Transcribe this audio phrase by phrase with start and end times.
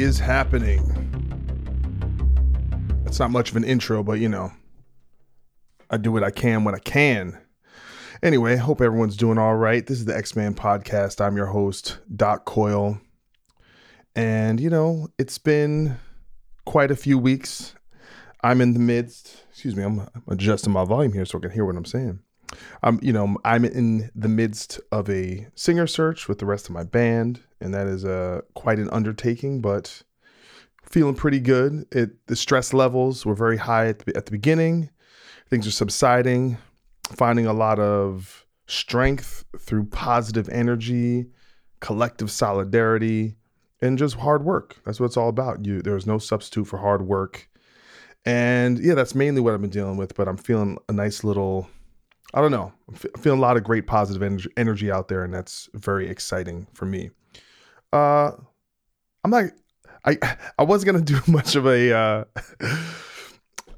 [0.00, 0.80] Is happening?
[3.04, 4.50] It's not much of an intro, but you know,
[5.90, 7.38] I do what I can when I can.
[8.22, 9.86] Anyway, hope everyone's doing all right.
[9.86, 11.20] This is the Ex Man podcast.
[11.20, 12.98] I'm your host, Doc Coyle.
[14.16, 15.98] And, you know, it's been
[16.64, 17.74] quite a few weeks.
[18.42, 21.66] I'm in the midst, excuse me, I'm adjusting my volume here so I can hear
[21.66, 22.20] what I'm saying.
[22.82, 26.74] I'm, you know, I'm in the midst of a singer search with the rest of
[26.74, 30.02] my band, and that is a quite an undertaking, but
[30.82, 31.86] feeling pretty good.
[31.92, 34.90] It the stress levels were very high at the, at the beginning.
[35.48, 36.58] Things are subsiding,
[37.12, 41.26] finding a lot of strength through positive energy,
[41.80, 43.36] collective solidarity,
[43.80, 44.76] and just hard work.
[44.84, 45.64] That's what it's all about.
[45.64, 47.48] You there's no substitute for hard work.
[48.24, 51.68] And yeah, that's mainly what I've been dealing with, but I'm feeling a nice little
[52.32, 52.72] I don't know.
[52.88, 56.08] I'm fe- feeling a lot of great positive energy, energy out there, and that's very
[56.08, 57.10] exciting for me.
[57.92, 58.32] Uh,
[59.24, 59.44] I'm not.
[60.04, 60.16] I
[60.58, 62.24] I wasn't gonna do much of a uh,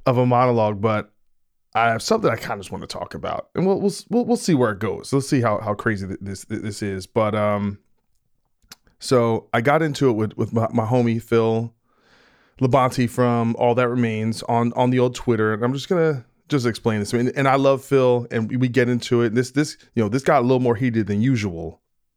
[0.06, 1.10] of a monologue, but
[1.74, 4.24] I have something I kind of just want to talk about, and we'll we'll we'll,
[4.26, 5.12] we'll see where it goes.
[5.12, 7.06] Let's see how how crazy this this is.
[7.06, 7.78] But um,
[8.98, 11.74] so I got into it with with my, my homie Phil
[12.60, 16.66] Labonte from All That Remains on on the old Twitter, and I'm just gonna just
[16.66, 17.12] explain this.
[17.12, 19.34] I mean, and I love Phil, and we, get into it.
[19.34, 21.80] This this you know this got a little more heated than usual,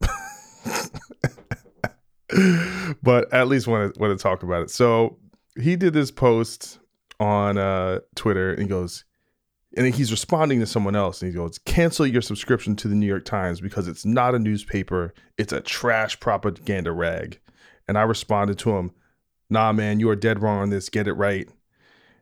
[3.02, 4.70] but at least want to want to talk about it.
[4.70, 5.18] So
[5.60, 6.78] he did this post
[7.18, 9.04] on uh, Twitter, and he goes,
[9.76, 13.06] and he's responding to someone else, and he goes, "Cancel your subscription to the New
[13.06, 17.40] York Times because it's not a newspaper; it's a trash propaganda rag."
[17.88, 18.92] And I responded to him,
[19.50, 20.88] "Nah, man, you are dead wrong on this.
[20.88, 21.48] Get it right."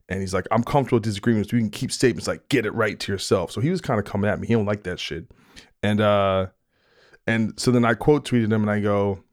[0.08, 1.52] And he's like, I'm comfortable with disagreements.
[1.52, 3.50] We can keep statements like get it right to yourself.
[3.50, 4.46] So he was kind of coming at me.
[4.46, 5.30] He don't like that shit.
[5.82, 6.48] And uh
[7.26, 9.24] and so then I quote tweeted him and I go,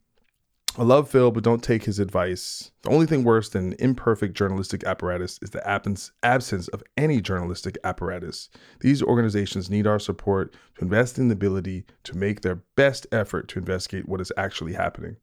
[0.78, 2.72] I love Phil, but don't take his advice.
[2.84, 7.78] The only thing worse than imperfect journalistic apparatus is the absence absence of any journalistic
[7.84, 8.50] apparatus.
[8.80, 13.50] These organizations need our support to invest in the ability to make their best effort
[13.50, 15.18] to investigate what is actually happening.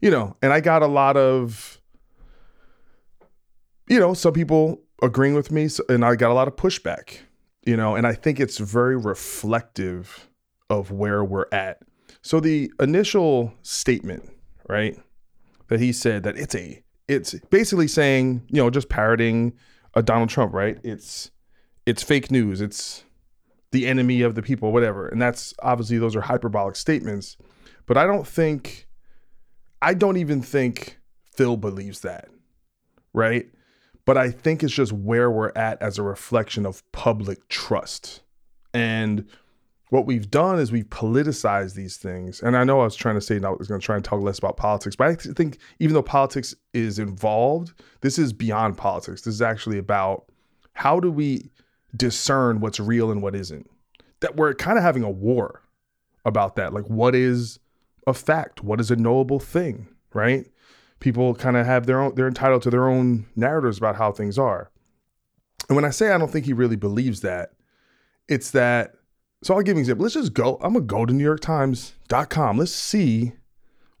[0.00, 1.82] You know, and I got a lot of
[3.88, 7.18] you know, some people agreeing with me, and I got a lot of pushback,
[7.64, 10.28] you know, and I think it's very reflective
[10.70, 11.80] of where we're at.
[12.22, 14.28] So the initial statement,
[14.68, 14.98] right,
[15.68, 19.54] that he said that it's a, it's basically saying, you know, just parroting
[19.94, 20.78] a Donald Trump, right?
[20.82, 21.30] It's,
[21.86, 22.60] it's fake news.
[22.60, 23.04] It's
[23.70, 25.08] the enemy of the people, whatever.
[25.08, 27.36] And that's obviously those are hyperbolic statements,
[27.86, 28.88] but I don't think,
[29.80, 30.98] I don't even think
[31.34, 32.28] Phil believes that,
[33.12, 33.48] right?
[34.08, 38.22] But I think it's just where we're at as a reflection of public trust.
[38.72, 39.26] And
[39.90, 42.40] what we've done is we've politicized these things.
[42.40, 44.04] And I know I was trying to say now I was going to try and
[44.04, 48.78] talk less about politics, but I think even though politics is involved, this is beyond
[48.78, 49.20] politics.
[49.20, 50.32] This is actually about
[50.72, 51.50] how do we
[51.94, 53.70] discern what's real and what isn't.
[54.20, 55.60] That we're kind of having a war
[56.24, 56.72] about that.
[56.72, 57.58] Like, what is
[58.06, 58.64] a fact?
[58.64, 59.86] What is a knowable thing?
[60.14, 60.46] Right?
[61.00, 64.38] People kind of have their own they're entitled to their own narratives about how things
[64.38, 64.70] are.
[65.68, 67.50] And when i say i don't think he really believes that
[68.28, 68.94] it's that
[69.42, 70.02] so i'll give an example.
[70.04, 73.32] Let's just go i'm gonna go to new york times.com let's see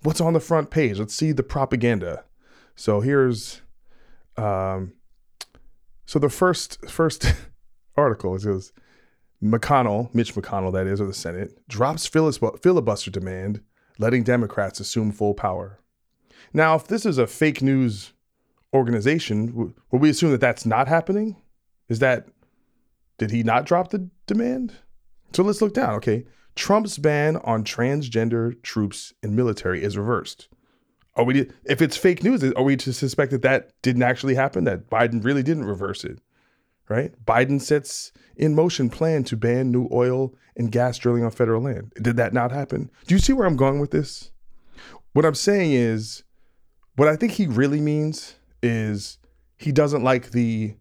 [0.02, 0.98] what's on the front page.
[0.98, 2.24] Let's see the propaganda.
[2.76, 3.62] So here's
[4.36, 4.92] um
[6.06, 7.34] so the first first
[7.96, 8.72] article is goes
[9.42, 13.60] mcconnell mitch mcconnell that is of the senate drops filibuster demand
[13.98, 15.80] letting democrats assume full power
[16.52, 18.12] now, if this is a fake news
[18.74, 21.36] organization, would we assume that that's not happening?
[21.88, 22.28] Is that,
[23.18, 24.74] did he not drop the demand?
[25.32, 25.94] So let's look down.
[25.94, 26.24] Okay.
[26.54, 30.48] Trump's ban on transgender troops and military is reversed.
[31.14, 34.64] Are we, if it's fake news, are we to suspect that that didn't actually happen,
[34.64, 36.20] that Biden really didn't reverse it?
[36.88, 37.12] Right?
[37.26, 41.92] Biden sets in motion plan to ban new oil and gas drilling on federal land.
[42.00, 42.90] Did that not happen?
[43.06, 44.30] Do you see where I'm going with this?
[45.12, 46.24] What I'm saying is,
[46.98, 49.18] what I think he really means is
[49.56, 50.74] he doesn't like the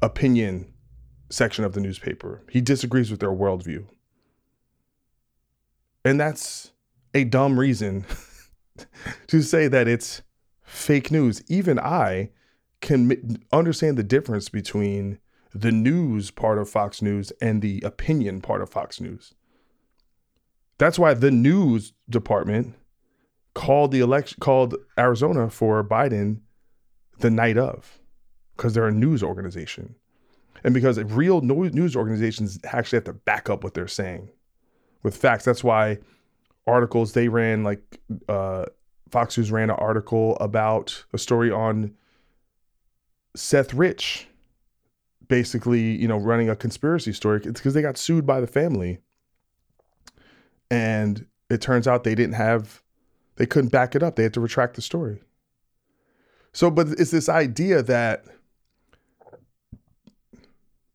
[0.00, 0.72] opinion
[1.28, 2.42] section of the newspaper.
[2.48, 3.86] He disagrees with their worldview.
[6.02, 6.72] And that's
[7.12, 8.06] a dumb reason
[9.26, 10.22] to say that it's
[10.62, 11.42] fake news.
[11.46, 12.30] Even I
[12.80, 15.18] can understand the difference between
[15.52, 19.34] the news part of Fox News and the opinion part of Fox News.
[20.78, 22.76] That's why the news department
[23.54, 26.40] called the election called Arizona for Biden
[27.18, 27.98] the night of
[28.56, 29.94] because they're a news organization.
[30.62, 34.28] And because real news organizations actually have to back up what they're saying
[35.02, 35.44] with facts.
[35.44, 35.98] That's why
[36.66, 38.66] articles they ran, like uh,
[39.10, 41.94] Fox News ran an article about a story on
[43.34, 44.28] Seth Rich,
[45.28, 47.40] basically, you know, running a conspiracy story.
[47.44, 48.98] It's because they got sued by the family.
[50.70, 52.79] And it turns out they didn't have,
[53.40, 54.16] they couldn't back it up.
[54.16, 55.22] They had to retract the story.
[56.52, 58.26] So, but it's this idea that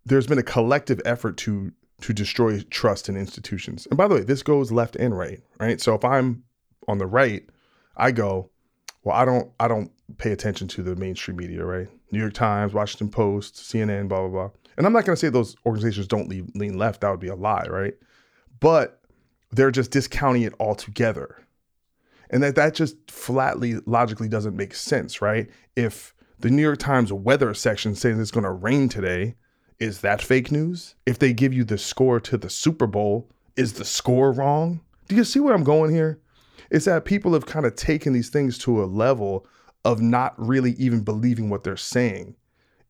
[0.06, 1.72] there's been a collective effort to
[2.02, 3.88] to destroy trust in institutions.
[3.88, 5.82] And by the way, this goes left and right, right?
[5.82, 6.44] So if I'm
[6.88, 7.50] on the right,
[7.98, 8.52] I go,
[9.04, 11.88] well, I don't I don't pay attention to the mainstream media, right?
[12.12, 14.50] New York Times, Washington Post, CNN, blah blah blah.
[14.78, 17.02] And I'm not going to say those organizations don't lean, lean left.
[17.02, 17.96] That would be a lie, right?
[18.60, 19.02] But
[19.52, 21.40] they're just discounting it altogether
[22.36, 25.50] and that that just flatly logically doesn't make sense, right?
[25.78, 29.36] If the New York Times weather section says it's going to rain today,
[29.80, 30.96] is that fake news?
[31.06, 34.82] If they give you the score to the Super Bowl, is the score wrong?
[35.08, 36.20] Do you see where I'm going here?
[36.70, 39.48] It's that people have kind of taken these things to a level
[39.86, 42.36] of not really even believing what they're saying.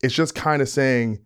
[0.01, 1.19] It's just kind of saying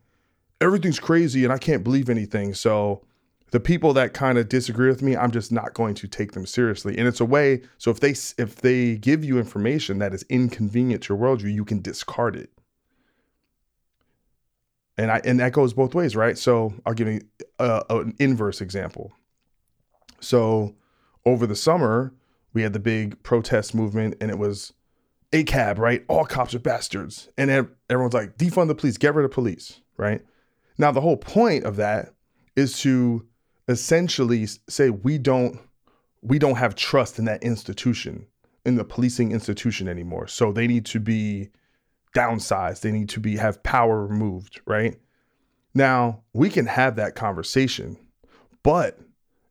[0.60, 2.54] everything's crazy and I can't believe anything.
[2.54, 3.06] So
[3.52, 6.46] the people that kind of disagree with me, I'm just not going to take them
[6.46, 6.98] seriously.
[6.98, 7.62] And it's a way.
[7.78, 8.12] So if they
[8.42, 12.52] if they give you information that is inconvenient to your worldview, you can discard it.
[14.98, 16.38] And I and that goes both ways, right?
[16.38, 17.22] So I'll give you
[17.58, 19.14] a, an inverse example.
[20.20, 20.76] So
[21.26, 22.14] over the summer,
[22.54, 24.74] we had the big protest movement, and it was
[25.32, 26.04] a cab, right?
[26.08, 27.50] All cops are bastards, and
[27.90, 30.22] everyone's like, defund the police, get rid of police, right?
[30.78, 32.14] Now the whole point of that
[32.56, 33.26] is to
[33.70, 35.60] essentially say we don't
[36.22, 38.26] we don't have trust in that institution
[38.66, 40.28] in the policing institution anymore.
[40.28, 41.52] So they need to be
[42.14, 42.82] downsized.
[42.82, 45.00] They need to be have power removed right?
[45.74, 47.98] Now we can have that conversation
[48.64, 49.00] but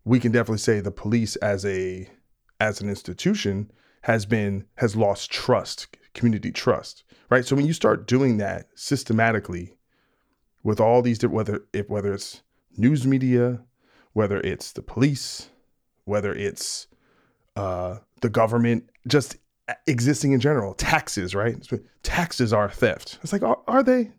[0.04, 2.10] we can definitely say the police as a
[2.60, 3.70] as an institution
[4.02, 7.46] has been has lost trust community trust right?
[7.46, 9.76] So when you start doing that systematically
[10.64, 12.42] with all these whether if whether it's
[12.76, 13.60] news media
[14.18, 15.48] whether it's the police,
[16.04, 16.88] whether it's
[17.54, 19.36] uh, the government, just
[19.86, 20.74] existing in general.
[20.74, 21.56] Taxes, right?
[22.02, 23.20] Taxes are theft.
[23.22, 24.10] It's like, are, are they?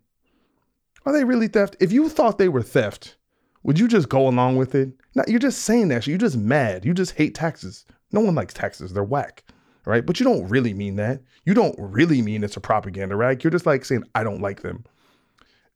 [1.06, 1.76] Are they really theft?
[1.82, 3.18] If you thought they were theft,
[3.64, 4.94] would you just go along with it?
[5.16, 6.08] No, you're just saying that.
[6.08, 6.86] You're just mad.
[6.86, 7.86] You just hate taxes.
[8.14, 8.94] No one likes taxes.
[8.94, 9.44] They're whack,
[9.84, 10.06] right?
[10.06, 11.22] But you don't really mean that.
[11.44, 13.44] You don't really mean it's a propaganda rag.
[13.44, 14.86] You're just like saying, I don't like them.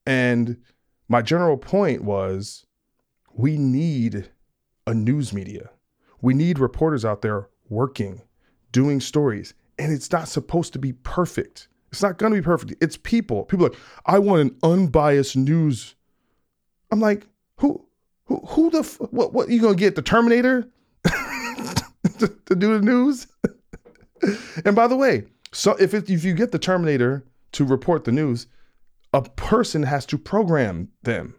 [0.05, 0.61] And
[1.09, 2.65] my general point was
[3.33, 4.29] we need
[4.87, 5.69] a news media.
[6.21, 8.21] We need reporters out there working,
[8.71, 9.53] doing stories.
[9.79, 11.67] And it's not supposed to be perfect.
[11.91, 12.75] It's not going to be perfect.
[12.81, 13.43] It's people.
[13.45, 15.95] People like, I want an unbiased news.
[16.91, 17.85] I'm like, who,
[18.25, 20.69] who, who the, f- what, what, you going to get the Terminator
[21.05, 23.27] to, to, do the news?
[24.65, 28.11] and by the way, so if it, if you get the Terminator to report the
[28.11, 28.47] news,
[29.13, 31.35] a person has to program them.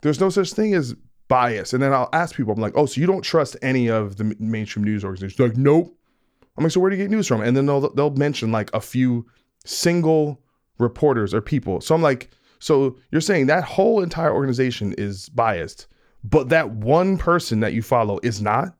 [0.00, 0.94] There's no such thing as
[1.28, 1.72] bias.
[1.72, 4.34] And then I'll ask people, I'm like, oh, so you don't trust any of the
[4.38, 5.36] mainstream news organizations?
[5.36, 5.94] They're like, nope.
[6.56, 7.40] I'm like, so where do you get news from?
[7.40, 9.26] And then they'll they'll mention like a few
[9.64, 10.40] single
[10.78, 11.80] reporters or people.
[11.80, 15.86] So I'm like, so you're saying that whole entire organization is biased,
[16.24, 18.74] but that one person that you follow is not?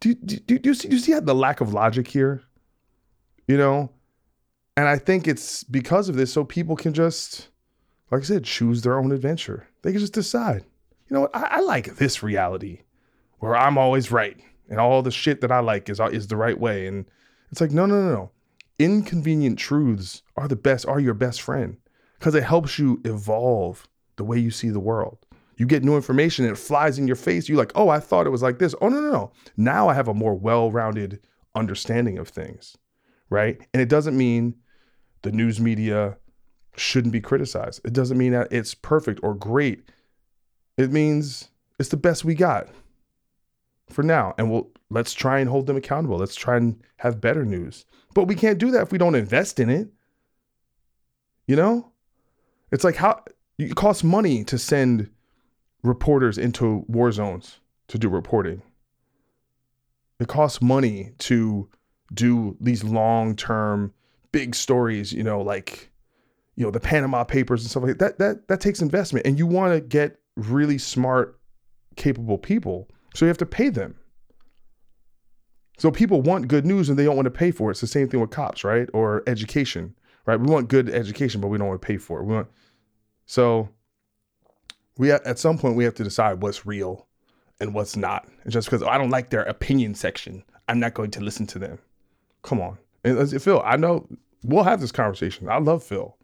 [0.00, 2.42] Do, do, do, do, you, see, do you see the lack of logic here?
[3.46, 3.90] You know?
[4.76, 7.48] And I think it's because of this, so people can just,
[8.10, 9.66] like I said, choose their own adventure.
[9.82, 10.64] They can just decide
[11.08, 11.36] you know what?
[11.36, 12.80] I, I like this reality
[13.38, 16.58] where I'm always right and all the shit that I like is is the right
[16.58, 16.86] way.
[16.86, 17.06] And
[17.50, 18.30] it's like, no, no, no, no.
[18.78, 21.76] inconvenient truths are the best, are your best friend
[22.18, 25.18] because it helps you evolve the way you see the world.
[25.56, 27.48] You get new information and it flies in your face.
[27.48, 28.74] You're like, oh, I thought it was like this.
[28.80, 29.32] Oh, no, no, no.
[29.56, 31.20] Now I have a more well rounded
[31.54, 32.76] understanding of things,
[33.30, 33.58] right?
[33.72, 34.54] And it doesn't mean
[35.22, 36.18] the news media
[36.76, 37.80] shouldn't be criticized.
[37.84, 39.88] It doesn't mean that it's perfect or great.
[40.76, 42.68] It means it's the best we got
[43.88, 44.34] for now.
[44.38, 46.18] And we'll let's try and hold them accountable.
[46.18, 47.84] Let's try and have better news.
[48.14, 49.88] But we can't do that if we don't invest in it.
[51.46, 51.92] You know?
[52.72, 53.22] It's like how
[53.58, 55.10] it costs money to send
[55.82, 58.62] reporters into war zones to do reporting.
[60.18, 61.68] It costs money to
[62.12, 63.92] do these long-term
[64.32, 65.90] big stories, you know, like
[66.56, 68.18] you know, the Panama Papers and stuff like that.
[68.18, 71.38] That that that takes investment and you want to get really smart
[71.96, 72.88] capable people.
[73.14, 73.96] So you have to pay them.
[75.78, 77.72] So people want good news and they don't want to pay for it.
[77.72, 78.88] It's the same thing with cops, right?
[78.92, 80.38] Or education, right?
[80.38, 82.24] We want good education, but we don't want to pay for it.
[82.24, 82.48] We want
[83.26, 83.68] so
[84.96, 87.06] we at some point we have to decide what's real
[87.60, 88.26] and what's not.
[88.44, 91.58] And just because I don't like their opinion section, I'm not going to listen to
[91.58, 91.78] them.
[92.42, 92.78] Come on.
[93.04, 94.06] And Phil, I know
[94.42, 95.48] we'll have this conversation.
[95.48, 96.16] I love Phil,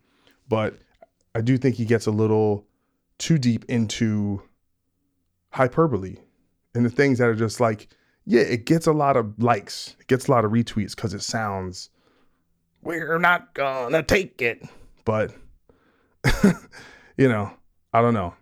[0.48, 0.78] but
[1.34, 2.66] I do think he gets a little
[3.18, 4.42] too deep into
[5.50, 6.16] hyperbole
[6.74, 7.88] and the things that are just like,
[8.24, 11.22] yeah, it gets a lot of likes, it gets a lot of retweets because it
[11.22, 11.90] sounds,
[12.82, 14.62] we're not gonna take it.
[15.04, 15.32] But,
[17.16, 17.52] you know,
[17.92, 18.34] I don't know.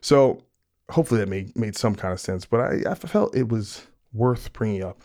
[0.00, 0.42] So
[0.90, 4.52] hopefully that made, made some kind of sense, but I, I felt it was worth
[4.52, 5.02] bringing up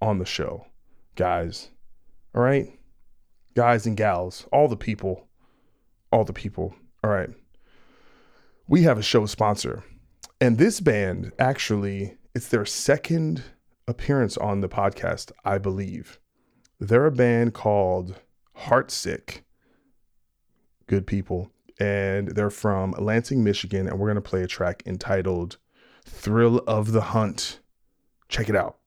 [0.00, 0.66] on the show,
[1.16, 1.68] guys.
[2.34, 2.72] All right,
[3.54, 5.28] guys and gals, all the people,
[6.10, 6.74] all the people.
[7.04, 7.30] All right.
[8.72, 9.84] We have a show sponsor
[10.40, 13.42] and this band actually, it's their second
[13.86, 16.18] appearance on the podcast, I believe.
[16.80, 18.18] They're a band called
[18.60, 19.42] Heartsick.
[20.86, 21.50] Good people.
[21.78, 23.86] And they're from Lansing, Michigan.
[23.86, 25.58] And we're going to play a track entitled
[26.06, 27.60] Thrill of the Hunt.
[28.28, 28.78] Check it out.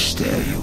[0.00, 0.59] Stare, you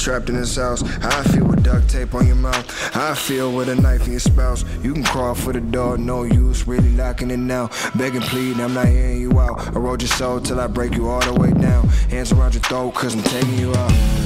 [0.00, 0.82] trapped in this house.
[1.04, 2.96] I feel with duct tape on your mouth.
[2.96, 4.64] I feel with a knife in your spouse.
[4.82, 7.68] You can crawl for the door, no use, really locking it now.
[7.94, 9.76] Begging, pleading, I'm not hearing you out.
[9.76, 11.88] I roll your soul till I break you all the way down.
[12.08, 14.19] Hands around your throat, cause I'm taking you out.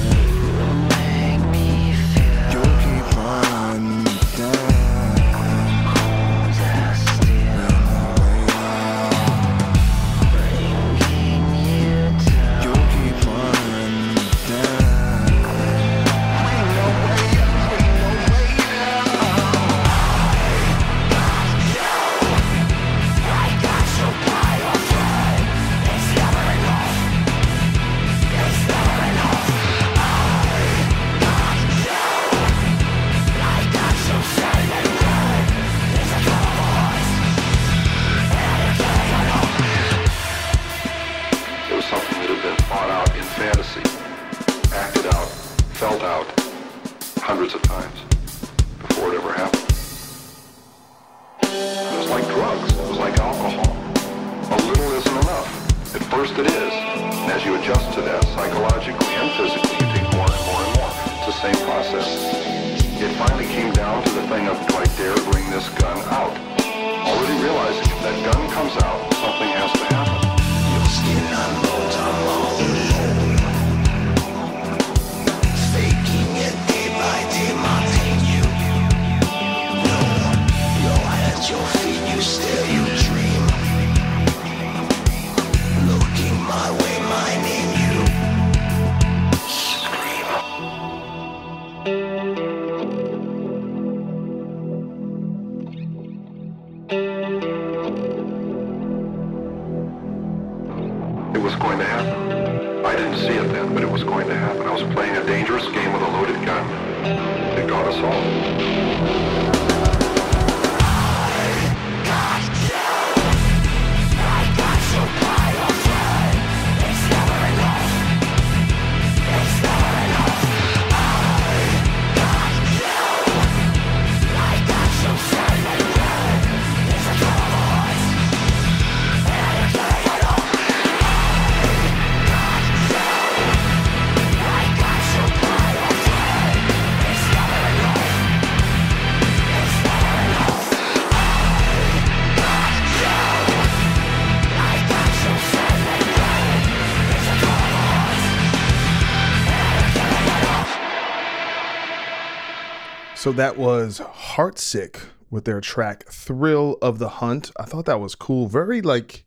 [153.25, 154.99] So that was Heartsick
[155.31, 157.49] with their track Thrill of the Hunt.
[157.57, 158.45] I thought that was cool.
[158.47, 159.25] Very like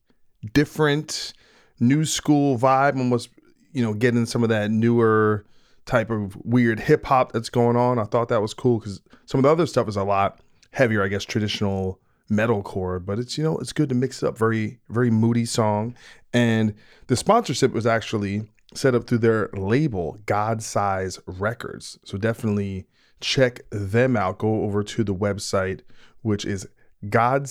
[0.55, 1.33] different
[1.81, 3.31] new school vibe, almost,
[3.73, 5.45] you know, getting some of that newer
[5.85, 7.99] type of weird hip hop that's going on.
[7.99, 10.39] I thought that was cool because some of the other stuff is a lot
[10.71, 11.99] heavier, I guess, traditional
[12.31, 14.39] metalcore, but it's, you know, it's good to mix it up.
[14.39, 15.97] Very, very moody song.
[16.33, 16.73] And
[17.09, 21.99] the sponsorship was actually set up through their label, God Size Records.
[22.05, 22.87] So definitely
[23.21, 24.39] check them out.
[24.39, 25.81] Go over to the website,
[26.23, 26.67] which is
[27.09, 27.49] God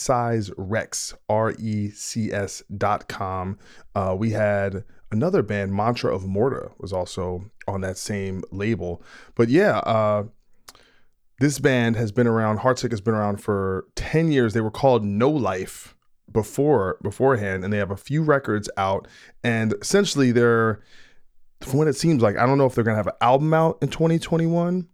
[1.30, 3.58] R E C S dot com.
[3.96, 9.02] Uh, we had another band, Mantra of Morta, was also on that same label.
[9.36, 10.26] But yeah, uh,
[11.40, 14.54] this band has been around, Heartsick has been around for 10 years.
[14.54, 15.96] They were called No Life
[16.32, 19.08] before beforehand, and they have a few records out.
[19.44, 20.82] And essentially they're
[21.62, 23.78] from what it seems like, I don't know if they're gonna have an album out
[23.82, 24.88] in 2021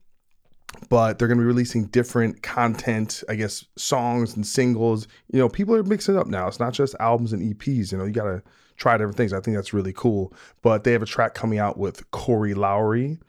[0.89, 5.07] but they're going to be releasing different content, I guess, songs and singles.
[5.31, 6.47] You know, people are mixing up now.
[6.47, 7.91] It's not just albums and EPs.
[7.91, 8.43] You know, you got to
[8.77, 9.33] try different things.
[9.33, 10.33] I think that's really cool.
[10.61, 13.19] But they have a track coming out with Corey Lowery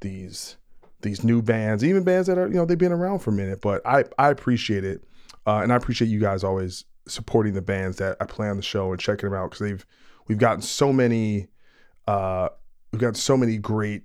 [0.00, 0.56] these
[1.04, 3.60] these new bands, even bands that are you know they've been around for a minute.
[3.60, 5.04] But I I appreciate it,
[5.46, 8.62] uh, and I appreciate you guys always supporting the bands that I play on the
[8.62, 9.86] show and checking them out because they've
[10.26, 11.46] we've gotten so many
[12.08, 12.48] uh,
[12.92, 14.04] we've got so many great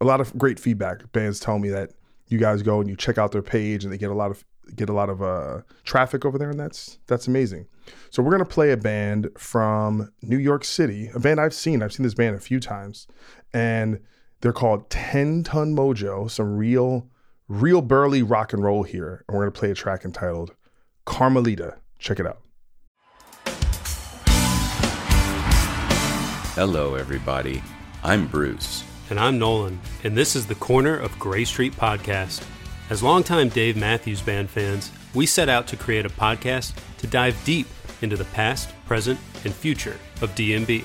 [0.00, 1.12] a lot of great feedback.
[1.12, 1.90] Bands tell me that
[2.28, 4.44] you guys go and you check out their page and they get a lot of
[4.74, 7.66] get a lot of uh, traffic over there, and that's that's amazing.
[8.10, 11.82] So we're gonna play a band from New York City, a band I've seen.
[11.82, 13.06] I've seen this band a few times,
[13.52, 14.00] and
[14.40, 17.08] they're called 10 Ton Mojo, some real,
[17.48, 19.24] real burly rock and roll here.
[19.28, 20.54] And we're going to play a track entitled
[21.06, 21.76] Karmalita.
[21.98, 22.40] Check it out.
[26.54, 27.62] Hello, everybody.
[28.02, 28.84] I'm Bruce.
[29.10, 32.44] And I'm Nolan, and this is the Corner of Gray Street podcast.
[32.90, 37.36] As longtime Dave Matthews Band fans, we set out to create a podcast to dive
[37.44, 37.66] deep
[38.02, 40.84] into the past, present, and future of DMB.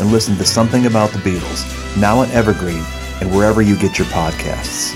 [0.00, 1.64] and listen to Something About the Beatles,
[2.00, 2.82] now on Evergreen
[3.20, 4.94] and wherever you get your podcasts.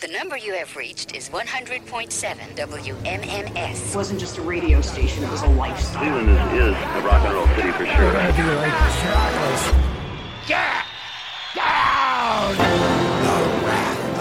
[0.00, 3.90] The number you have reached is 100.7 WMMS.
[3.90, 6.02] It wasn't just a radio station, it was a lifestyle.
[6.02, 8.12] Cleveland is, is a rock and roll city for sure.
[10.46, 10.84] Get
[11.54, 13.03] down!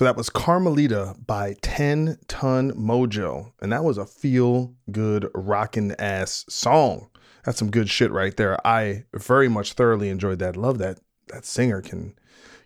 [0.00, 3.52] So that was Karmalita by 10 Ton Mojo.
[3.60, 7.10] And that was a feel good, rockin' ass song.
[7.44, 8.56] That's some good shit right there.
[8.66, 10.56] I very much thoroughly enjoyed that.
[10.56, 12.14] Love that that singer can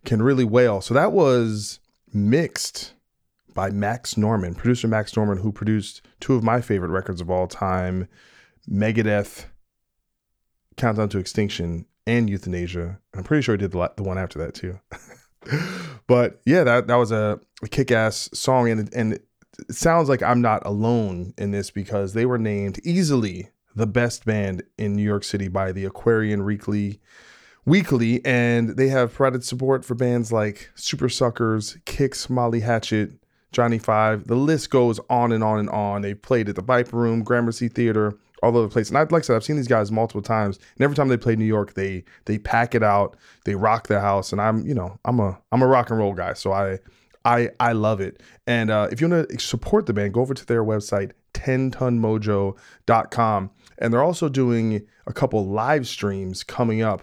[0.04, 0.80] can really wail.
[0.80, 1.80] So that was
[2.12, 2.92] mixed
[3.52, 7.48] by Max Norman, producer Max Norman, who produced two of my favorite records of all
[7.48, 8.06] time,
[8.70, 9.46] Megadeth,
[10.76, 13.00] Countdown to Extinction, and Euthanasia.
[13.12, 14.78] I'm pretty sure he did the, the one after that too.
[16.06, 19.24] but yeah, that that was a, a kick-ass song, and and it
[19.70, 24.62] sounds like I'm not alone in this because they were named easily the best band
[24.78, 27.00] in New York City by the Aquarian Weekly
[27.66, 33.12] Weekly, and they have provided support for bands like Super Suckers, Kix, Molly Hatchet,
[33.52, 34.26] Johnny Five.
[34.26, 36.02] The list goes on and on and on.
[36.02, 38.88] They played at the Viper Room, Gramercy Theater, all over the place.
[38.88, 41.16] And I'd like I said, I've seen these guys multiple times, and every time they
[41.16, 44.74] play New York, they they pack it out, they rock the house, and I'm you
[44.74, 46.78] know I'm a I'm a rock and roll guy, so I
[47.24, 48.22] I I love it.
[48.46, 53.50] And uh, if you want to support the band, go over to their website 10tonmojo.com,
[53.78, 57.02] and they're also doing a couple live streams coming up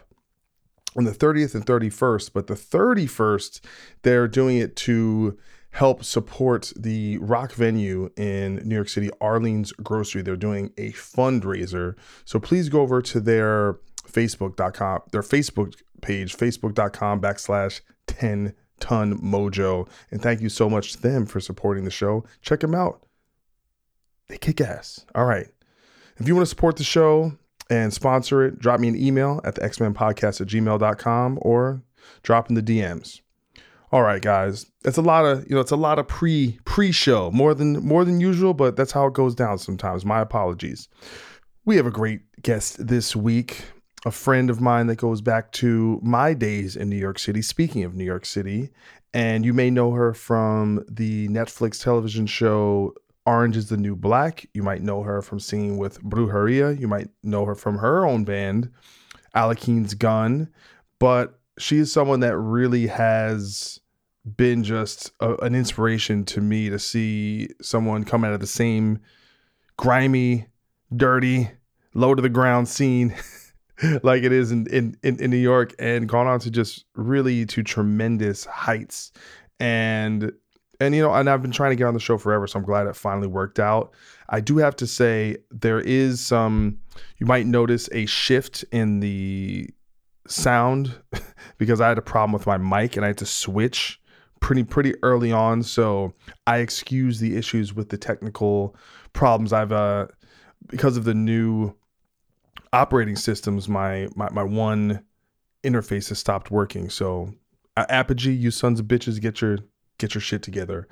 [0.98, 2.32] on the 30th and 31st.
[2.34, 3.62] But the 31st,
[4.04, 5.38] they're doing it to
[5.72, 10.22] help support the rock venue in New York City, Arlene's Grocery.
[10.22, 11.96] They're doing a fundraiser.
[12.26, 19.88] So please go over to their Facebook.com, their Facebook page, facebook.com backslash 10 ton mojo.
[20.10, 22.26] And thank you so much to them for supporting the show.
[22.42, 23.06] Check them out.
[24.28, 25.06] They kick ass.
[25.16, 25.48] All right.
[26.18, 27.34] If you want to support the show
[27.70, 31.82] and sponsor it, drop me an email at the X-Men podcast at gmail.com or
[32.24, 33.22] drop in the DMs.
[33.92, 34.66] All right, guys.
[34.86, 38.06] It's a lot of, you know, it's a lot of pre pre-show, more than more
[38.06, 40.06] than usual, but that's how it goes down sometimes.
[40.06, 40.88] My apologies.
[41.66, 43.64] We have a great guest this week,
[44.06, 47.42] a friend of mine that goes back to my days in New York City.
[47.42, 48.70] Speaking of New York City,
[49.14, 54.48] and you may know her from the Netflix television show Orange is the New Black.
[54.54, 56.80] You might know her from singing with Brujeria.
[56.80, 58.72] You might know her from her own band,
[59.36, 60.50] Alekhine's Gun.
[60.98, 63.81] But she is someone that really has
[64.38, 69.00] been just a, an inspiration to me to see someone come out of the same
[69.78, 70.48] grimy,
[70.96, 71.50] dirty,
[71.94, 73.16] low to the ground scene
[74.04, 77.46] like it is in, in, in, in New York and gone on to just really
[77.48, 79.12] to tremendous heights.
[79.60, 80.32] And
[80.80, 82.66] and you know, and I've been trying to get on the show forever, so I'm
[82.66, 83.94] glad it finally worked out.
[84.30, 86.80] I do have to say there is some
[87.20, 89.70] you might notice a shift in the
[90.28, 90.98] sound
[91.60, 94.01] because I had a problem with my mic and I had to switch
[94.42, 95.64] pretty pretty early on.
[95.64, 96.14] So
[96.46, 98.76] I excuse the issues with the technical
[99.14, 99.54] problems.
[99.54, 100.08] I've uh
[100.68, 101.74] because of the new
[102.74, 105.04] operating systems, my my, my one
[105.64, 106.90] interface has stopped working.
[106.90, 107.34] So
[107.78, 109.60] uh, Apogee, you sons of bitches, get your
[109.98, 110.88] get your shit together.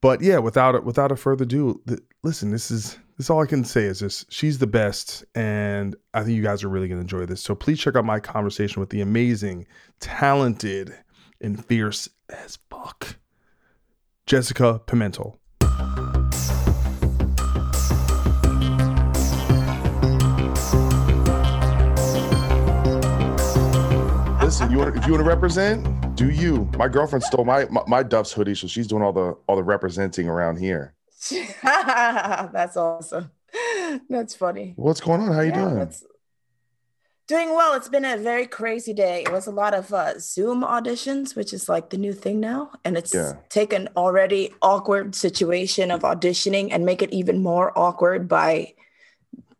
[0.00, 3.46] But yeah, without it, without a further ado, th- listen, this is this all I
[3.46, 7.02] can say is this: she's the best, and I think you guys are really gonna
[7.02, 7.42] enjoy this.
[7.42, 9.66] So please check out my conversation with the amazing,
[10.00, 10.94] talented,
[11.40, 13.16] and fierce as fuck,
[14.26, 15.36] Jessica Pimentel.
[24.42, 26.68] Listen, you want if you want to represent, do you?
[26.76, 29.62] My girlfriend stole my, my my Duff's hoodie, so she's doing all the all the
[29.62, 30.94] representing around here.
[31.62, 33.30] That's awesome.
[34.08, 34.72] That's funny.
[34.76, 35.32] What's going on?
[35.32, 35.74] How you Yeah, doing?
[35.76, 36.04] that's-
[37.30, 37.74] Doing well.
[37.74, 39.22] It's been a very crazy day.
[39.22, 42.72] It was a lot of uh, Zoom auditions, which is like the new thing now.
[42.84, 43.34] And it's Yeah.
[43.48, 48.74] taken already awkward situation of auditioning and make it even more awkward by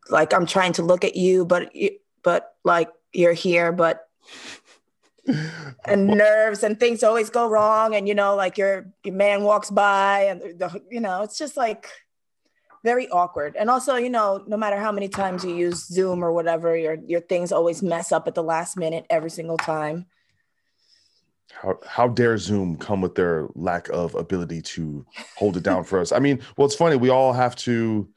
[0.09, 1.91] like I'm trying to look at you, but you,
[2.25, 4.09] but like you're here, but
[5.85, 7.95] and nerves and things always go wrong.
[7.95, 11.57] And you know, like your your man walks by and the, you know, it's just
[11.57, 11.87] like
[12.83, 13.57] very awkward.
[13.57, 16.97] And also, you know, no matter how many times you use Zoom or whatever, your
[17.07, 20.07] your things always mess up at the last minute every single time.
[21.53, 25.05] How how dare Zoom come with their lack of ability to
[25.37, 26.13] hold it down for us?
[26.13, 26.97] I mean, well, it's funny.
[26.97, 28.09] We all have to.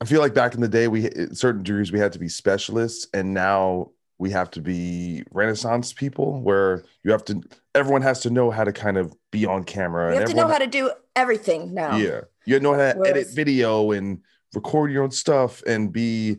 [0.00, 3.06] I feel like back in the day, we certain degrees we had to be specialists,
[3.14, 7.40] and now we have to be Renaissance people, where you have to.
[7.74, 10.42] Everyone has to know how to kind of be on camera, You have to know
[10.42, 11.96] everyone- how to do everything now.
[11.96, 12.22] Yeah.
[12.48, 14.22] You know how to edit video and
[14.54, 16.38] record your own stuff and be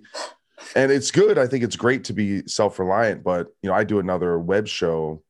[0.76, 1.38] and it's good.
[1.38, 5.24] I think it's great to be self-reliant, but you know, I do another web show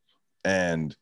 [0.45, 0.95] and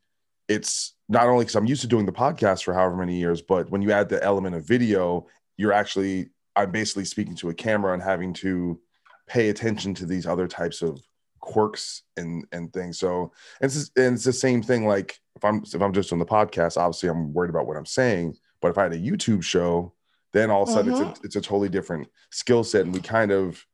[0.47, 3.69] it's not only because I'm used to doing the podcast for however many years, but
[3.69, 7.93] when you add the element of video, you're actually I'm basically speaking to a camera
[7.93, 8.79] and having to
[9.27, 10.99] pay attention to these other types of
[11.39, 12.97] quirks and and things.
[12.97, 14.87] So and it's and it's the same thing.
[14.87, 17.85] Like if I'm if I'm just on the podcast, obviously I'm worried about what I'm
[17.85, 18.35] saying.
[18.67, 19.93] But if I had a YouTube show,
[20.33, 21.25] then all of a sudden it's a, mm-hmm.
[21.25, 23.65] it's a totally different skill set, and we kind of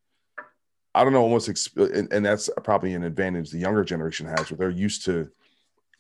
[0.95, 4.51] I don't know almost exp- and, and that's probably an advantage the younger generation has,
[4.51, 5.29] where they're used to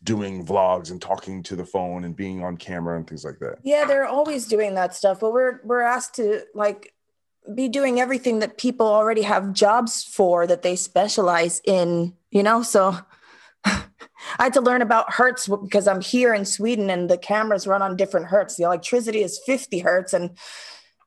[0.03, 3.57] doing vlogs and talking to the phone and being on camera and things like that.
[3.63, 6.93] Yeah, they're always doing that stuff, but we're we're asked to like
[7.55, 12.61] be doing everything that people already have jobs for that they specialize in, you know?
[12.61, 12.97] So
[14.39, 17.81] I had to learn about hertz because I'm here in Sweden and the cameras run
[17.81, 18.55] on different hertz.
[18.55, 20.37] The electricity is 50 hertz and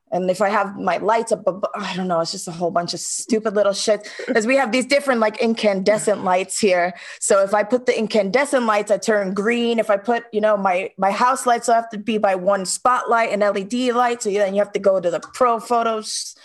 [0.09, 1.43] and if I have my lights up,
[1.75, 4.07] I don't know, it's just a whole bunch of stupid little shit.
[4.33, 6.93] As we have these different like incandescent lights here.
[7.19, 9.79] So if I put the incandescent lights, I turn green.
[9.79, 12.65] If I put, you know, my my house lights will have to be by one
[12.65, 14.21] spotlight and LED light.
[14.23, 16.35] So then you have to go to the pro photos.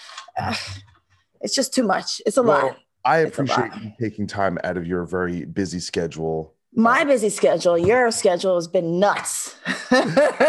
[1.41, 2.21] It's just too much.
[2.27, 2.77] It's a Well, lot.
[3.05, 3.83] I appreciate lot.
[3.83, 6.55] you taking time out of your very busy schedule.
[6.75, 9.57] My busy schedule, your schedule has been nuts.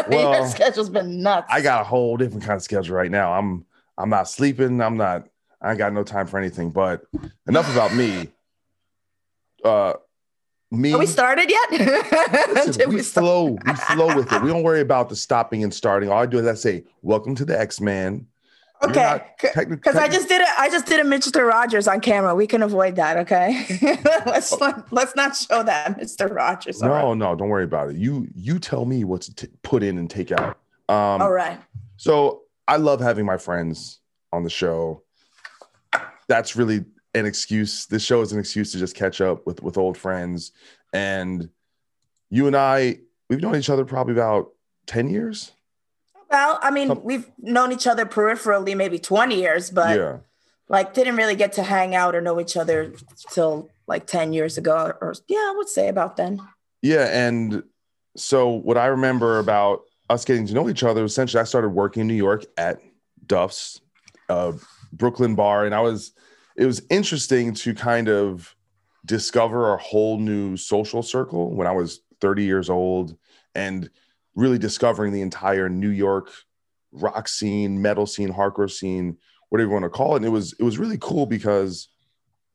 [0.09, 1.47] your schedule's been nuts.
[1.49, 3.33] I got a whole different kind of schedule right now.
[3.33, 3.65] I'm
[3.97, 4.81] I'm not sleeping.
[4.81, 5.27] I'm not.
[5.61, 6.71] I ain't got no time for anything.
[6.71, 7.03] But
[7.47, 8.29] enough about me.
[9.63, 9.93] Uh,
[10.71, 10.93] me.
[10.93, 11.71] Are we started yet?
[12.53, 13.23] Listen, we, we start?
[13.23, 13.57] flow.
[13.65, 14.41] We flow with it.
[14.41, 16.09] We don't worry about the stopping and starting.
[16.09, 18.27] All I do is I say, "Welcome to the Ex Man."
[18.83, 19.21] Okay,
[19.67, 20.47] because I just did it.
[20.57, 21.47] I just did a Mr.
[21.47, 22.35] Rogers on camera.
[22.35, 23.17] We can avoid that.
[23.17, 23.65] Okay,
[24.25, 26.33] let's not, let's not show that Mr.
[26.33, 26.81] Rogers.
[26.81, 27.01] all right?
[27.01, 27.95] No, no, don't worry about it.
[27.95, 30.57] You you tell me what to t- put in and take out.
[30.89, 31.59] Um, All right.
[31.97, 33.99] So I love having my friends
[34.31, 35.03] on the show.
[36.27, 37.85] That's really an excuse.
[37.85, 40.51] This show is an excuse to just catch up with with old friends.
[40.91, 41.49] And
[42.29, 44.49] you and I, we've known each other probably about
[44.87, 45.51] ten years.
[46.33, 50.17] Well, I mean, we've known each other peripherally maybe 20 years, but yeah.
[50.67, 52.91] like didn't really get to hang out or know each other
[53.31, 56.41] till like 10 years ago, or yeah, I would say about then.
[56.81, 57.61] Yeah, and
[58.17, 62.01] so what I remember about us getting to know each other, essentially, I started working
[62.01, 62.79] in New York at
[63.27, 63.79] Duff's,
[64.27, 64.53] uh,
[64.91, 66.13] Brooklyn bar, and I was.
[66.55, 68.55] It was interesting to kind of
[69.05, 73.17] discover a whole new social circle when I was 30 years old,
[73.53, 73.89] and
[74.35, 76.31] really discovering the entire New York
[76.91, 79.17] rock scene, metal scene, hardcore scene,
[79.49, 80.17] whatever you want to call it.
[80.17, 81.89] And it was it was really cool because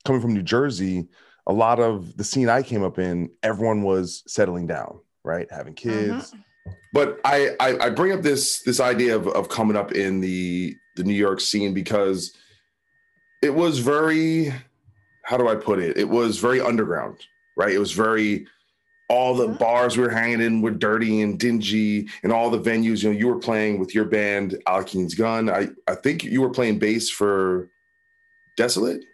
[0.04, 1.08] coming from New Jersey,
[1.46, 5.46] a lot of the scene I came up in, everyone was settling down, right?
[5.50, 6.30] Having kids.
[6.30, 6.38] Mm-hmm.
[6.92, 10.76] But I, I I bring up this this idea of, of coming up in the
[10.96, 12.36] the New York scene because
[13.42, 14.52] it was very
[15.24, 15.98] how do I put it?
[15.98, 17.18] It was very underground,
[17.56, 17.72] right?
[17.72, 18.46] It was very
[19.08, 23.02] all the bars we were hanging in were dirty and dingy, and all the venues.
[23.02, 25.48] You know, you were playing with your band, Alekhine's Gun.
[25.50, 27.68] I I think you were playing bass for
[28.56, 29.04] Desolate.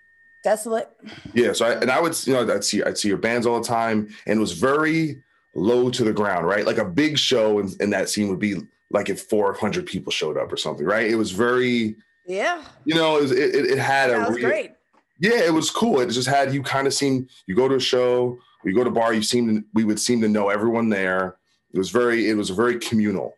[0.43, 0.91] Desolate.
[1.33, 3.61] Yeah, so I, and I would you know I'd see I'd see your bands all
[3.61, 5.23] the time, and it was very
[5.55, 6.67] low to the ground, right?
[6.67, 8.57] Like a big show and, in that scene would be
[8.91, 11.09] like if 400 people showed up or something, right?
[11.11, 11.95] It was very
[12.27, 12.63] Yeah.
[12.85, 14.73] you know it was, it, it, it had That a was real- great.
[15.21, 16.01] yeah, it was cool.
[16.01, 18.91] It just had you kind of seem you go to a show, you go to
[18.91, 21.37] bar, you seem to, we would seem to know everyone there.
[21.73, 23.35] It was very it was very communal,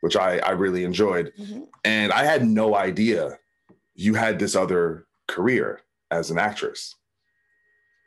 [0.00, 1.32] which I I really enjoyed.
[1.38, 1.62] Mm-hmm.
[1.84, 3.38] And I had no idea
[3.94, 6.94] you had this other career as an actress.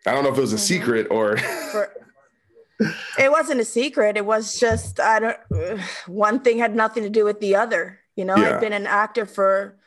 [0.05, 0.63] I don't know if it was a mm-hmm.
[0.63, 1.38] secret or
[3.19, 4.17] it wasn't a secret.
[4.17, 5.38] It was just I don't.
[6.08, 7.99] one thing had nothing to do with the other.
[8.15, 8.55] You know, Yeah.
[8.55, 9.77] I'd been an actor for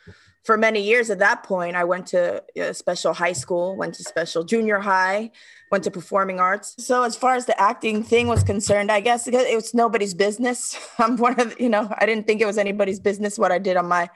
[0.43, 1.09] for many years.
[1.09, 5.31] At that point, I went to a special high school, went to special junior high,
[5.71, 6.75] went to performing arts.
[6.77, 10.77] So as far as the acting thing was concerned, I guess it was nobody's business.
[10.99, 13.59] I'm one of the, you know I didn't think it was anybody's business what I
[13.59, 14.09] did on my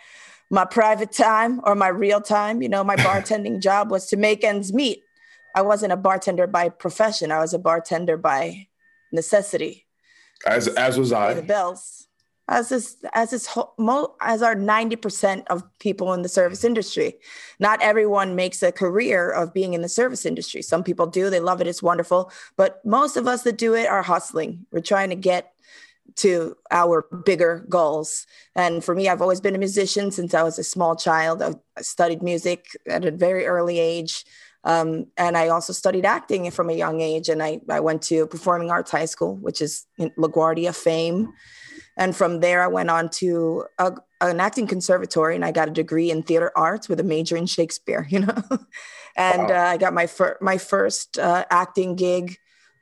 [0.50, 2.62] my private time or my real time.
[2.62, 5.04] You know, my bartending job was to make ends meet.
[5.56, 7.32] I wasn't a bartender by profession.
[7.32, 8.68] I was a bartender by
[9.12, 9.86] necessity.
[10.46, 12.07] as as was Pay the I.
[12.50, 16.64] As this, as this, whole, mo, as are ninety percent of people in the service
[16.64, 17.16] industry.
[17.60, 20.62] Not everyone makes a career of being in the service industry.
[20.62, 21.68] Some people do; they love it.
[21.68, 22.32] It's wonderful.
[22.56, 24.66] But most of us that do it are hustling.
[24.72, 25.52] We're trying to get
[26.16, 28.26] to our bigger goals.
[28.56, 31.42] And for me, I've always been a musician since I was a small child.
[31.42, 34.26] I studied music at a very early age.
[34.64, 37.30] Um, and I also studied acting from a young age.
[37.30, 41.34] And I, I went to Performing Arts High School, which is in LaGuardia fame.
[41.98, 45.72] And from there, I went on to a, an acting conservatory and I got a
[45.72, 48.44] degree in theater arts with a major in Shakespeare, you know?
[49.16, 52.38] and uh, I got my, fir- my first uh, acting gig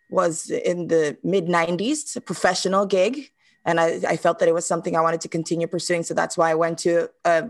[0.09, 3.31] was in the mid 90s, a professional gig.
[3.63, 6.03] And I, I felt that it was something I wanted to continue pursuing.
[6.03, 7.49] So that's why I went to a,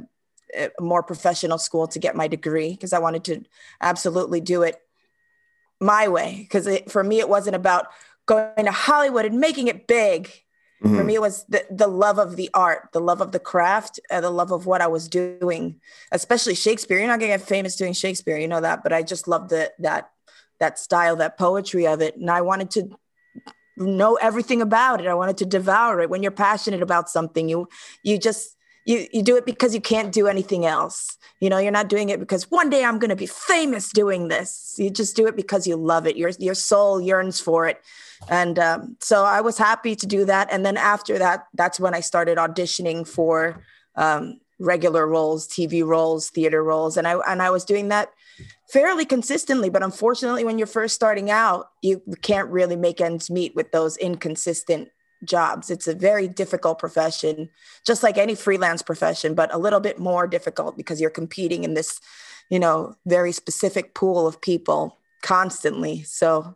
[0.55, 3.43] a more professional school to get my degree because I wanted to
[3.81, 4.79] absolutely do it
[5.81, 6.37] my way.
[6.39, 7.87] Because for me, it wasn't about
[8.25, 10.31] going to Hollywood and making it big.
[10.81, 11.05] For Mhm.
[11.05, 14.23] me, it was the, the love of the art, the love of the craft, and
[14.23, 15.79] the love of what I was doing,
[16.11, 16.97] especially Shakespeare.
[16.97, 19.71] You're not gonna get famous doing Shakespeare, you know that, but I just loved the,
[19.79, 20.11] that
[20.59, 22.89] that style, that poetry of it, and I wanted to
[23.77, 25.07] know everything about it.
[25.07, 26.09] I wanted to devour it.
[26.09, 27.67] When you're passionate about something, you
[28.03, 28.54] you just
[28.85, 31.17] you you do it because you can't do anything else.
[31.41, 34.29] You know, you're not doing it because one day I'm going to be famous doing
[34.29, 34.75] this.
[34.77, 36.15] You just do it because you love it.
[36.15, 37.81] Your your soul yearns for it.
[38.29, 40.47] And um, so I was happy to do that.
[40.51, 43.63] And then after that, that's when I started auditioning for
[43.95, 48.11] um, regular roles, TV roles, theater roles, and I and I was doing that
[48.69, 49.69] fairly consistently.
[49.69, 53.97] But unfortunately, when you're first starting out, you can't really make ends meet with those
[53.97, 54.89] inconsistent
[55.25, 55.69] jobs.
[55.69, 57.49] It's a very difficult profession,
[57.85, 61.73] just like any freelance profession, but a little bit more difficult because you're competing in
[61.73, 61.99] this,
[62.49, 66.03] you know, very specific pool of people constantly.
[66.03, 66.55] So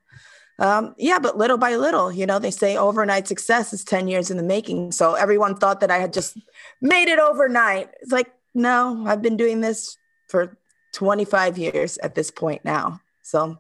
[0.59, 4.29] um, yeah, but little by little, you know, they say overnight success is 10 years
[4.29, 4.91] in the making.
[4.91, 6.37] So everyone thought that I had just
[6.81, 7.89] made it overnight.
[8.01, 9.97] It's like, no, I've been doing this
[10.27, 10.57] for
[10.93, 12.99] 25 years at this point now.
[13.21, 13.57] So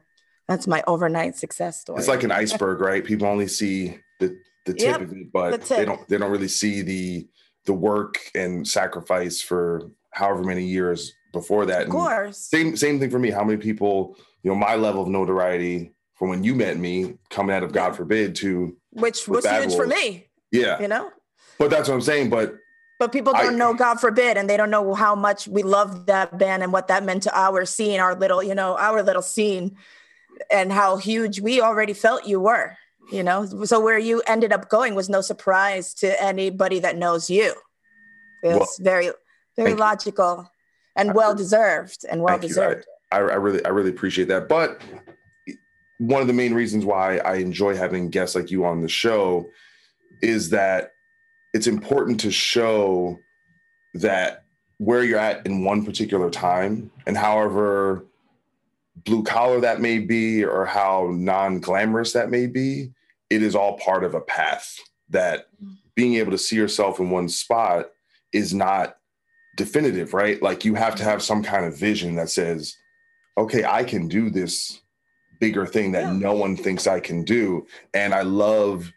[0.47, 1.99] that's my overnight success story.
[1.99, 3.03] It's like an iceberg, right?
[3.03, 4.37] People only see the
[4.69, 7.27] the tip Yep, of it, but the they don't they don't really see the
[7.65, 11.81] the work and sacrifice for however many years before that.
[11.81, 12.37] Of And course.
[12.37, 13.29] Same same thing for me.
[13.31, 17.55] How many people, you know, my level of notoriety from when you met me, coming
[17.55, 20.81] out of God forbid to Which was Bad huge for me, yeah.
[20.81, 21.11] you know?
[21.57, 22.29] But that's what I'm saying.
[22.29, 22.55] But
[22.99, 26.07] But people don't I- know, God forbid, and they don't know how much we loved
[26.07, 29.21] that band and what that meant to our scene, our little, you know, our little
[29.21, 29.77] scene,
[30.51, 32.75] and how huge we already felt you were,
[33.11, 33.45] you know.
[33.65, 37.53] So where you ended up going was no surprise to anybody that knows you.
[38.43, 39.05] It Well, was very,
[39.55, 39.75] very thank you.
[39.75, 40.51] logical
[40.95, 42.85] and well deserved and well deserved.
[43.11, 44.47] I, I, I really, I really appreciate that.
[44.47, 44.81] But
[45.97, 49.49] one of the main reasons why I enjoy having guests like you on the show
[50.21, 50.91] is that
[51.53, 53.19] it's important to show
[53.95, 54.43] that
[54.77, 58.05] where you're at in one particular time and however
[59.03, 62.91] blue collar that may be or how non-glamorous that may be
[63.29, 65.47] it is all part of a path that
[65.95, 67.87] being able to see yourself in one spot
[68.33, 68.97] is not
[69.55, 70.41] definitive right?
[70.41, 72.75] Like you have to have some kind of vision that says
[73.37, 74.81] okay i can do this
[75.39, 77.65] bigger thing that no one thinks i can do.
[77.93, 78.91] And i love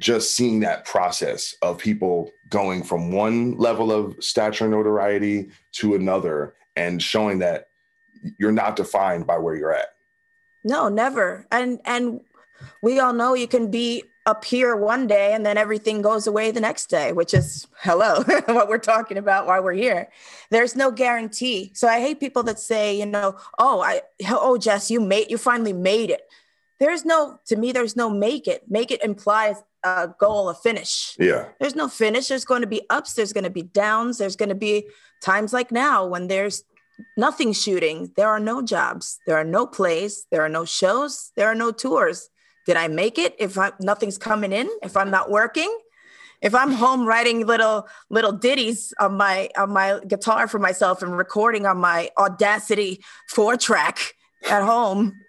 [0.00, 5.94] just seeing that process of people going from one level of stature and notoriety to
[5.94, 7.68] another and showing that
[8.38, 9.94] you're not defined by where you're at.
[10.64, 11.46] No, never.
[11.50, 12.20] And and
[12.82, 16.50] we all know you can be up here one day and then everything goes away
[16.50, 20.08] the next day, which is hello, what we're talking about while we're here.
[20.50, 21.72] There's no guarantee.
[21.74, 25.38] So I hate people that say, you know, oh, I oh Jess, you made you
[25.38, 26.22] finally made it.
[26.78, 28.64] There's no to me, there's no make it.
[28.68, 31.16] Make it implies a goal, a finish.
[31.18, 32.28] yeah There's no finish.
[32.28, 34.88] There's going to be ups, there's going to be downs, there's going to be
[35.20, 36.62] times like now when there's
[37.16, 38.12] nothing shooting.
[38.16, 41.72] There are no jobs, there are no plays, there are no shows, there are no
[41.72, 42.28] tours.
[42.66, 44.68] Did I make it if I, nothing's coming in?
[44.82, 45.76] If I'm not working?
[46.40, 51.16] If I'm home writing little little ditties on my on my guitar for myself and
[51.16, 54.14] recording on my Audacity four track
[54.50, 55.20] at home,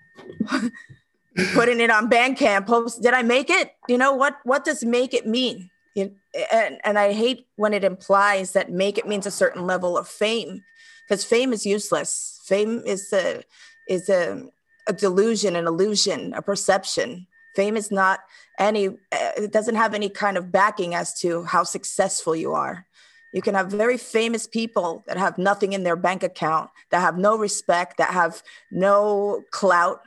[1.54, 2.66] putting it on Bandcamp.
[2.66, 3.04] Post.
[3.04, 3.72] Did I make it?
[3.88, 4.38] You know what?
[4.44, 5.70] What does make it mean?
[5.96, 6.16] You-
[6.52, 10.08] and and I hate when it implies that make it means a certain level of
[10.08, 10.64] fame,
[11.08, 12.40] because fame is useless.
[12.46, 13.44] Fame is a
[13.88, 14.48] is a
[14.88, 17.28] a delusion, an illusion, a perception.
[17.56, 18.20] Fame is not
[18.58, 18.90] any.
[19.12, 22.88] It doesn't have any kind of backing as to how successful you are.
[23.34, 27.18] You can have very famous people that have nothing in their bank account, that have
[27.18, 30.02] no respect, that have no clout,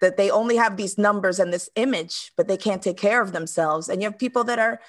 [0.00, 3.32] that they only have these numbers and this image, but they can't take care of
[3.32, 3.88] themselves.
[3.88, 4.80] And you have people that are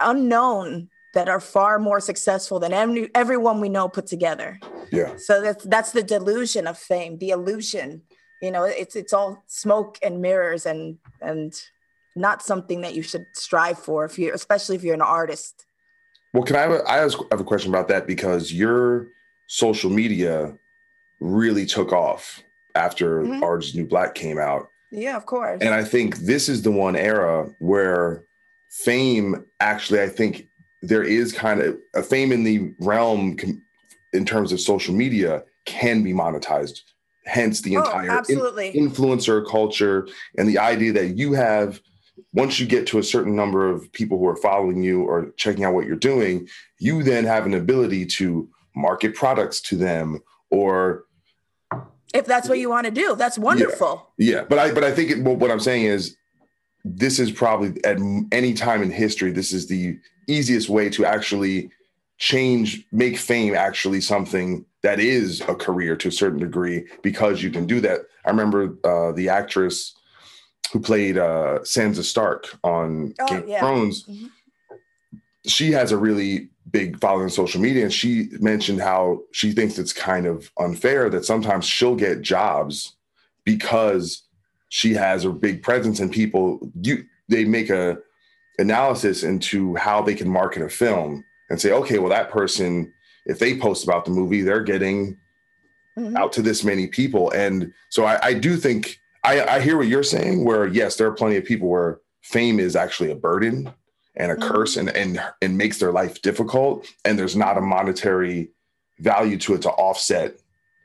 [0.00, 4.58] unknown that are far more successful than every, everyone we know put together.
[4.90, 8.02] yeah So that's that's the delusion of fame, the illusion.
[8.42, 11.54] You know, it's it's all smoke and mirrors and and
[12.16, 15.64] not something that you should strive for if you especially if you're an artist.
[16.34, 19.06] Well, can I have a, I have a question about that because your
[19.46, 20.54] social media
[21.20, 22.42] really took off
[22.74, 23.42] after Mhm.
[23.42, 24.68] Orange New Black came out.
[24.90, 25.60] Yeah, of course.
[25.62, 28.24] And I think this is the one era where
[28.70, 30.48] fame actually, I think
[30.80, 33.62] there is kind of a fame in the realm com-
[34.12, 36.80] in terms of social media can be monetized.
[37.24, 41.80] Hence the Oh, entire in- influencer culture and the idea that you have
[42.34, 45.64] once you get to a certain number of people who are following you or checking
[45.64, 46.48] out what you're doing,
[46.78, 50.18] you then have an ability to market products to them
[50.50, 51.04] or
[52.14, 54.12] if that's what you want to do, that's wonderful.
[54.18, 56.16] yeah, but I but I think it, well, what I'm saying is
[56.84, 57.98] this is probably at
[58.32, 59.96] any time in history this is the
[60.28, 61.70] easiest way to actually
[62.18, 67.50] change make fame actually something that is a career to a certain degree because you
[67.50, 68.00] can do that.
[68.24, 69.94] I remember uh, the actress
[70.72, 73.54] who played uh, Sansa Stark on Oh, Game yeah.
[73.56, 74.06] of Thrones.
[74.06, 74.30] Mhm.
[75.46, 79.78] She has a really big following on social media, and she mentioned how she thinks
[79.78, 82.96] it's kind of unfair that sometimes she'll get jobs
[83.44, 84.22] because
[84.68, 87.98] she has a big presence and people you they make a
[88.58, 92.92] analysis into how they can market a film and say, okay, well, that person,
[93.26, 95.16] if they post about the movie, they're getting
[95.98, 96.16] Mhm.
[96.16, 97.30] out to this many people.
[97.32, 101.06] And so I, I do think I, I hear what you're saying, where yes, there
[101.06, 103.72] are plenty of people where fame is actually a burden
[104.16, 104.50] and a mm-hmm.
[104.50, 106.86] curse and and and makes their life difficult.
[107.04, 108.50] And there's not a monetary
[109.00, 110.38] value to it to offset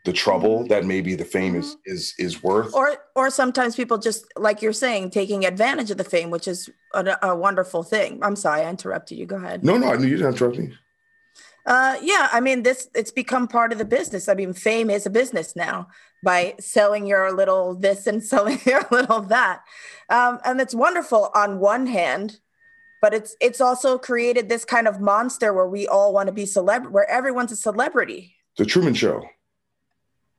[0.05, 0.67] the trouble mm-hmm.
[0.67, 1.93] that maybe the fame is mm-hmm.
[1.93, 2.73] is is worth.
[2.73, 6.69] or or sometimes people just like you're saying taking advantage of the fame which is
[6.93, 10.07] a, a wonderful thing i'm sorry i interrupted you go ahead No, no, I knew
[10.07, 10.73] you didn't interrupt me.
[11.68, 15.05] Uh yeah i mean this it's become part of the business i mean fame is
[15.05, 15.88] a business now
[16.24, 19.61] by selling your little this and selling your little that
[20.09, 22.39] um and it's wonderful on one hand
[23.01, 26.45] but it's it's also created this kind of monster where we all want to be
[26.45, 29.24] celeb where everyone's a celebrity The Truman Show.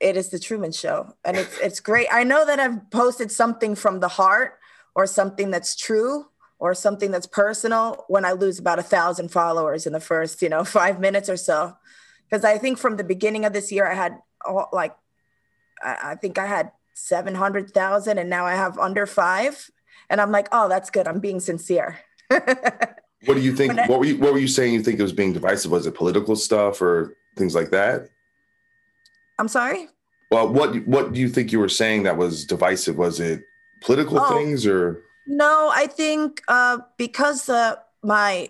[0.01, 2.09] it is the Truman Show, and it's it's great.
[2.11, 4.59] I know that I've posted something from the heart,
[4.95, 6.27] or something that's true,
[6.59, 10.49] or something that's personal when I lose about a thousand followers in the first, you
[10.49, 11.77] know, five minutes or so,
[12.29, 14.95] because I think from the beginning of this year I had all, like,
[15.83, 19.71] I, I think I had seven hundred thousand, and now I have under five,
[20.11, 21.07] and I'm like, oh, that's good.
[21.07, 21.99] I'm being sincere.
[23.25, 23.77] What do you think?
[23.77, 25.73] I- what were you what were you saying you think it was being divisive?
[25.73, 28.09] Was it political stuff or things like that?
[29.41, 29.89] I'm sorry.
[30.31, 32.97] Well, what what do you think you were saying that was divisive?
[32.97, 33.43] Was it
[33.83, 34.37] political Oh.
[34.37, 38.49] things or No, I think uh, because uh, my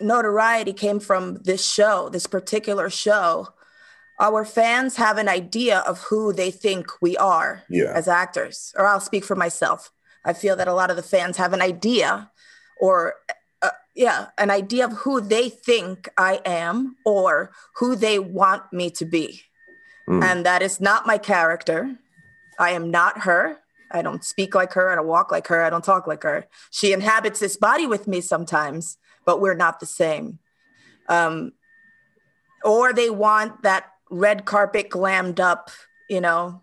[0.00, 3.48] notoriety came from this show, this particular show,
[4.20, 7.92] our fans have an idea of who they think we are Yeah.
[7.94, 8.74] as actors.
[8.76, 9.90] Or I'll speak for myself.
[10.24, 12.30] I feel that a lot of the fans have an idea
[12.78, 13.14] or
[13.62, 18.90] uh, yeah, an idea of who they think I am or who they want me
[18.90, 19.42] to be.
[20.08, 20.22] Mm.
[20.22, 21.96] And that is not my character.
[22.58, 23.58] I am not her.
[23.92, 24.90] I don't speak like her.
[24.90, 25.62] I don't walk like her.
[25.62, 26.46] I don't talk like her.
[26.70, 30.38] She inhabits this body with me sometimes, but we're not the same.
[31.08, 31.52] Um,
[32.64, 35.70] or they want that red carpet glammed up,
[36.08, 36.62] you know,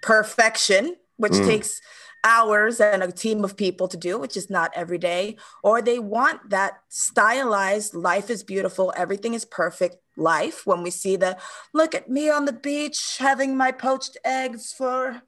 [0.00, 1.46] perfection, which Mm.
[1.46, 1.80] takes
[2.22, 5.36] hours and a team of people to do, which is not every day.
[5.62, 10.66] Or they want that stylized, life is beautiful, everything is perfect life.
[10.66, 11.38] When we see the
[11.72, 15.22] look at me on the beach having my poached eggs for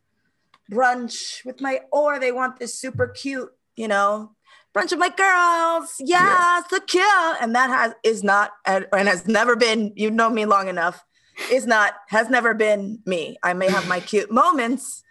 [0.71, 4.33] brunch with my, or they want this super cute, you know,
[4.75, 5.95] brunch with my girls.
[5.99, 7.05] Yes, the cute.
[7.41, 11.05] And that has is not and has never been, you know me long enough,
[11.51, 13.37] is not, has never been me.
[13.43, 15.03] I may have my cute moments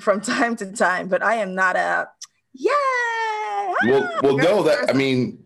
[0.00, 2.08] from time to time, but I am not a
[2.54, 2.72] yeah.
[3.84, 5.38] well well no that I mean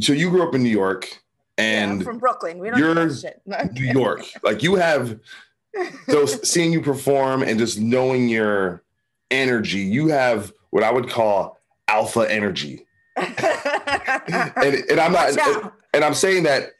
[0.00, 1.22] so you grew up in New York
[1.56, 2.58] and I'm from Brooklyn.
[2.58, 2.94] We don't you're.
[3.72, 4.24] New York.
[4.42, 5.18] Like you have
[6.08, 8.82] so seeing you perform and just knowing your
[9.30, 11.58] energy, you have what I would call
[11.88, 12.86] alpha energy.
[13.16, 13.34] and,
[14.56, 15.72] and I'm not out.
[15.92, 16.70] and I'm saying that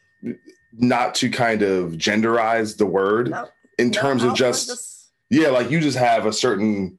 [0.73, 3.33] not to kind of genderize the word
[3.79, 6.99] in terms of alpha just, yeah, like you just have a certain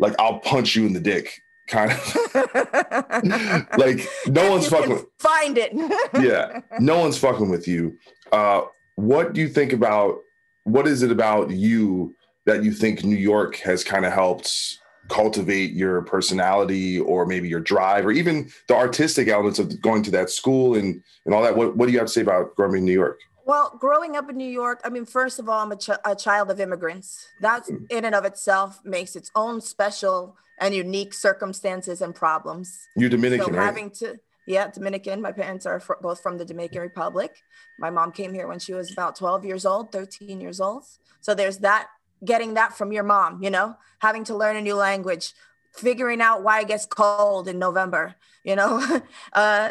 [0.00, 2.34] like I'll punch you in the dick kind of
[3.78, 5.72] like no one's fucking with find it.
[6.20, 7.96] yeah no one's fucking with you
[8.32, 8.60] uh
[8.96, 10.18] what do you think about
[10.64, 12.14] what is it about you
[12.46, 17.60] that you think new york has kind of helped cultivate your personality or maybe your
[17.60, 21.56] drive or even the artistic elements of going to that school and and all that
[21.56, 24.16] what, what do you have to say about growing up in new york Well, growing
[24.16, 26.60] up in New York, I mean, first of all, I'm a, ch- a child of
[26.60, 27.28] immigrants.
[27.42, 27.84] That mm.
[27.90, 32.78] in and of itself makes its own special and unique circumstances and problems.
[32.96, 35.22] you're dominican so right having to, yeah, Dominican.
[35.22, 37.42] My parents are both from the Dominican Republic.
[37.78, 40.84] My mom came here when she was about 12 years old, 13 years old.
[41.20, 41.88] So there's that,
[42.24, 45.32] getting that from your mom, you know, having to learn a new language,
[45.72, 48.14] figuring out why it gets cold in November,
[48.44, 49.00] you know,
[49.32, 49.70] uh,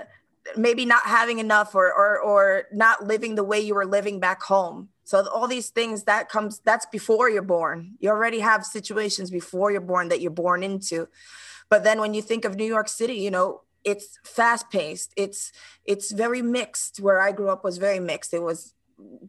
[0.57, 4.41] maybe not having enough or, or, or not living the way you were living back
[4.41, 4.89] home.
[5.05, 7.95] So all these things that comes, that's before you're born.
[7.99, 11.07] You already have situations before you're born that you're born into.
[11.69, 15.13] But then when you think of New York City, you know, it's fast paced.
[15.17, 15.51] It's,
[15.85, 16.99] it's very mixed.
[16.99, 18.33] Where I grew up was very mixed.
[18.33, 18.73] It was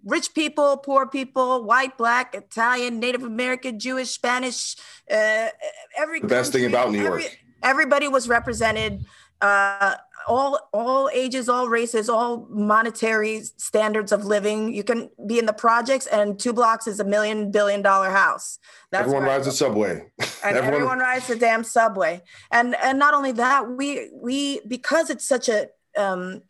[0.05, 4.77] rich people, poor people, white, black, Italian, Native American, Jewish, Spanish,
[5.11, 5.49] uh,
[5.97, 9.05] every the best thing about new every- york everybody was represented
[9.41, 9.95] uh
[10.27, 15.53] all all ages all races all monetary standards of living you can be in the
[15.53, 18.59] projects and two blocks is a million billion dollar house
[18.91, 20.05] that's everyone rides the subway
[20.45, 25.27] and everyone, rides the damn subway and and not only that we we because it's
[25.27, 26.43] such a um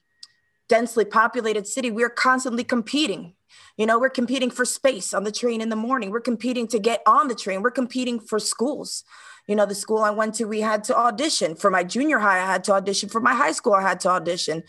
[0.69, 3.35] densely populated city, we're constantly competing.
[3.77, 6.11] You know, we're competing for space on the train in the morning.
[6.11, 7.63] We're competing to get on the train.
[7.63, 9.05] We're competing for schools.
[9.47, 11.55] You know, the school I went to, we had to audition.
[11.55, 13.09] For my junior high, I had to audition.
[13.09, 14.63] For my high school, I had to audition.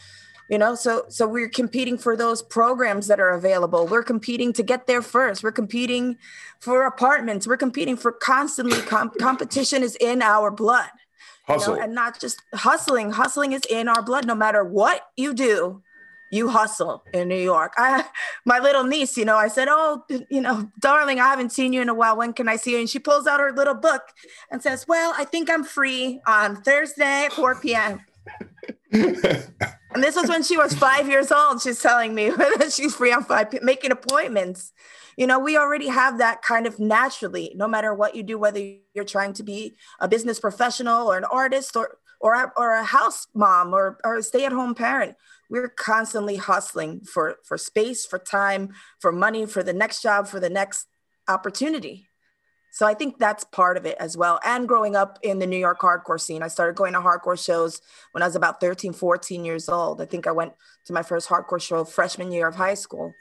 [0.50, 3.88] You know, so so we're competing for those programs that are available.
[3.88, 5.42] We're competing to get there first.
[5.42, 6.18] We're competing
[6.60, 7.48] for apartments.
[7.48, 10.90] We're competing for constantly com- competition is in our blood.
[11.50, 11.76] you know, Hustle.
[11.76, 13.12] and not just hustling.
[13.12, 14.28] Hustling is in our blood.
[14.28, 15.82] No matter what you do,
[16.32, 17.74] you hustle in New York.
[17.78, 18.06] I,
[18.46, 21.82] my little niece, you know, I said, "Oh, you know, darling, I haven't seen you
[21.82, 22.18] in a while.
[22.18, 24.04] When can I see you?" And she pulls out her little book
[24.52, 28.02] and says, "Well, I think I'm free on Thursday at 4 p.m."
[28.92, 31.62] and this was when she was five years old.
[31.62, 33.66] She's telling me that she's free on 5 p.m.
[33.66, 34.74] making appointments.
[35.18, 38.60] You know, we already have that kind of naturally, no matter what you do, whether
[38.94, 42.84] you're trying to be a business professional or an artist or or a, or a
[42.84, 45.16] house mom or, or a stay-at-home parent
[45.50, 50.40] we're constantly hustling for for space for time for money for the next job for
[50.40, 50.88] the next
[51.28, 52.08] opportunity.
[52.72, 54.40] So i think that's part of it as well.
[54.44, 57.82] And growing up in the new york hardcore scene i started going to hardcore shows
[58.12, 60.02] when i was about 13 14 years old.
[60.02, 60.54] I think i went
[60.86, 63.14] to my first hardcore show freshman year of high school.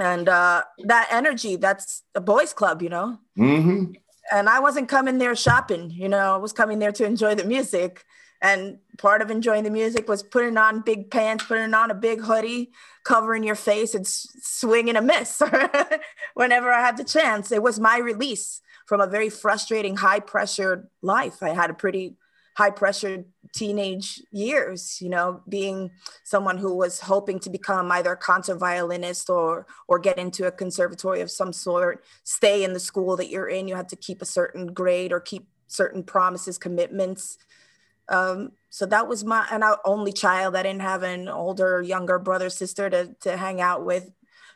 [0.00, 3.18] And uh, that energy that's a boys club you know?
[3.36, 3.92] Mm-hmm.
[4.30, 7.44] and I wasn't coming there shopping, you know, I was coming there to enjoy the
[7.44, 8.04] music.
[8.40, 12.20] And part of enjoying the music was putting on big pants, putting on a big
[12.20, 12.70] hoodie,
[13.04, 15.42] covering your face and swinging a miss
[16.34, 17.50] whenever I had the chance.
[17.50, 21.42] It was my release from a very frustrating, high pressured life.
[21.42, 22.16] I had a pretty
[22.58, 23.24] high pressured
[23.54, 25.92] teenage years, you know, being
[26.24, 30.50] someone who was hoping to become either a concert violinist or or get into a
[30.50, 33.68] conservatory of some sort, stay in the school that you're in.
[33.68, 37.38] You had to keep a certain grade or keep certain promises, commitments.
[38.08, 40.56] Um, so that was my and I only child.
[40.56, 44.10] I didn't have an older, younger brother, sister to to hang out with.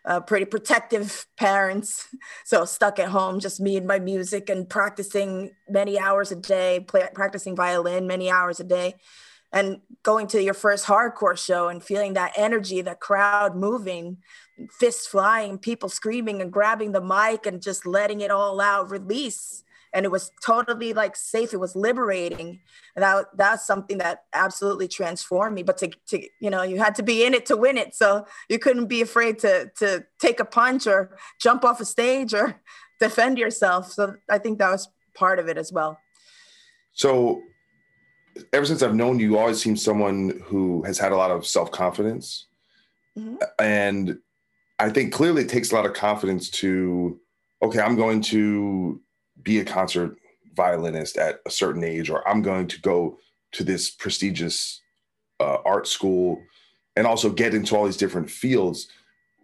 [0.05, 2.09] Uh, pretty protective parents,
[2.44, 6.80] so stuck at home, just me and my music and practicing many hours a day,
[6.80, 8.96] play, practicing violin many hours a day,
[9.53, 14.16] and going to your first hardcore show and feeling that energy, the crowd moving,
[14.70, 19.62] fists flying, people screaming and grabbing the mic and just letting it all out, release
[19.95, 21.53] and it was totally like safe.
[21.53, 22.61] It was liberating.
[22.97, 25.62] And that that's something that absolutely transformed me.
[25.62, 27.95] But to, to you know you had to be in it to win it.
[27.95, 32.34] So you couldn't be afraid to to take a punch or jump off a stage
[32.34, 32.61] or
[33.01, 33.90] defend yourself.
[33.93, 35.99] So i think that was part of it as well.
[36.93, 37.43] So,
[38.53, 41.47] ever since I've known you, you always seem someone who has had a lot of
[41.47, 42.47] self confidence.
[43.18, 43.38] Mhm.
[43.59, 44.18] And
[44.78, 47.20] I think clearly it takes a lot of confidence to,
[47.62, 49.01] okay, I'm going to
[49.43, 50.16] be a concert
[50.55, 53.18] violinist at a certain age, or I'm going to go
[53.53, 54.80] to this prestigious
[55.40, 56.43] uh, art school
[56.97, 58.88] and also get into all these different fields.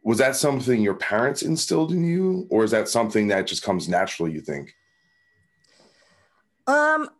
[0.05, 3.89] Was that something your parents instilled in you, or is that something that just comes
[3.89, 4.75] naturally, you think?
[6.67, 7.11] Um,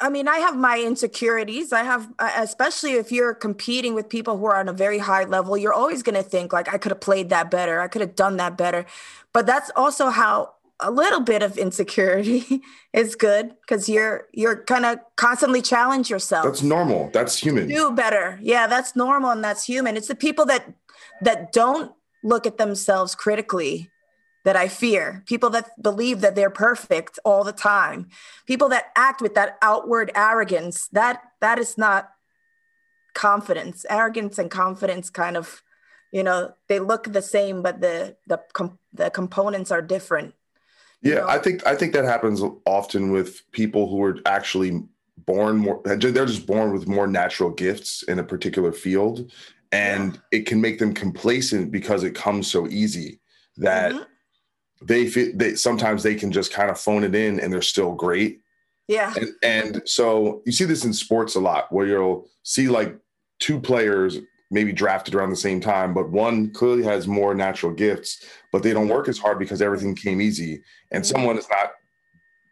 [0.00, 1.72] I mean, I have my insecurities.
[1.72, 5.24] I have, uh, especially if you're competing with people who are on a very high
[5.24, 7.80] level, you're always going to think like, I could have played that better.
[7.80, 8.86] I could have done that better.
[9.32, 12.62] But that's also how a little bit of insecurity
[12.92, 16.44] is good because you're you're gonna constantly challenge yourself.
[16.44, 17.10] That's normal.
[17.12, 17.68] That's human.
[17.68, 18.38] do better.
[18.42, 19.96] Yeah that's normal and that's human.
[19.96, 20.72] It's the people that
[21.20, 23.90] that don't look at themselves critically
[24.44, 25.24] that i fear.
[25.26, 28.08] People that believe that they're perfect all the time.
[28.46, 32.10] People that act with that outward arrogance that that is not
[33.14, 33.84] confidence.
[33.90, 35.62] Arrogance and confidence kind of
[36.12, 40.34] you know they look the same but the the com- the components are different
[41.02, 44.82] Yeah, I think I think that happens often with people who are actually
[45.16, 45.80] born more.
[45.84, 45.96] They're
[46.26, 49.30] just born with more natural gifts in a particular field,
[49.70, 53.20] and it can make them complacent because it comes so easy
[53.58, 54.86] that mm-hmm.
[54.86, 57.94] they feel they sometimes they can just kind of phone it in and they're still
[57.94, 58.40] great.
[58.88, 62.96] yeah And, and so you see this in sports a lot where you'll see like
[63.38, 64.18] two players
[64.50, 68.72] maybe drafted around the same time, but one clearly has more natural gifts, but they
[68.72, 70.62] don't work as hard because everything came easy.
[70.90, 71.72] And someone is not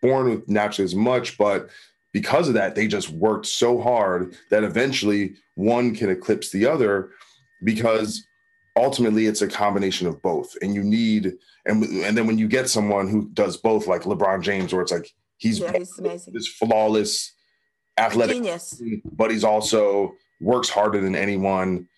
[0.02, 1.70] born with naturally as much, but
[2.12, 7.10] because of that, they just worked so hard that eventually one can eclipse the other
[7.64, 8.26] because
[8.76, 10.54] ultimately it's a combination of both.
[10.60, 11.32] And you need,
[11.64, 14.92] and, and then when you get someone who does both, like LeBron James, where it's
[14.92, 17.32] like he's yeah he's amazing this flawless
[17.98, 18.82] athletic genius
[19.12, 21.88] but he's also works harder than anyone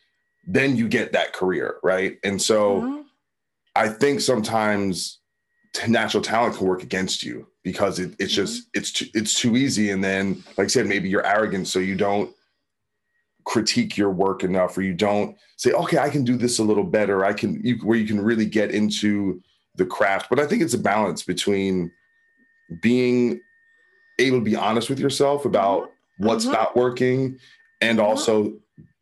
[0.51, 2.19] then you get that career right?
[2.25, 3.05] And so Mhm.
[3.77, 5.19] i think sometimes
[5.87, 9.91] natural talent can work against you because it, it's just it's too, it's too easy.
[9.91, 12.35] And then like i said maybe you're arrogant so you don't
[13.45, 16.85] critique your work enough or you don't say okay i can do this a little
[16.85, 17.25] better.
[17.25, 19.41] I can you, where you can really get into
[19.77, 20.29] the craft.
[20.31, 21.91] But i think it's a balance between
[22.83, 23.41] being
[24.19, 26.53] able to be honest with yourself about what's Mhm.
[26.53, 27.39] not working
[27.81, 28.09] and uh-huh.
[28.09, 28.53] also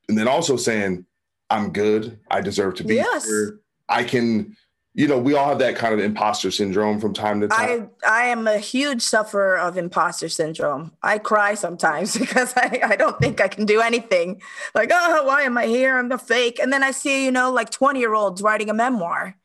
[0.09, 1.05] and then also saying
[1.51, 3.27] i'm good i deserve to be Yes.
[3.27, 4.57] here i can
[4.95, 8.23] you know we all have that kind of imposter syndrome from time to time I
[8.23, 10.93] I am a huge sufferer of imposter syndrome.
[11.03, 14.41] I cry sometimes because I, I don't think I can do anything.
[14.75, 15.99] Like, oh, why am I here?
[15.99, 16.59] I'm a fake.
[16.59, 19.37] And then I see, you know, like 20 year olds writing a memoir.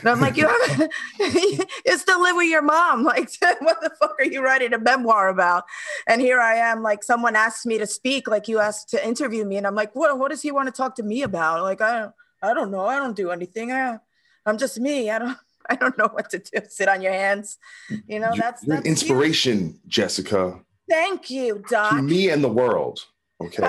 [0.00, 0.88] And I'm like, you have
[1.18, 3.04] you still live with your mom.
[3.12, 3.30] Like,
[3.60, 5.64] what the fuck are you writing a memoir about?
[6.06, 9.44] And here I am, like someone asked me to speak, like you asked to interview
[9.44, 9.56] me.
[9.56, 11.62] And I'm like, what what does he want to talk to me about?
[11.62, 12.12] Like, I don't
[12.42, 12.86] I don't know.
[12.86, 13.70] I don't do anything.
[13.70, 13.98] I,
[14.46, 15.10] I'm just me.
[15.10, 15.36] I don't
[15.68, 16.60] I don't know what to do.
[16.68, 17.58] Sit on your hands.
[18.06, 22.02] You know, that's you're that's inspiration jessica Thank you, to Doc.
[22.02, 23.00] me and the world
[23.40, 23.62] okay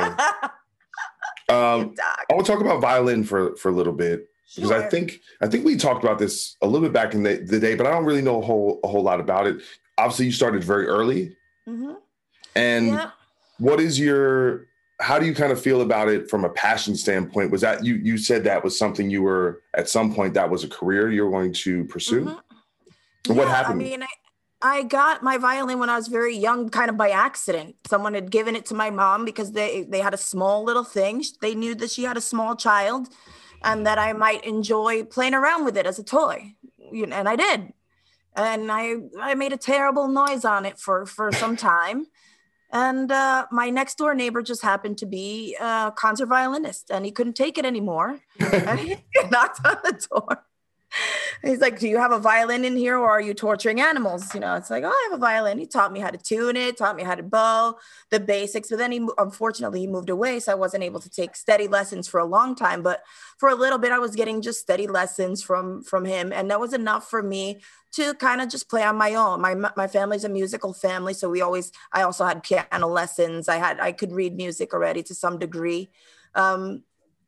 [1.50, 1.96] um
[2.30, 5.48] i want to talk about violin for for a little bit because i think i
[5.48, 7.92] think we talked about this a little bit back in the, the day but i
[7.92, 9.62] don't really know a whole a whole lot about it
[9.98, 11.36] obviously you started very early
[11.68, 11.98] Mhm.
[12.56, 13.10] and Yeah.
[13.60, 14.68] what is your
[15.00, 17.96] how do you kind of feel about it from a passion standpoint was that you
[17.96, 21.24] you said that was something you were at some point that was a career you
[21.26, 22.38] were going to pursue
[23.30, 24.08] And what Yeah, happened I mean, I,
[24.76, 27.76] I got my violin when I was very young, kind of by accident.
[27.88, 31.24] Someone had given it to my mom because they they had a small little thing.
[31.42, 33.08] They knew that she had a small child,
[33.64, 36.54] and that I might enjoy playing around with it as a toy.
[36.92, 37.74] You know, and I did,
[38.36, 42.08] and I I made a terrible noise on it for for some time.
[42.72, 47.12] And uh, my next door neighbor just happened to be a concert violinist, and he
[47.12, 48.20] couldn't take it anymore.
[48.40, 48.96] and he
[49.32, 50.46] knocked on the door.
[51.42, 54.34] He's like, Do you have a violin in here or are you torturing animals?
[54.34, 55.58] You know, it's like, Oh, I have a violin.
[55.58, 57.78] He taught me how to tune it, taught me how to bow,
[58.10, 58.70] the basics.
[58.70, 60.40] But then he, unfortunately, he moved away.
[60.40, 62.82] So I wasn't able to take steady lessons for a long time.
[62.82, 63.04] But
[63.38, 66.32] for a little bit, I was getting just steady lessons from from him.
[66.32, 67.60] And that was enough for me
[67.94, 69.42] to kind of just play on my own.
[69.42, 71.14] My my family's a musical family.
[71.14, 73.50] So we always, I also had piano lessons.
[73.50, 75.90] I had, I could read music already to some degree.
[76.36, 76.84] Um,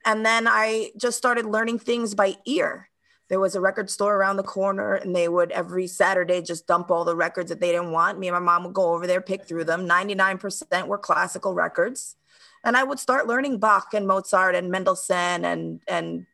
[0.06, 2.90] and then I just started learning things by ear
[3.30, 6.92] there was a record store around the corner and they would every saturday just dump
[6.92, 8.20] all the records that they didn't want.
[8.20, 9.88] Me and my mom would go over there pick through them.
[9.88, 12.16] 99% were classical records.
[12.64, 16.26] And i would start learning bach and mozart and mendelssohn and and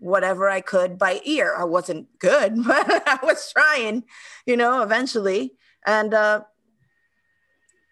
[0.00, 1.54] whatever i could by ear.
[1.58, 4.04] I wasn't good but i was trying
[4.46, 5.52] you know eventually.
[5.86, 6.42] And uh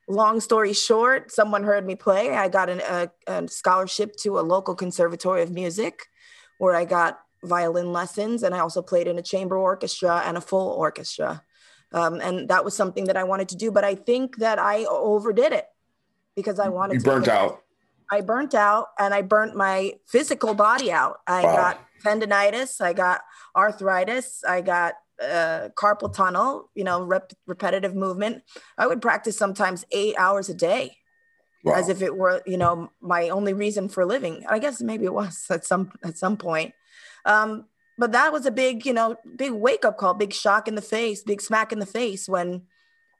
[0.08, 2.34] long story short someone heard me play.
[2.34, 6.06] I got an, a, a scholarship to a local conservatory of music
[6.58, 10.40] where i got violin lessons and i also played in a chamber orchestra and a
[10.40, 11.42] full orchestra
[11.92, 14.84] um, and that was something that i wanted to do but i think that i
[14.84, 15.66] overdid it
[16.34, 17.62] because i wanted you to burnt out
[18.08, 21.18] I burnt out and I burnt my physical body out.
[21.26, 21.56] I Wow.
[21.56, 23.22] got tendonitis, I got
[23.56, 28.44] arthritis, I got uh, carpal tunnel, you know, rep- repetitive movement.
[28.78, 30.96] I would practice sometimes eight hours a day
[31.74, 34.44] as if it were, you know, my only reason for living.
[34.48, 36.74] I guess maybe it was at some at some point.
[37.26, 37.66] Um,
[37.98, 40.82] but that was a big, you know, big wake up call, big shock in the
[40.82, 42.62] face, big smack in the face when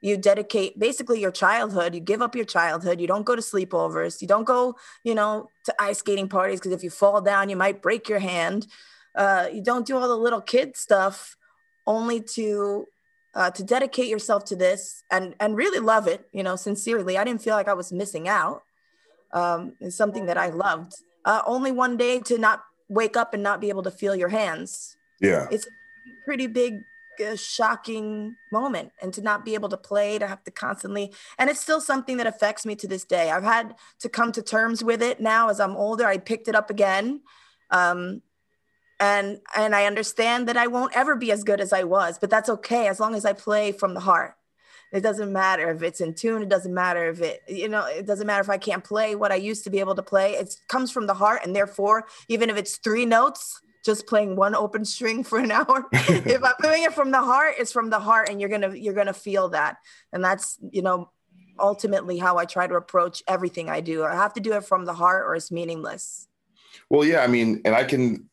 [0.00, 4.20] you dedicate basically your childhood you give up your childhood you don't go to sleepovers
[4.20, 7.57] you don't go you know to ice skating parties because if you fall down you
[7.57, 8.66] might break your hand.
[9.14, 11.36] Uh, you don't do all the little kid stuff
[11.86, 12.84] only to
[13.34, 17.16] uh, to dedicate yourself to this and and really love it you know sincerely.
[17.16, 18.62] I didn't feel like i was missing out
[19.32, 20.92] um, it's something that i loved.
[21.24, 24.28] Uh, only one day to not wake up and not be able to feel your
[24.28, 24.97] hands.
[25.20, 25.49] Yeah.
[25.51, 25.70] It's a
[26.24, 26.82] pretty big
[27.24, 31.49] uh, shocking moment and to not be able to play to have to constantly and
[31.49, 33.30] it's still something that affects me to this day.
[33.30, 36.07] I've had to come to terms with it now as i'm older.
[36.07, 37.22] I picked it up again
[37.70, 38.22] um,
[38.99, 42.30] and and i understand that i won't ever be as good as i was but
[42.30, 44.37] that's okay as long as i play from the heart
[44.93, 48.07] it doesn't matter if it's in tune it doesn't matter if it you know it
[48.07, 50.34] doesn't matter if i can't play what i used to be able to play.
[50.34, 54.55] It comes from the heart and therefore even if it's three notes just playing one
[54.55, 58.01] open string for an hour if i'm doing it from the heart it's from the
[58.01, 59.76] heart and you're gonna you're gonna feel that.
[60.12, 61.11] And that's you know
[61.59, 64.05] ultimately how i try to approach everything i do.
[64.05, 66.28] I have to do it from the heart or it's meaningless.
[66.91, 68.28] Well, yeah, I mean, and I can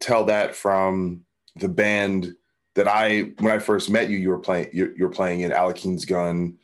[0.00, 1.24] tell that from
[1.56, 2.34] the band
[2.78, 6.04] that I when I first met you, you were playing you're, you're playing in Alekhine's
[6.04, 6.56] Gun,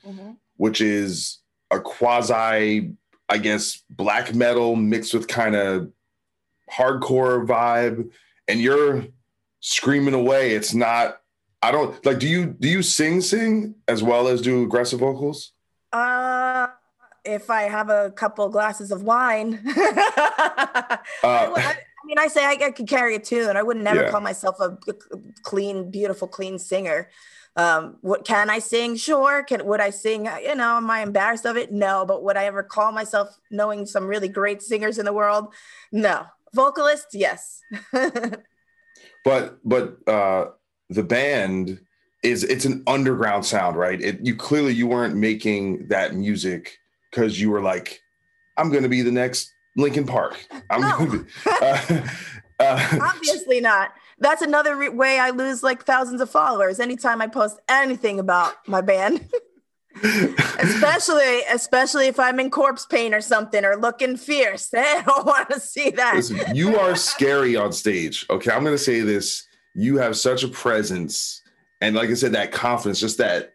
[0.56, 1.40] which is
[1.72, 2.92] a quasi,
[3.28, 5.90] I guess, black metal mixed with kind of
[6.72, 8.12] hardcore vibe,
[8.46, 9.06] and you're
[9.58, 10.52] screaming away.
[10.52, 11.20] It's not.
[11.60, 12.20] I don't like.
[12.20, 15.50] Do you do you sing sing as well as do aggressive vocals?
[15.92, 16.68] Uh,
[17.24, 19.60] if I have a couple glasses of wine,
[21.24, 23.56] Uh, I, I mean, I say I, I could carry a tune.
[23.56, 24.10] I would never Yeah.
[24.10, 24.76] call myself a
[25.42, 27.08] clean, beautiful, clean singer.
[27.56, 28.96] Um, what can I sing?
[28.96, 29.42] Sure.
[29.42, 30.26] Can would I sing?
[30.26, 31.72] You know, am I embarrassed of it?
[31.72, 32.04] No.
[32.04, 35.54] But would I ever call myself knowing some really great singers in the world?
[35.90, 36.26] No.
[36.52, 37.62] Vocalist, yes.
[39.24, 40.46] but but uh
[40.90, 41.80] the band
[42.22, 46.78] is it's an underground sound right it you clearly you weren't making that music
[47.10, 48.00] because you were like
[48.58, 52.06] i'm gonna be the next Linkin Park i'm be uh,
[52.60, 53.92] uh, Obviously not.
[54.18, 58.54] That's another re- way I lose like thousands of followers anytime I post anything about
[58.68, 59.28] my band.
[60.02, 64.68] especially, especially if I'm in corpse paint or something or looking fierce.
[64.74, 66.16] They don't want to see that.
[66.16, 70.48] listen you are scary on stage okay i'm gonna say this you have such a
[70.48, 71.42] presence
[71.80, 73.52] and like i said that confidence just that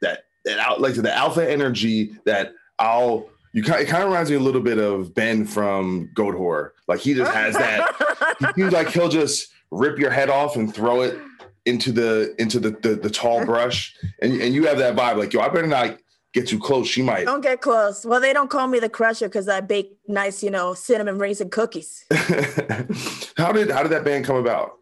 [0.00, 4.30] that that out like the alpha energy that i'll you kind it kind of reminds
[4.30, 6.70] me a little bit of Ben from Goatwhore.
[6.88, 8.52] Like he just has that.
[8.56, 11.16] he like he'll just rip your head off and throw it
[11.64, 15.18] into the into the the, the tall brush, and and you have that vibe.
[15.18, 15.98] Like yo, I better not
[16.32, 16.88] get too close.
[16.88, 17.26] She might.
[17.26, 18.04] Don't get close.
[18.04, 21.48] Well, they don't call me the crusher because I bake nice, you know, cinnamon raisin
[21.48, 22.04] cookies.
[23.36, 24.78] How did how did that band come about?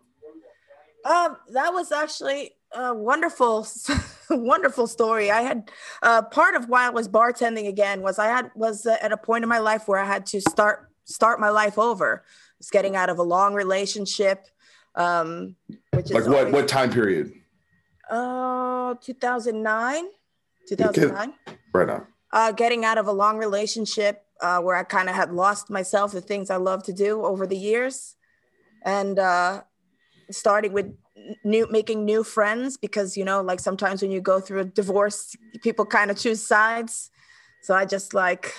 [1.04, 3.66] Um, that was actually a wonderful,
[4.30, 5.30] wonderful story.
[5.30, 5.70] I had
[6.02, 9.16] uh, part of why I was bartending again was I had was uh, at a
[9.16, 12.22] point in my life where I had to start start my life over.
[12.26, 14.46] I was getting out of a long relationship,
[14.94, 15.56] um,
[15.92, 17.32] which is Like what always- what time period?
[18.10, 20.04] Uh, 2009,
[20.68, 21.34] 2009.
[21.72, 22.06] Right now.
[22.32, 26.12] Uh, getting out of a long relationship uh, where I kind of had lost myself,
[26.12, 28.16] the things I love to do over the years,
[28.84, 29.62] and uh,
[30.30, 30.94] starting with
[31.44, 35.36] new, making new friends because you know, like sometimes when you go through a divorce,
[35.62, 37.10] people kind of choose sides.
[37.62, 38.54] So I just like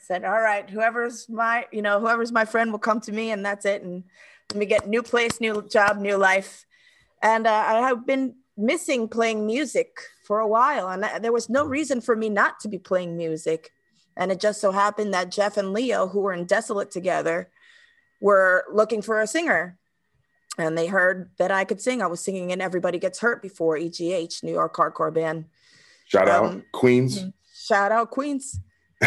[0.00, 3.44] said, all right, whoever's my, you know, whoever's my friend will come to me, and
[3.44, 3.82] that's it.
[3.82, 4.04] And
[4.50, 6.66] let me get new place, new job, new life.
[7.22, 11.64] And uh, I have been missing playing music for a while, and there was no
[11.64, 13.70] reason for me not to be playing music.
[14.16, 17.50] And it just so happened that Jeff and Leo, who were in Desolate together,
[18.20, 19.77] were looking for a singer.
[20.58, 22.02] And they heard that I could sing.
[22.02, 25.46] I was singing in Everybody Gets Hurt before EGH, New York hardcore band.
[26.06, 27.24] Shout out Um, Queens.
[27.54, 28.58] Shout out Queens.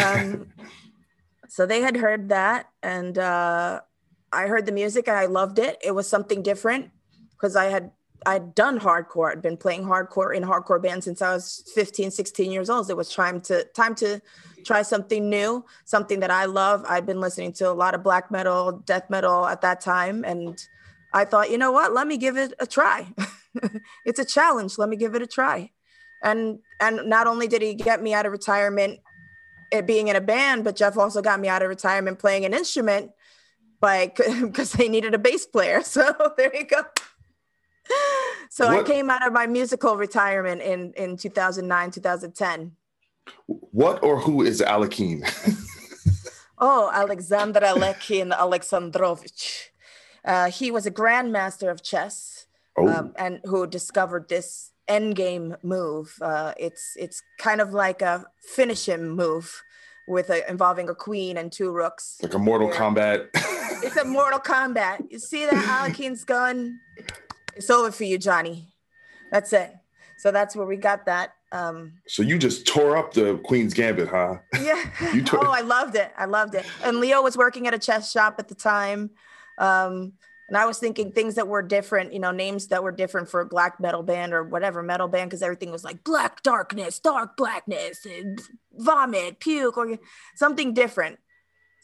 [0.02, 0.48] Um,
[1.48, 3.80] so they had heard that, and uh,
[4.32, 5.78] I heard the music and I loved it.
[5.84, 6.90] It was something different
[7.32, 7.90] because I had
[8.24, 9.32] I'd done hardcore.
[9.32, 12.88] I'd been playing hardcore in hardcore bands since I was 15, 16 years old.
[12.88, 14.20] It was time to time to
[14.64, 16.84] try something new, something that I love.
[16.88, 20.56] I'd been listening to a lot of black metal, death metal at that time, and
[21.14, 21.92] I thought, you know what?
[21.92, 23.08] Let me give it a try.
[24.04, 24.78] it's a challenge.
[24.78, 25.70] Let me give it a try.
[26.22, 29.00] And and not only did he get me out of retirement
[29.72, 32.52] it being in a band, but Jeff also got me out of retirement playing an
[32.54, 33.10] instrument
[33.80, 35.82] like because they needed a bass player.
[35.92, 36.82] So there you go.
[38.48, 42.72] So I came out of my musical retirement in in 2009, 2010.
[43.46, 45.22] What or who is Alekhine?
[46.64, 49.71] Oh, Alexandra Alekhine Alexandrovich.
[50.24, 52.46] Uh, he was a grandmaster of chess,
[52.76, 52.88] Oh.
[52.88, 56.16] um, and who discovered this endgame move.
[56.22, 59.62] Uh, it's it's kind of like a finish him move,
[60.08, 62.18] with a, involving a queen and two rooks.
[62.22, 63.28] like a Mortal Where- Kombat.
[63.84, 65.10] It's a Mortal Kombat.
[65.10, 65.54] You see that
[65.94, 66.78] Alekhine's gun?
[67.56, 68.68] It's over for you, Johnny.
[69.32, 69.74] That's it.
[70.18, 71.32] So that's where we got that.
[71.50, 74.36] Um, so you just tore up the Queen's Gambit, huh?
[74.60, 74.82] yeah.
[75.12, 76.10] You took- oh, I loved it.
[76.16, 76.64] I loved it.
[76.84, 79.10] And Leo was working at a chess shop at the time.
[79.62, 80.14] Um,
[80.48, 83.40] and I was thinking things that were different, you know, names that were different for
[83.40, 87.36] a black metal band or whatever metal band, because everything was like black darkness, dark
[87.38, 88.04] blackness,
[88.74, 89.98] vomit, puke, or
[90.34, 91.18] something different.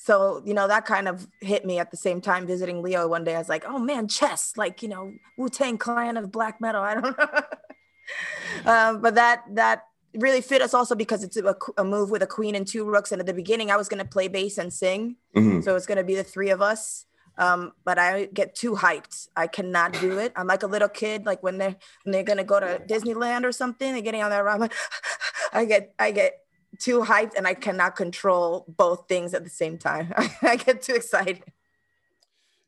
[0.00, 3.24] So, you know, that kind of hit me at the same time visiting Leo one
[3.24, 3.34] day.
[3.34, 6.82] I was like, oh man, chess, like, you know, Wu Tang Clan of black metal.
[6.82, 7.18] I don't
[8.66, 8.70] know.
[8.70, 12.26] um, but that, that, really fit us also because it's a, a move with a
[12.26, 14.72] queen and two rooks and at the beginning i was going to play bass and
[14.72, 15.62] sing Mhm.
[15.62, 17.04] so it's going to be the three of us
[17.38, 21.24] um, but i get too hyped i cannot do it i'm like a little kid
[21.24, 24.44] like when they're when they're to go to disneyland or something they're getting on that
[24.44, 24.74] ride like,
[25.52, 26.40] i get i get
[26.78, 30.12] too hyped and i cannot control both things at the same time
[30.42, 31.42] i get too excited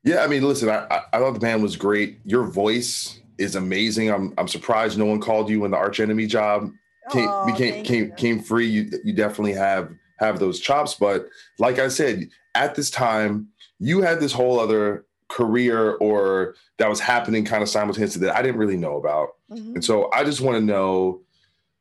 [0.03, 2.21] Yeah, I mean, listen, I, I, thought the band was great.
[2.25, 4.11] Your voice is amazing.
[4.11, 6.71] I'm I'm surprised no one called you when the Arch Enemy job
[7.11, 8.66] came Aw, became came came free.
[8.66, 10.95] You you definitely have have those chops.
[10.95, 13.49] But like I said, at this time,
[13.81, 18.43] you had this whole other career or that was happening kind of simultaneously that I
[18.43, 19.31] didn't really know about.
[19.51, 19.76] Mm-hmm.
[19.76, 21.22] And so I just want to know.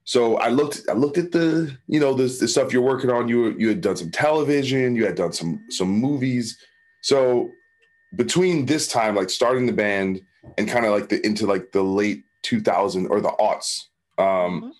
[0.05, 3.27] So I looked, I looked at the, you know, the, the stuff you're working on.
[3.27, 6.57] You you had done some television, you had done some some movies.
[7.01, 7.49] So
[8.15, 10.21] between this time, like starting the band
[10.57, 13.81] and kind of like the into like the late 2000 or the aughts,
[14.17, 14.73] um,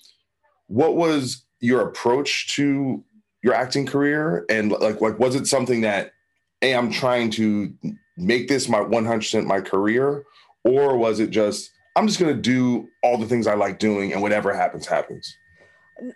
[0.68, 3.04] what was your approach to
[3.44, 4.46] your acting career?
[4.50, 6.14] And like, like was it something that,
[6.62, 7.74] hey, I'm trying to
[8.18, 10.26] make this my 100% my career,
[10.64, 14.22] or was it just I'm just gonna do all the things I like doing, and
[14.22, 15.38] whatever happens, happens.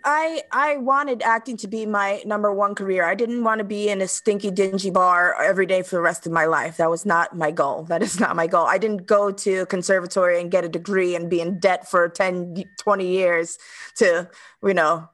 [0.04, 3.04] I I wanted acting to be my number one career.
[3.04, 6.26] I didn't want to be in a stinky, dingy bar every day for the rest
[6.26, 6.78] of my life.
[6.78, 7.84] That was not my goal.
[7.84, 8.66] That is not my goal.
[8.66, 12.64] I didn't go to conservatory and get a degree and be in debt for 10,
[12.78, 13.58] 20 years
[13.96, 14.30] to,
[14.62, 15.08] you know,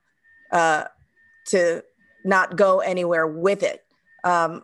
[0.52, 0.84] uh,
[1.46, 1.82] to
[2.24, 3.84] not go anywhere with it.
[4.22, 4.62] Um,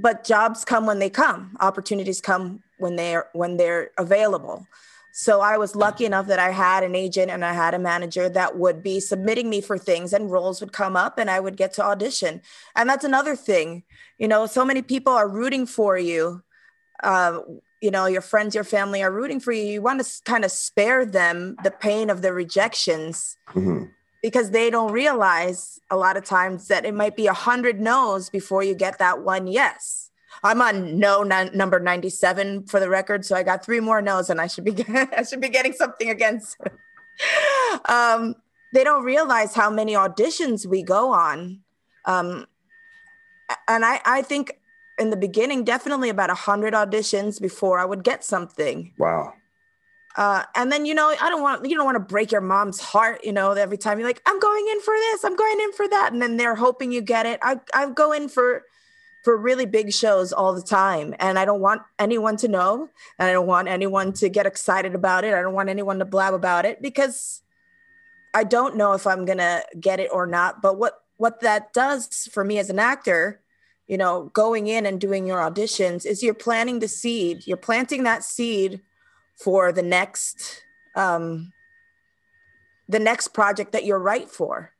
[0.00, 1.56] but jobs come when they come.
[1.60, 4.66] Opportunities come when they're when they're available.
[5.12, 8.28] So I was lucky enough that I had an agent and I had a manager
[8.28, 11.56] that would be submitting me for things and roles would come up and I would
[11.56, 12.40] get to audition.
[12.76, 13.82] And that's another thing.
[14.18, 16.44] You know, so many people are rooting for you.
[17.02, 17.40] Uh,
[17.80, 19.64] you know, your friends, your family are rooting for you.
[19.64, 23.38] You want to kind of spare them the pain of the rejections
[24.22, 28.28] because they don't realize a lot of times that it might be a hundred no's
[28.30, 30.10] before you get that one yes.
[30.42, 34.30] I'm on no n- number 97 for the record, so I got three more no's,
[34.30, 36.56] and I should be I should be getting something against.
[37.88, 38.34] um,
[38.72, 41.60] they don't realize how many auditions we go on,
[42.04, 42.46] um,
[43.66, 44.52] and I I think
[44.98, 48.92] in the beginning definitely about a hundred auditions before I would get something.
[48.98, 49.32] Wow.
[50.16, 52.80] Uh, and then you know I don't want you don't want to break your mom's
[52.80, 53.20] heart.
[53.24, 55.88] You know every time you're like I'm going in for this, I'm going in for
[55.88, 57.38] that, and then they're hoping you get it.
[57.42, 58.64] I I go in for
[59.24, 61.14] for really big shows all the time.
[61.18, 62.88] And I don't want anyone to know.
[63.18, 65.34] And I don't want anyone to get excited about it.
[65.34, 67.42] I don't want anyone to blab about it because
[68.32, 70.62] I don't know if I'm gonna get it or not.
[70.62, 73.40] But what what that does for me as an actor,
[73.86, 77.46] you know, going in and doing your auditions is you're planting the seed.
[77.46, 78.80] You're planting that seed
[79.38, 80.62] for the next
[80.94, 81.52] um
[82.88, 84.72] the next project that you're right for.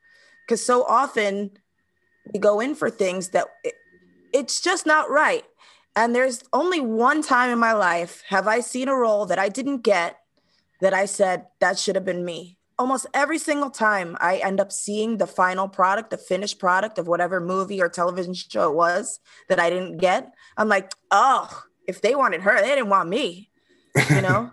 [0.47, 1.51] Because so often
[2.33, 3.49] we go in for things that
[4.33, 5.45] it's just not right.
[5.95, 9.49] And there's only one time in my life have I seen a role that I
[9.49, 10.19] didn't get
[10.81, 12.57] that I said that should have been me.
[12.79, 17.09] Almost every single time I end up seeing the final product, the finished product of
[17.09, 20.33] whatever movie or television show it was that I didn't get.
[20.57, 23.51] I'm like, oh, if they wanted her, they didn't want me.
[24.11, 24.53] You know,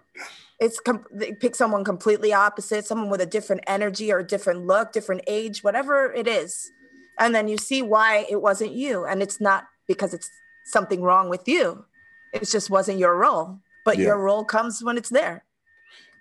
[0.60, 4.66] it's com- they pick someone completely opposite, someone with a different energy or a different
[4.66, 6.72] look, different age, whatever it is.
[7.20, 9.06] And then you see why it wasn't you.
[9.06, 10.30] And it's not because it's
[10.66, 11.86] something wrong with you.
[12.34, 13.60] It just wasn't your role.
[13.86, 14.06] But Yeah.
[14.08, 15.46] your role comes when it's there.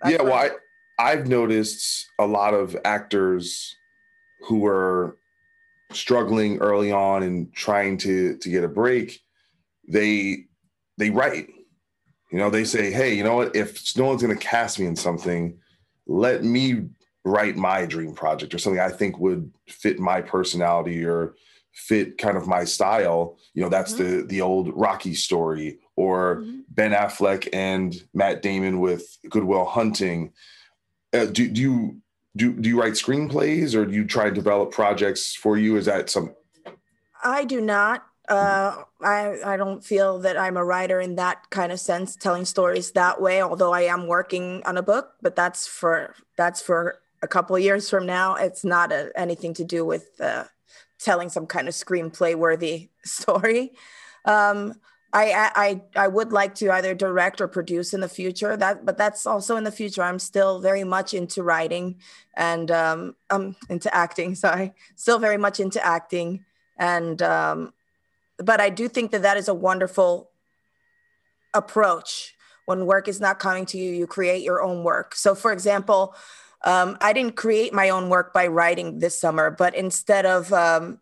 [0.07, 0.51] Yeah, well, I,
[0.99, 3.75] I've noticed a lot of actors
[4.41, 5.17] who were
[5.91, 9.19] struggling early on and trying to to get a break.
[9.87, 10.45] They
[10.97, 11.47] they write,
[12.35, 13.55] you know, they say, "Hey, you know what?
[13.55, 15.57] If no one's going to cast me in something,
[16.05, 16.89] let me
[17.23, 21.35] write my dream project or something I think would fit my personality or
[21.71, 26.91] fit kind of my style." You know, that's the the old Rocky story or Ben
[26.91, 30.33] Affleck and Matt Damon with Good Will Hunting.
[31.13, 32.01] Uh, do, do you
[32.35, 35.77] do do you write screenplays or do you try to develop projects for you?
[35.77, 36.35] Is that some?
[37.23, 41.71] i do not uh, I, I don't feel that I'm a writer in that kind
[41.71, 43.41] of sense, telling stories that way.
[43.41, 47.89] Although I am working on a book, but that's for that's for a couple years
[47.89, 48.35] from now.
[48.35, 50.45] It's not a, anything to do with uh,
[50.99, 53.73] telling some kind of screenplay worthy story.
[54.25, 54.73] Um,
[55.13, 58.57] I, I I would like to either direct or produce in the future.
[58.57, 60.03] That, but that's also in the future.
[60.03, 62.01] I'm still very much into writing
[62.35, 64.35] and um, um into acting.
[64.45, 66.43] Sorry, still very much into acting,
[66.77, 67.73] and um,
[68.37, 70.29] but I do think that that is a wonderful
[71.53, 72.33] approach.
[72.65, 75.15] When work is not coming to you, you create your own work.
[75.15, 76.15] So, for example,
[76.63, 80.99] um, I didn't create my own work by writing this summer, but instead of um,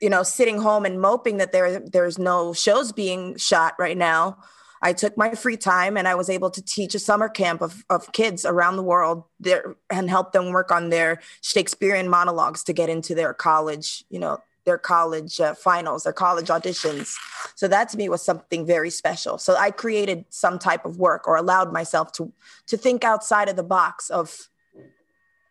[0.00, 4.38] you know sitting home and moping that there there's no shows being shot right now,
[4.82, 7.84] I took my free time and I was able to teach a summer camp of,
[7.88, 12.72] of kids around the world there and help them work on their Shakespearean monologues to
[12.72, 17.14] get into their college, you know, their college uh, finals, their college auditions.
[17.54, 19.38] So that to me was something very special.
[19.38, 22.32] So I created some type of work or allowed myself to
[22.66, 24.48] to think outside of the box of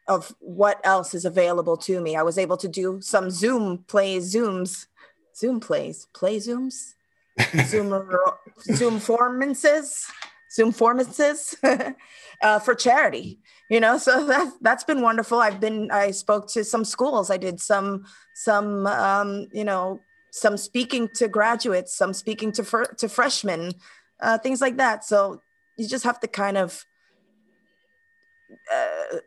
[0.08, 2.16] of what else is available to me.
[2.16, 4.88] I was able to do some Zoom plays, Zooms,
[5.36, 6.94] Zoom plays, play Zooms,
[7.66, 7.90] Zoom
[8.62, 10.08] Zoom performances.
[10.52, 11.56] Zoom formances
[12.42, 13.40] uh, for charity.
[13.70, 15.40] You know, so that that's been wonderful.
[15.40, 17.30] I've been I spoke to some schools.
[17.30, 20.00] I did some some um, you know
[20.32, 23.74] some speaking to graduates, some speaking to fr- to freshmen,
[24.22, 25.04] uh, things like that.
[25.04, 25.42] So
[25.78, 26.86] you just have to kind of
[28.74, 29.18] uh,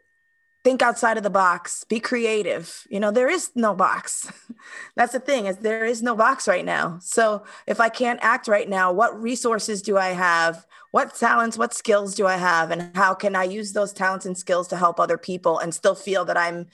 [0.65, 2.87] think outside of the box be creative.
[2.89, 4.33] You know there is no box.
[4.97, 6.99] That's the thing is there is no box right now.
[7.01, 10.67] So if i can't act right now what resources do i have?
[10.91, 12.71] What talents what skills do i have?
[12.71, 15.95] And how can i use those talents and skills to help other people and still
[15.95, 16.67] feel that i'm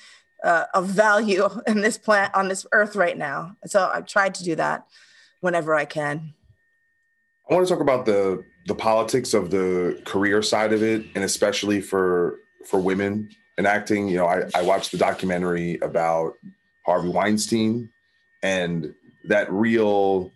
[0.43, 3.57] uh, of value in this plant on this earth right now?
[3.67, 4.87] So i've tried to do that
[5.41, 6.35] whenever i can.
[7.51, 11.25] I want to talk about the the politics of the career side of it, and
[11.25, 13.31] especially for for women
[13.61, 14.09] in acting.
[14.09, 16.33] You know, I, I watched the documentary about
[16.85, 17.91] Harvey Weinstein
[18.43, 18.93] and
[19.25, 20.33] that real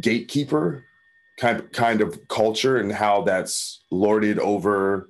[0.00, 0.84] gatekeeper
[1.38, 5.08] kind kind of culture and how that's lorded over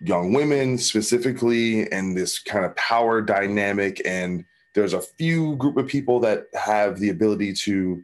[0.00, 4.44] young women specifically and this kind of power dynamic and
[4.74, 8.02] there's a few group of people that have the ability to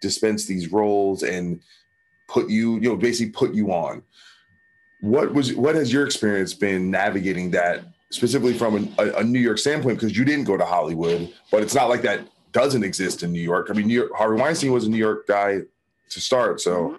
[0.00, 1.60] dispense these roles and
[2.26, 4.02] put you you know basically put you on
[5.00, 9.38] what was what has your experience been navigating that specifically from an, a, a new
[9.38, 12.20] york standpoint because you didn't go to hollywood but it's not like that
[12.52, 15.26] doesn't exist in new york i mean new york, harvey weinstein was a new york
[15.26, 15.60] guy
[16.08, 16.98] to start so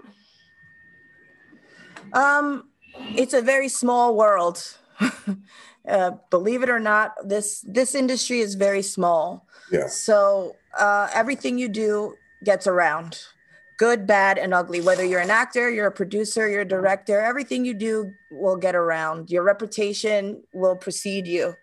[2.13, 2.69] Um,
[3.15, 4.77] it's a very small world.
[5.87, 9.45] uh, believe it or not, this this industry is very small.
[9.71, 9.87] Yeah.
[9.87, 13.19] So uh, everything you do gets around,
[13.77, 14.81] good, bad, and ugly.
[14.81, 18.75] Whether you're an actor, you're a producer, you're a director, everything you do will get
[18.75, 19.29] around.
[19.29, 21.55] Your reputation will precede you.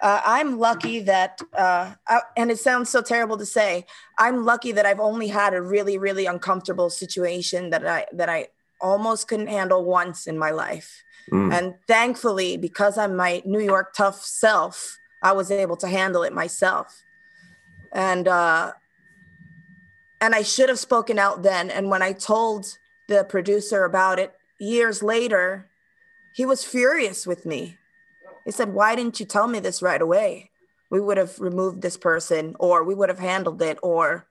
[0.00, 3.86] Uh, I'm lucky that, uh, I, and it sounds so terrible to say,
[4.18, 8.48] I'm lucky that I've only had a really, really uncomfortable situation that I that I
[8.80, 11.02] almost couldn't handle once in my life.
[11.32, 11.52] Mm.
[11.52, 16.32] And thankfully, because I'm my New York tough self, I was able to handle it
[16.32, 17.02] myself.
[17.92, 18.72] And uh,
[20.20, 21.70] and I should have spoken out then.
[21.70, 22.66] And when I told
[23.08, 25.68] the producer about it years later,
[26.34, 27.76] he was furious with me.
[28.44, 30.50] He said, Why didn't you tell me this right away?
[30.90, 34.26] We would have removed this person or we would have handled it or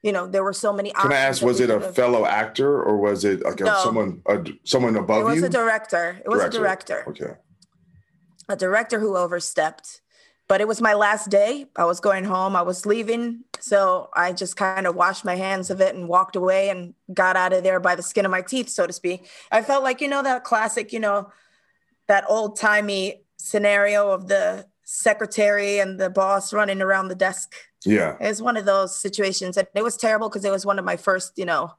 [0.00, 2.80] you know, there were so many can i ask was it a have- fellow actor
[2.80, 3.82] or was it like a, No.
[3.82, 4.22] someone
[4.64, 5.22] someone above you?
[5.22, 6.22] It was you a director.
[6.24, 7.04] It was a director.
[7.08, 7.32] okay
[8.48, 10.00] a director who overstepped.
[10.48, 11.66] But it was my last day.
[11.76, 12.56] I was going home.
[12.56, 13.44] I was leaving.
[13.60, 17.36] So I just kind of washed my hands of it and walked away and got
[17.36, 19.28] out of there by the skin of my teeth, so to speak.
[19.52, 21.30] I felt like, you know, that classic, you know,
[22.06, 27.52] that old timey scenario of the secretary and the boss running around the desk.
[27.84, 29.58] yeah It was one of those situations.
[29.58, 31.74] And it was terrible because it was one of my first, you know,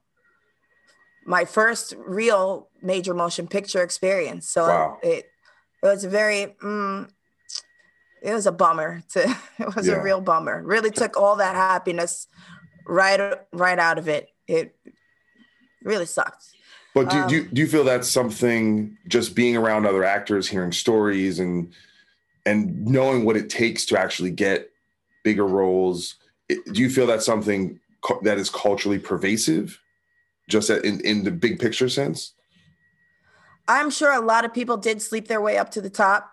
[1.26, 4.48] my first real major motion picture experience.
[4.50, 4.98] So Wow.
[5.02, 5.26] it
[5.82, 7.10] it was very mm,
[8.22, 9.22] it was a bummer to
[9.60, 9.96] it was Yeah.
[9.96, 10.62] a real bummer.
[10.64, 12.28] Really took all that happiness
[12.86, 14.30] right right out of it.
[14.48, 14.76] It
[15.84, 16.46] really sucked.
[16.96, 20.48] But do, Um, do, you, do you feel that's something just being around other actors,
[20.48, 21.74] hearing stories, and
[22.46, 24.72] and knowing what it takes to actually get
[25.24, 26.16] bigger roles?
[26.50, 29.80] Do you feel that's something cu- that is culturally pervasive,
[30.50, 32.34] just in in the big picture sense?
[33.68, 36.32] I'm sure a lot of people did sleep their way up to the top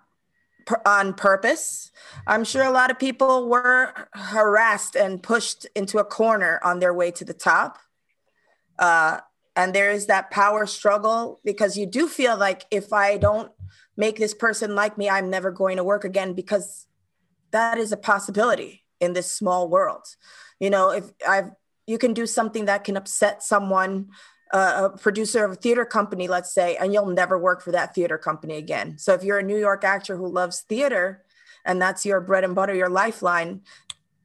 [0.85, 1.91] on purpose.
[2.27, 6.95] I'm sure a lot of people were harassed and pushed into a corner on their
[6.95, 7.79] way to the top.
[8.79, 9.21] Uh,
[9.55, 13.51] and there is that power struggle because you do feel like if I don't
[13.97, 16.87] make this person like me, I'm never going to work again because
[17.53, 20.05] that is a possibility in this small world.
[20.61, 21.53] You know, if I've
[21.86, 24.09] you can do something that can upset someone,
[24.52, 28.18] a producer of a theater company, let's say, and you'll never work for that theater
[28.18, 28.98] company again.
[28.98, 31.24] So if you're a New York actor who loves theater
[31.64, 33.62] and that's your bread and butter, your lifeline,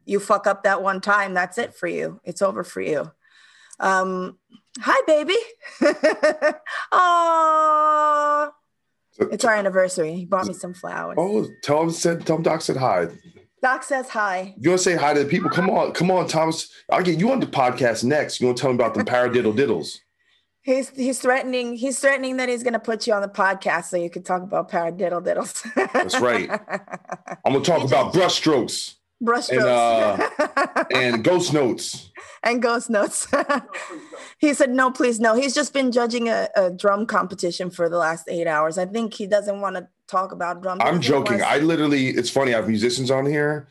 [0.05, 2.19] you fuck up that one time, that's it for you.
[2.23, 3.11] It's over for you.
[3.79, 4.37] Um,
[4.79, 5.37] hi, baby.
[6.91, 8.51] oh,
[9.19, 10.13] it's our anniversary.
[10.13, 11.15] He bought me some flowers.
[11.19, 13.07] Oh, tell him said tell him Doc said hi.
[13.61, 14.55] Doc says hi.
[14.57, 15.49] You want to say hi to the people?
[15.49, 16.71] Come on, come on, Thomas.
[16.91, 18.39] I'll get you on the podcast next.
[18.39, 19.99] You want to tell them about them paradiddle diddles?
[20.63, 24.09] He's he's threatening he's threatening that he's gonna put you on the podcast so you
[24.09, 25.65] can talk about paradiddle diddles.
[25.93, 26.49] That's right.
[27.45, 30.17] I'm gonna talk about brushstrokes Brush and uh
[30.91, 32.09] and ghost notes.
[32.43, 33.27] and ghost notes.
[34.39, 35.35] he said, no, please, no.
[35.35, 38.79] He's just been judging a, a drum competition for the last eight hours.
[38.79, 40.79] I think he doesn't want to talk about drum.
[40.81, 41.43] I'm joking.
[41.43, 42.53] I literally, it's funny.
[42.53, 43.67] I have musicians on here,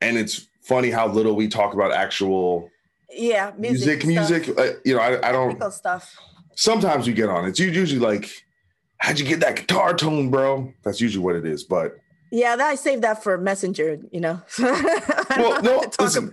[0.00, 2.70] and it's funny how little we talk about actual
[3.16, 4.46] yeah, music, music.
[4.46, 4.58] Music.
[4.58, 5.50] uh, you know, I, I don't.
[5.50, 6.16] technical stuff.
[6.56, 7.46] Sometimes we get on.
[7.46, 8.30] It's usually like,
[8.98, 10.72] how'd you get that guitar tone, bro?
[10.84, 11.64] That's usually what it is.
[11.64, 11.96] But
[12.30, 13.98] Yeah, that I saved that for Messenger.
[14.12, 14.42] You know.
[14.58, 16.30] well, no, listen,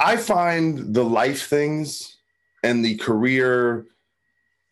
[0.00, 2.16] I find the life things
[2.62, 3.86] and the career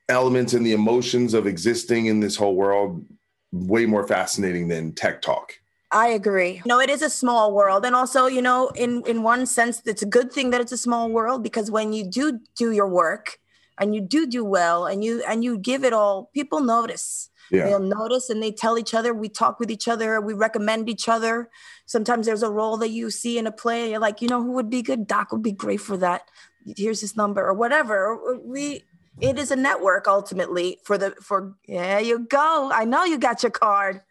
[0.08, 3.04] elements and the emotions of existing in this whole world
[3.52, 5.52] way more fascinating than tech talk.
[5.92, 6.62] I agree.
[6.66, 10.02] No, it is a small world, and also, you know, in in one sense, it's
[10.02, 13.38] a good thing that it's a small world because when you do do your work
[13.78, 17.30] and you do do well and you and you give it all, people notice.
[17.50, 17.66] Yeah.
[17.66, 19.14] They'll notice and they tell each other.
[19.14, 20.20] We talk with each other.
[20.20, 21.48] We recommend each other.
[21.86, 23.82] Sometimes there's a role that you see in a play.
[23.82, 25.06] And you're like, you know, who would be good?
[25.06, 26.22] Doc would be great for that.
[26.76, 28.18] Here's his number or whatever.
[28.42, 28.82] We.
[29.18, 31.54] It is a network ultimately for the for.
[31.66, 32.70] yeah, you go.
[32.70, 34.02] I know you got your card.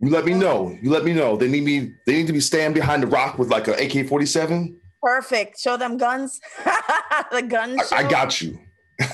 [0.00, 0.76] You let me know.
[0.80, 1.36] You let me know.
[1.36, 1.92] They need me.
[2.06, 4.80] They need to be standing behind the rock with like an AK forty seven.
[5.02, 5.58] Perfect.
[5.60, 6.40] Show them guns.
[7.32, 7.92] the guns.
[7.92, 8.58] I got you.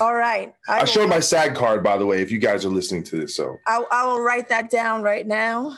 [0.01, 0.53] All right.
[0.69, 2.21] I, will- showed my SAG card by the way.
[2.21, 5.27] If you guys are listening to this, so I, I will write that down right
[5.27, 5.77] now.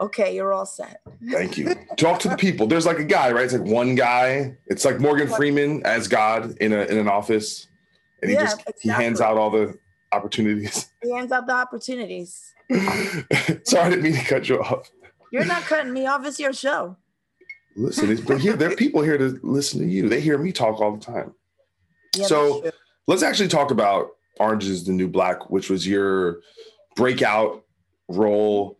[0.00, 1.00] Okay, you're all set.
[1.32, 1.74] thank you.
[1.96, 2.68] Talk to the people.
[2.68, 3.42] There's like a guy, right?
[3.44, 4.56] It's like one guy.
[4.66, 7.66] It's like Morgan Freeman as God in a in an office,
[8.22, 9.76] and he Yeah, just he hands out all the
[10.12, 10.88] opportunities.
[11.02, 12.54] He hands out the opportunities.
[12.70, 14.90] Sorry, I didn't mean to cut you off.
[15.32, 16.24] You're not cutting me off.
[16.24, 16.96] It's your show.
[17.76, 20.08] Listen, but here there are people here to listen to you.
[20.08, 21.34] They hear me talk all the time.
[22.16, 22.70] Yeah, so
[23.06, 24.08] let's actually talk about
[24.40, 26.40] Orange is the New Black, which was your
[26.96, 27.64] breakout
[28.08, 28.78] role.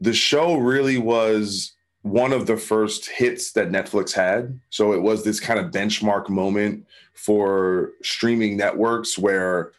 [0.00, 1.72] The show really was
[2.02, 4.58] one of the first hits that Netflix had.
[4.70, 9.72] So it was this kind of benchmark moment for streaming networks where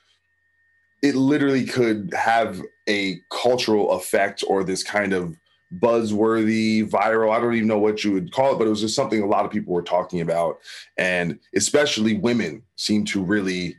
[1.01, 5.37] it literally could have a cultural effect or this kind of
[5.79, 7.35] buzzworthy, viral.
[7.35, 9.27] I don't even know what you would call it, but it was just something a
[9.27, 10.59] lot of people were talking about.
[10.97, 13.75] And especially women seemed to really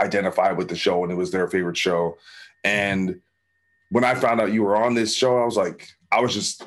[0.00, 2.16] identify with the show and it was their favorite show.
[2.64, 3.20] And
[3.90, 6.66] when I found out you were on this show, I was like, I was just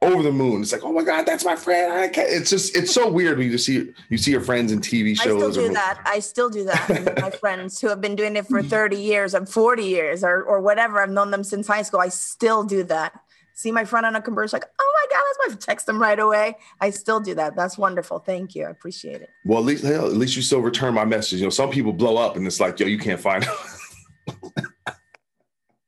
[0.00, 0.62] over the moon.
[0.62, 1.92] It's like, oh my God, that's my friend.
[1.92, 2.28] I can't.
[2.30, 5.16] It's just, it's so weird when you just see you see your friends in TV
[5.16, 5.42] shows.
[5.42, 6.00] I still or- do that.
[6.04, 7.18] I still do that.
[7.20, 8.68] My friends who have been doing it for mm-hmm.
[8.68, 12.00] 30 years or 40 years or, or whatever, I've known them since high school.
[12.00, 13.20] I still do that.
[13.54, 16.18] See my friend on a commercial, like, oh my God, that's my text them right
[16.20, 16.56] away.
[16.80, 17.56] I still do that.
[17.56, 18.20] That's wonderful.
[18.20, 18.66] Thank you.
[18.66, 19.30] I appreciate it.
[19.44, 21.40] Well, at least hell, at least you still return my message.
[21.40, 23.44] You know, some people blow up and it's like, yo, you can't find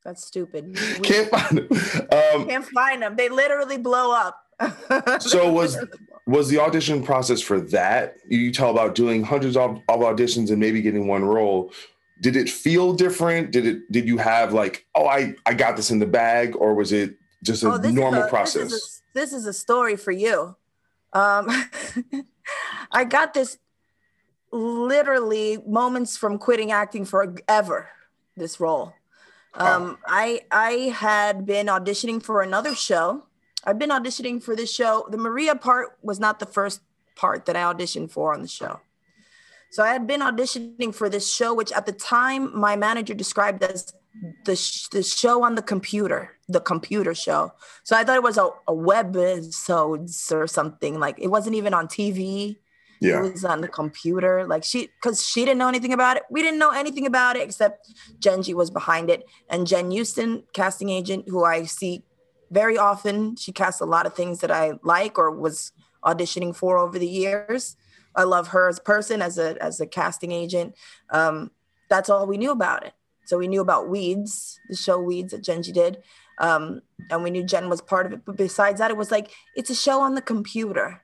[0.03, 0.77] That's stupid.
[0.99, 1.71] We can't find it.
[2.11, 3.15] Um, can't find them.
[3.15, 4.37] They literally blow up.
[5.21, 5.77] so was
[6.27, 8.15] was the audition process for that?
[8.27, 11.71] You tell about doing hundreds of, of auditions and maybe getting one role.
[12.21, 13.51] Did it feel different?
[13.51, 13.91] Did it?
[13.91, 17.15] Did you have like, oh, I I got this in the bag, or was it
[17.43, 18.69] just a Oh, normal a- process?
[18.69, 20.55] This is, a, this is a story for you.
[21.13, 21.47] Um,
[22.91, 23.57] I got this
[24.51, 27.89] literally moments from quitting acting forever.
[28.37, 28.93] This role.
[29.53, 33.23] Um, I I had been auditioning for another show.
[33.63, 35.07] I've been auditioning for this show.
[35.09, 36.81] The Maria part was not the first
[37.15, 38.79] part that I auditioned for on the show.
[39.71, 43.63] So I had been auditioning for this show, which at the time my manager described
[43.63, 43.93] as
[44.45, 47.53] the sh- the show on the computer, the computer show.
[47.83, 50.99] So I thought it was a, a web or something.
[50.99, 52.57] Like it wasn't even on TV.
[53.01, 53.25] Yeah.
[53.25, 54.45] It was on the computer.
[54.47, 56.23] Like she, because she didn't know anything about it.
[56.29, 59.25] We didn't know anything about it except Jenji was behind it.
[59.49, 62.03] And Jen Euston, casting agent, who I see
[62.51, 65.71] very often, she casts a lot of things that I like or was
[66.05, 67.75] auditioning for over the years.
[68.15, 70.75] I love her as a person, as a as a casting agent.
[71.09, 71.51] Um,
[71.89, 72.93] that's all we knew about it.
[73.25, 76.03] So we knew about Weeds, the show Weeds that Jenji did,
[76.39, 78.25] um, and we knew Jen was part of it.
[78.25, 81.03] But besides that, it was like it's a show on the computer.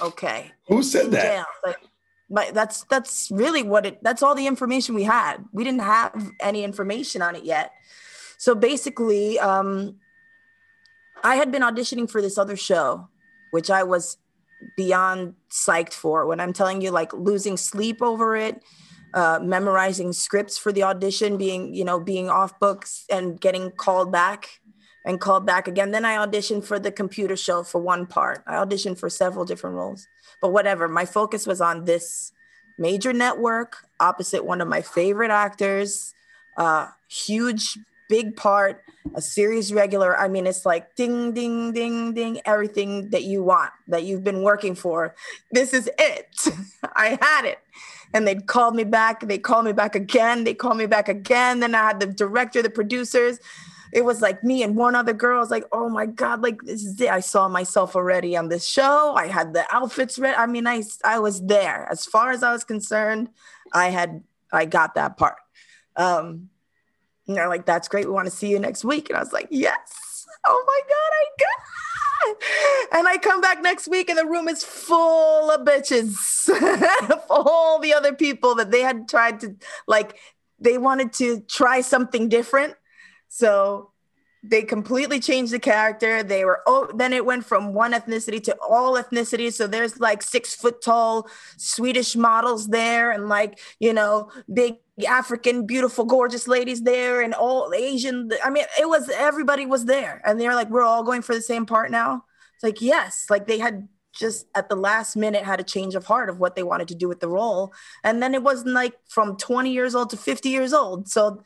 [0.00, 0.52] Okay.
[0.68, 1.46] Who said that?
[1.64, 1.76] Like,
[2.28, 4.02] but that's that's really what it.
[4.02, 5.44] That's all the information we had.
[5.52, 7.72] We didn't have any information on it yet.
[8.38, 9.96] So basically, um,
[11.22, 13.08] I had been auditioning for this other show,
[13.52, 14.18] which I was
[14.76, 16.26] beyond psyched for.
[16.26, 18.62] When I'm telling you, like losing sleep over it,
[19.14, 24.10] uh, memorizing scripts for the audition, being you know being off books and getting called
[24.10, 24.60] back
[25.06, 25.92] and called back again.
[25.92, 28.42] Then I auditioned for the computer show for one part.
[28.46, 30.06] I auditioned for several different roles,
[30.42, 30.88] but whatever.
[30.88, 32.32] My focus was on this
[32.76, 36.12] major network opposite one of my favorite actors,
[36.58, 37.78] uh, huge,
[38.08, 38.82] big part,
[39.14, 40.18] a series regular.
[40.18, 44.42] I mean, it's like ding, ding, ding, ding, everything that you want, that you've been
[44.42, 45.14] working for.
[45.52, 46.46] This is it.
[46.96, 47.60] I had it.
[48.12, 49.20] And they'd me back.
[49.20, 50.44] They called me back again.
[50.44, 51.60] They called me back again.
[51.60, 53.38] Then I had the director, the producers
[53.96, 55.38] it was like me and one other girl.
[55.38, 57.08] I was like, oh my God, like this is it.
[57.08, 59.14] I saw myself already on this show.
[59.16, 60.36] I had the outfits ready.
[60.36, 61.88] I mean, I I was there.
[61.90, 63.30] As far as I was concerned,
[63.72, 65.38] I had I got that part.
[65.96, 66.50] Um,
[67.26, 68.04] and they're like, that's great.
[68.04, 69.08] We want to see you next week.
[69.08, 70.26] And I was like, yes.
[70.46, 74.62] Oh my God, I got And I come back next week and the room is
[74.62, 76.50] full of bitches.
[77.10, 79.56] Of all the other people that they had tried to
[79.86, 80.18] like,
[80.60, 82.74] they wanted to try something different.
[83.36, 83.90] So
[84.42, 86.22] they completely changed the character.
[86.22, 89.54] They were oh, then it went from one ethnicity to all ethnicities.
[89.54, 94.76] So there's like six foot tall Swedish models there, and like you know big
[95.06, 98.30] African beautiful gorgeous ladies there, and all Asian.
[98.42, 101.42] I mean, it was everybody was there, and they're like, we're all going for the
[101.42, 102.24] same part now.
[102.54, 106.06] It's like yes, like they had just at the last minute had a change of
[106.06, 108.94] heart of what they wanted to do with the role, and then it wasn't like
[109.10, 111.08] from 20 years old to 50 years old.
[111.08, 111.42] So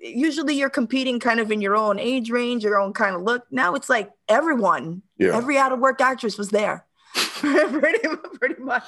[0.00, 3.44] usually you're competing kind of in your own age range, your own kind of look.
[3.50, 5.36] Now it's like everyone, Yeah.
[5.36, 8.08] every out of work actress was there, pretty,
[8.38, 8.84] pretty much.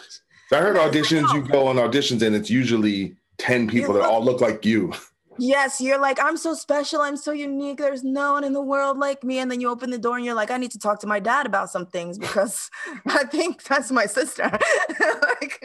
[0.49, 4.23] So I heard auditions, you go on auditions and it's usually 10 people that all
[4.25, 4.93] look like you.
[5.37, 7.79] Yes, you're like, I'm so special, I'm so unique.
[7.79, 9.41] There's no one in the world like me.
[9.41, 11.19] And then you open the door and you're like, I need to talk to my
[11.19, 12.71] dad about some things because
[13.07, 14.45] I think that's my sister.
[15.41, 15.61] like,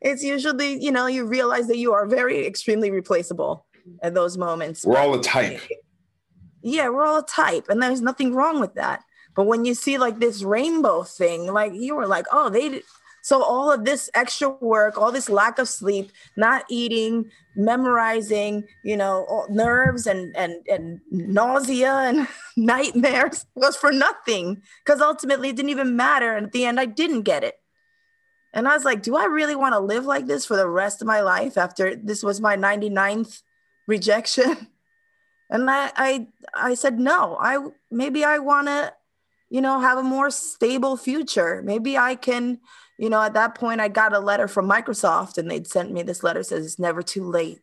[0.00, 3.66] it's usually, you know, you realize that you are very extremely replaceable
[4.02, 4.84] at those moments.
[4.84, 5.60] We're all a type.
[6.62, 9.02] yeah, we're all a type, and there's nothing wrong with that.
[9.34, 12.82] But when you see like this rainbow thing, like you were like, oh, they did.
[13.24, 18.96] So all of this extra work, all this lack of sleep, not eating, memorizing, you
[18.96, 22.26] know, all- nerves and and and nausea and
[22.56, 26.36] nightmares was for nothing because ultimately it didn't even matter.
[26.36, 27.54] And at the end, I didn't get it.
[28.52, 31.00] And I was like, do I really want to live like this for the rest
[31.00, 33.40] of my life after this was my 99th
[33.86, 34.68] rejection?
[35.50, 37.58] And I, I, I said, no, I,
[37.90, 38.94] maybe I want to,
[39.50, 41.60] you know, have a more stable future.
[41.62, 42.58] Maybe I can,
[42.96, 46.02] you know, at that point I got a letter from Microsoft and they'd sent me
[46.02, 47.60] this letter says it's never too late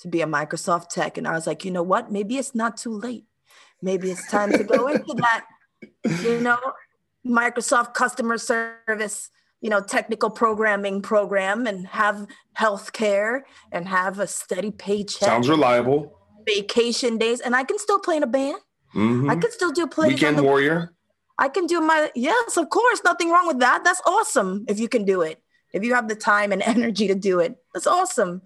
[0.00, 1.16] to be a Microsoft tech.
[1.16, 2.12] And I was like, you know what?
[2.12, 3.24] Maybe it's not too late.
[3.80, 5.46] Maybe it's time to go into that,
[6.22, 6.58] you know,
[7.26, 9.30] Microsoft customer service,
[9.60, 15.28] you know, technical programming program and have health care and have a steady paycheck.
[15.28, 16.16] Sounds reliable.
[16.46, 17.40] Vacation days.
[17.40, 18.58] And I can still play in a band.
[18.94, 19.30] Mhm.
[19.30, 20.08] I can still do plays.
[20.08, 20.94] on Weekend the- warrior.
[21.38, 23.82] I can do my yes, of course, nothing wrong with that.
[23.84, 25.42] That's awesome if you can do it.
[25.72, 28.42] If you have the time and energy to do it, that's awesome.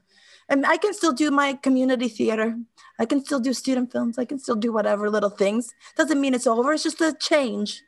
[0.48, 2.56] And I can still do my community theater.
[3.00, 4.18] I can still do student films.
[4.18, 5.72] I can still do whatever little things.
[5.96, 6.72] Doesn't mean it's over.
[6.72, 7.82] It's just a change.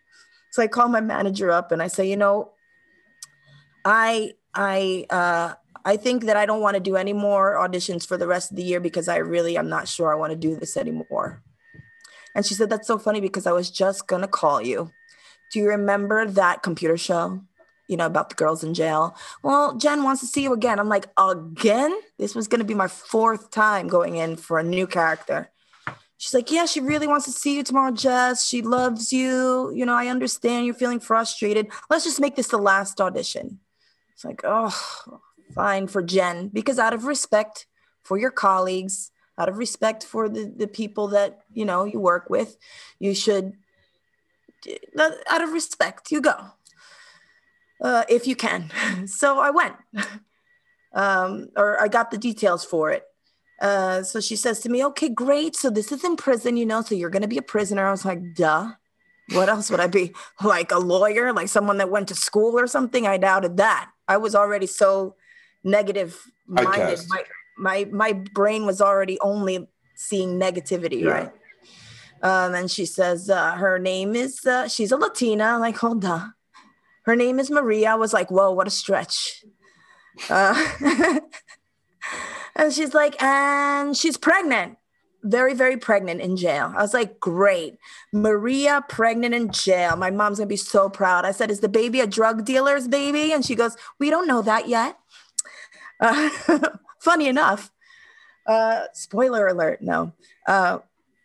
[0.52, 2.50] So I call my manager up and I say, you know,
[3.86, 5.54] I I uh
[5.86, 8.56] I think that I don't want to do any more auditions for the rest of
[8.56, 11.44] the year because I really am not sure I want to do this anymore.
[12.34, 14.90] And she said, That's so funny because I was just going to call you.
[15.52, 17.40] Do you remember that computer show,
[17.88, 19.16] you know, about the girls in jail?
[19.44, 20.80] Well, Jen wants to see you again.
[20.80, 21.96] I'm like, Again?
[22.18, 25.52] This was going to be my fourth time going in for a new character.
[26.18, 28.44] She's like, Yeah, she really wants to see you tomorrow, Jess.
[28.44, 29.72] She loves you.
[29.72, 31.68] You know, I understand you're feeling frustrated.
[31.88, 33.60] Let's just make this the last audition.
[34.16, 35.20] It's like, Oh,
[35.54, 37.66] fine for Jen, because out of respect
[38.02, 42.28] for your colleagues, out of respect for the, the people that you know you work
[42.28, 42.56] with,
[42.98, 43.52] you should,
[44.98, 46.52] out of respect, you go
[47.80, 48.70] uh, if you can.
[49.06, 49.76] So I went,
[50.92, 53.04] um, or I got the details for it.
[53.60, 55.56] Uh, so she says to me, "Okay, great.
[55.56, 56.82] So this is in prison, you know.
[56.82, 58.72] So you're going to be a prisoner." I was like, "Duh."
[59.32, 60.12] What else would I be?
[60.42, 63.06] Like a lawyer, like someone that went to school or something?
[63.06, 63.90] I doubted that.
[64.06, 65.16] I was already so
[65.64, 67.00] negative minded.
[67.08, 67.22] My,
[67.58, 69.66] my my brain was already only
[69.96, 71.10] seeing negativity, Yeah.
[71.10, 71.30] right?
[72.22, 75.44] Um, and she says uh, her name is uh, she's a Latina.
[75.44, 76.32] I'm like, hold on.
[77.04, 77.90] Her name is Maria.
[77.90, 79.44] I was like, whoa, what a stretch.
[80.30, 80.54] Uh,
[82.56, 84.78] and she's like, and she's pregnant,
[85.26, 86.72] very, very pregnant in jail.
[86.76, 87.78] I was like, great.
[88.12, 89.96] Maria pregnant in jail.
[89.96, 91.24] My mom's gonna be so proud.
[91.24, 93.32] I said, is the baby a drug dealer's baby?
[93.32, 94.98] And she goes, we don't know that yet.
[96.00, 96.30] Uh,
[97.00, 97.70] funny enough,
[98.46, 100.12] uh, spoiler alert, no.
[100.46, 100.78] Uh,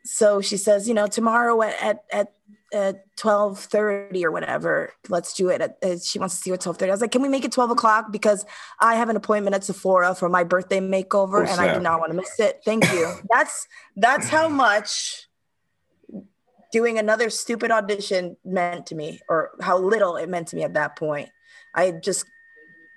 [0.03, 2.33] so she says, you know, tomorrow at at at,
[2.73, 5.61] at twelve thirty or whatever, let's do it.
[5.61, 6.91] At, uh, she wants to see you at twelve thirty.
[6.91, 8.45] I was like, can we make it twelve o'clock because
[8.79, 11.99] I have an appointment at Sephora for my birthday makeover, Oh, and I do not
[11.99, 12.61] want to miss it.
[12.65, 13.11] Thank you.
[13.29, 15.27] that's that's how much
[16.71, 20.73] doing another stupid audition meant to me, or how little it meant to me at
[20.73, 21.29] that point.
[21.75, 22.25] I just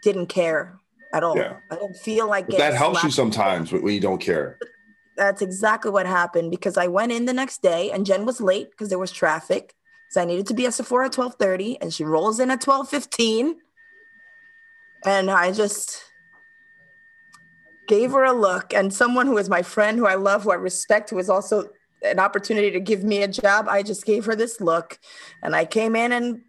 [0.02, 0.78] didn't care
[1.12, 1.36] at all.
[1.36, 1.56] Yeah.
[1.70, 4.58] I didn't feel like that helps you sometimes when you don't care.
[5.16, 8.70] That's exactly what happened because I went in the next day and Jen was late
[8.70, 9.74] because there was traffic.
[10.10, 13.56] So I needed to be at Sephora at 12:30 and she rolls in at 12:15.
[15.04, 16.02] And I just
[17.86, 20.54] gave her a look, and someone who is my friend, who I love, who I
[20.54, 21.68] respect, who is also
[22.02, 23.68] an opportunity to give me a job.
[23.68, 24.98] I just gave her this look,
[25.42, 26.40] and I came in and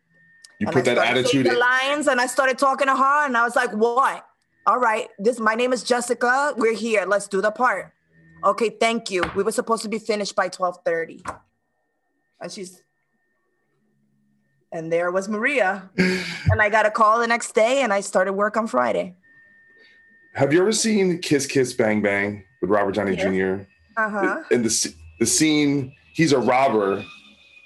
[0.60, 1.46] You and put I that attitude.
[1.46, 4.26] the lines, and I started talking to her, and I was like, "What?
[4.66, 6.54] All right, this my name is Jessica.
[6.58, 7.06] We're here.
[7.06, 7.92] Let's do the part."
[8.46, 9.24] Okay, thank you.
[9.36, 11.24] We were supposed to be finished by twelve thirty,
[12.40, 12.82] and she's.
[14.72, 18.34] And there was Maria, and I got a call the next day, and I started
[18.34, 19.16] work on Friday.
[20.34, 23.64] Have you ever seen Kiss Kiss Bang Bang with Robert Downey Jr.?
[23.96, 24.44] Uh huh.
[24.52, 27.06] And the the scene, he's a robber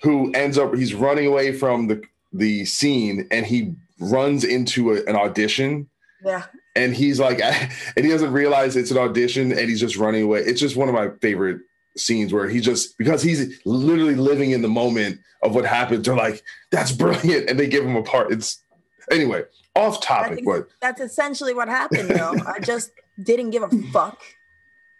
[0.03, 2.01] who ends up he's running away from the
[2.31, 5.89] the scene, and he runs into a, an audition,
[6.23, 6.43] Yeah.
[6.76, 7.40] And he's like,
[7.96, 10.40] and he doesn't realize it's an audition, and he's just running away.
[10.40, 11.62] It's just one of my favorite
[11.98, 16.06] scenes where he just because he's literally living in the moment of what happens.
[16.06, 18.32] They're like, "That's brilliant," and they give him a part.
[18.32, 18.64] It's
[19.12, 19.44] anyway
[19.80, 22.36] off topic, but That's essentially what happened, though.
[22.46, 22.91] I just
[23.22, 24.20] didn't give a fuck.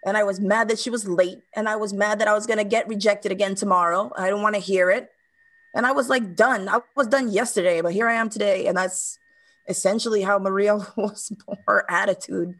[0.04, 1.42] And I was mad that she was late.
[1.54, 4.10] And I was mad that I was going to get rejected again tomorrow.
[4.16, 5.10] I don't want to hear it.
[5.74, 6.68] And I was like, done.
[6.68, 8.66] I was done yesterday, but here I am today.
[8.66, 9.18] And that's
[9.68, 11.32] essentially how Maria was.
[11.66, 12.54] Her attitude,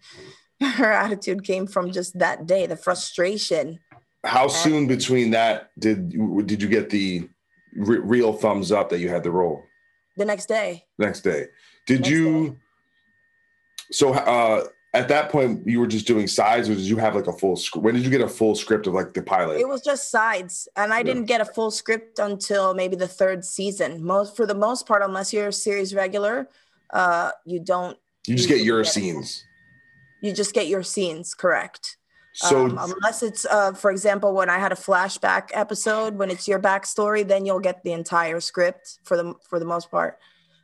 [0.61, 3.79] her attitude came from just that day, the frustration.
[4.25, 7.27] how soon between that did you did you get the
[7.75, 9.63] re- real thumbs up that you had the role
[10.19, 11.47] The next day, next day
[11.87, 12.59] did you
[13.91, 17.29] so uh at that point you were just doing sides or did you have like
[17.29, 19.69] a full script when did you get a full script of like the pilot It
[19.69, 24.05] was just sides, and I didn't get a full script until maybe the third season.
[24.05, 26.49] Most for the most part, unless you're a series regular,
[26.93, 27.97] uh, you don't.
[28.27, 29.45] you just get your a- scenes
[30.23, 31.97] You just get your scenes correct.
[32.35, 36.47] so um, unless it's, uh, for example, when I had a flashback episode, when it's
[36.47, 40.19] your backstory, then you'll get the entire script for the for the most part,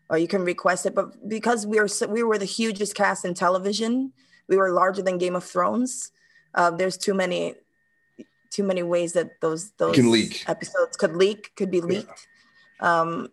[0.09, 0.95] or you can request it.
[0.95, 4.13] But because we are we were the hugest cast in television,
[4.49, 6.13] we were larger than Game of Thrones.
[6.55, 7.55] Uh, there's too many
[8.51, 10.45] too many ways that those those can leak.
[10.49, 12.29] episodes could leak, could be leaked.
[12.81, 13.29] Um,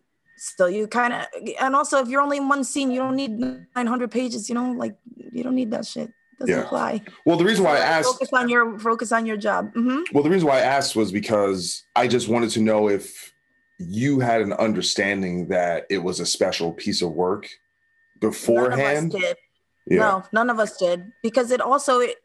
[0.56, 1.26] so you kind of,
[1.60, 3.32] and also if you're only in one scene, you don't need
[3.74, 4.48] 900 pages.
[4.48, 6.12] You know, like you don't need that shit.
[6.38, 6.62] Doesn't Yeah.
[6.64, 7.00] apply.
[7.26, 9.72] well the reason why i asked Focus on your focus on your job.
[9.72, 13.32] hmm well the reason why i asked was because i just wanted to know if
[13.78, 17.48] you had an understanding that it was a special piece of work
[18.20, 19.36] beforehand None of us did.
[19.86, 19.98] Yeah.
[20.00, 22.16] No, none of us did because it also it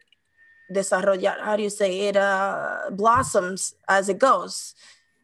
[0.74, 1.40] desarrolla.
[1.42, 2.16] How do you say it?
[2.16, 4.76] Uh, blossoms as it goes.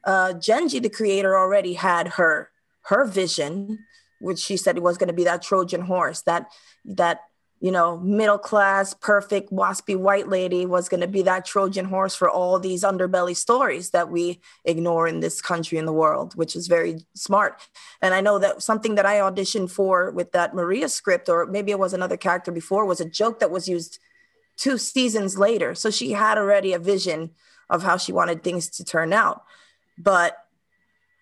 [0.04, 2.50] Uh, Jenji, the creator, already had her
[2.86, 3.86] her vision,
[4.20, 6.48] which she said was going to be that Trojan horse, that
[6.86, 7.22] that
[7.60, 12.16] you know middle class, perfect, waspy white lady was going to be that Trojan horse
[12.16, 16.56] for all these underbelly stories that we ignore in this country and the world, which
[16.56, 17.62] is very smart.
[18.02, 21.72] And I know that something that I auditioned for with that Maria script, or maybe
[21.72, 24.00] it was another character before, was a joke that was used
[24.58, 25.76] two seasons later.
[25.76, 27.32] So she had already a vision
[27.70, 29.44] of how she wanted things to turn out.
[29.98, 30.38] But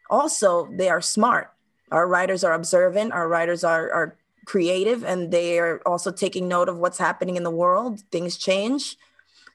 [0.10, 1.52] also, they are smart.
[1.94, 6.68] Our writers are observant, our writers are, are creative, and they are also taking note
[6.68, 8.02] of what's happening in the world.
[8.11, 8.98] Things change.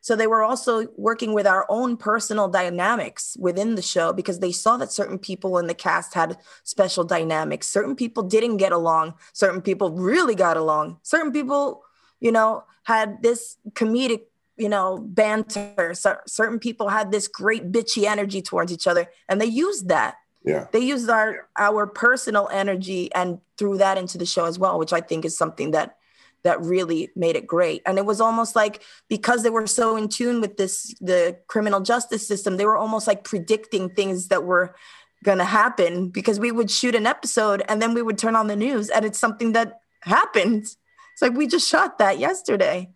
[0.00, 4.52] So they were also working with our own personal dynamics within the show because they
[4.52, 7.66] saw that certain people in the cast had special dynamics.
[7.66, 9.14] Certain people didn't get along.
[9.32, 10.98] Certain people really got along.
[11.02, 11.82] Certain people,
[12.20, 14.22] you know, had this comedic,
[14.56, 15.92] you know, banter.
[15.92, 20.14] Cer- certain people had this great bitchy energy towards each other, and they used that.
[20.48, 20.66] Yeah.
[20.72, 24.94] They used our our personal energy and threw that into the show as well, which
[24.94, 25.96] I think is something that
[26.42, 27.82] that really made it great.
[27.84, 31.80] And it was almost like because they were so in tune with this the criminal
[31.80, 34.74] justice system, they were almost like predicting things that were
[35.22, 38.46] going to happen because we would shoot an episode and then we would turn on
[38.46, 40.62] the news and it's something that happened.
[40.62, 42.88] It's like we just shot that yesterday.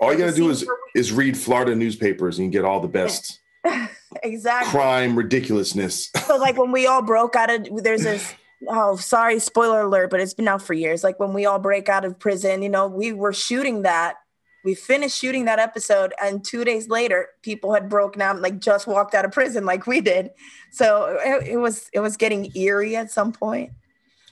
[0.00, 3.40] All you gotta do is is read Florida newspapers and you get all the best
[4.22, 4.70] Exactly.
[4.70, 6.10] crime ridiculousness.
[6.26, 8.32] so like when we all broke out of there's this
[8.68, 11.02] oh sorry spoiler alert but it's been out for years.
[11.02, 14.16] Like when we all break out of prison you know we were shooting that.
[14.64, 18.86] We finished shooting that episode and two days later people had broken out like just
[18.86, 20.30] walked out of prison like we did.
[20.70, 23.72] So it, it was it was getting eerie at some point.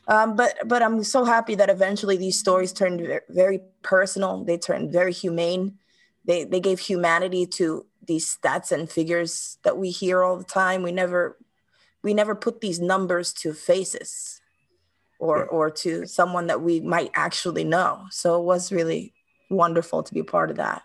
[0.08, 4.44] Um, but but i'm so happy that eventually these stories turned very personal.
[4.44, 5.78] They turned very humane.
[6.24, 10.82] They they gave humanity to these stats and figures that we hear all the time.
[10.82, 11.38] We never
[12.02, 14.40] we never put these numbers to faces
[15.18, 18.06] or or to someone that we might actually know.
[18.10, 19.14] So it was really
[19.50, 20.82] wonderful to be a part of that.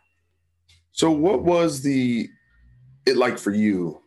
[0.91, 2.29] So what was the
[3.05, 4.01] it like for you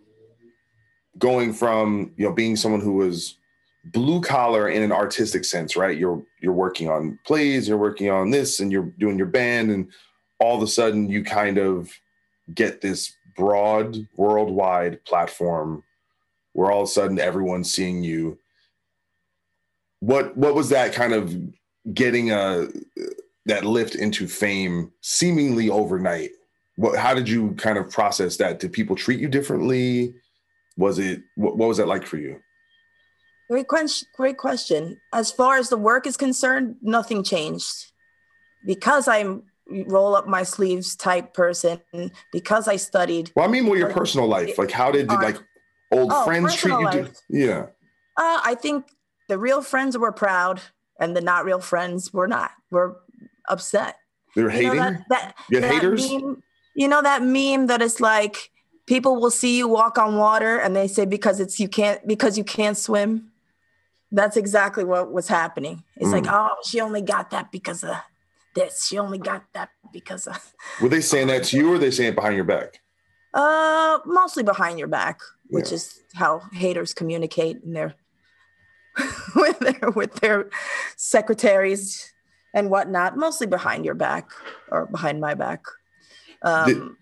[1.19, 3.37] going from, you know, being someone who was
[3.85, 5.97] blue collar in an artistic sense, right?
[5.97, 9.91] You're you're working on plays, you're working on this and you're doing your band and
[10.39, 11.91] all of a sudden you kind of
[12.55, 15.83] get this broad worldwide platform
[16.53, 18.39] where all of a sudden everyone's seeing you.
[20.01, 21.35] What what was that kind of
[21.95, 22.69] getting a
[23.47, 26.31] that lift into fame seemingly overnight?
[26.77, 28.61] What how did you kind of process that?
[28.61, 30.15] Did people treat you differently?
[30.77, 32.41] Was it what, what was that like for you?
[33.51, 34.09] Great question.
[34.17, 35.01] Great question.
[35.13, 37.91] As far as the work is concerned, nothing changed
[38.65, 39.43] because I'm
[39.87, 41.81] roll up my sleeves type person.
[42.33, 43.31] Because I studied.
[43.37, 44.59] Well, I mean, more your personal life.
[44.59, 45.37] Like, how did, did like
[45.93, 46.85] old Oh, friends treat you?
[46.85, 47.17] life.
[47.29, 47.67] yeah.
[48.17, 48.87] Uh, I think
[49.29, 50.61] the real friends were proud,
[51.01, 52.51] and the not real friends were not.
[52.71, 52.97] Were
[53.49, 53.97] upset.
[54.37, 54.93] They were You know hating.
[54.95, 56.11] that, that, You that haters?
[56.13, 56.43] Meme,
[56.75, 58.51] you know that meme that is like
[58.87, 62.37] people will see you walk on water and they say because it's you can't because
[62.39, 63.31] you can't swim.
[64.13, 65.85] That's exactly what was happening.
[65.97, 66.33] It's like, Mm.
[66.33, 67.95] oh, she only got that because of
[68.55, 68.87] this.
[68.87, 72.11] She only got that because of Were they saying that to you, or they saying
[72.13, 72.81] it behind your back?
[73.33, 75.75] uh mostly behind your back, which Yeah.
[75.77, 77.95] is how haters communicate in their
[79.37, 80.51] with their with their
[80.97, 82.13] secretaries
[82.53, 84.31] and whatnot, mostly behind your back
[84.69, 85.63] or behind my back.
[86.43, 86.97] Um,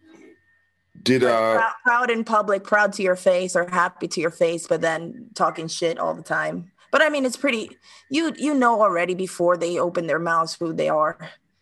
[1.03, 4.67] Did uh proud, proud in public, proud to your face, or happy to your face,
[4.67, 6.73] but then talking shit all the time.
[6.91, 7.77] But I mean, it's pretty.
[8.11, 11.19] You you know already before they open their mouths who they are.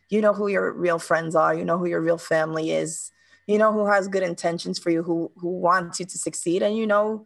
[0.08, 1.54] You know who your real friends are.
[1.54, 3.10] You know who your real family is.
[3.46, 6.76] You know who has good intentions for you, who who wants you to succeed, and
[6.76, 7.24] you know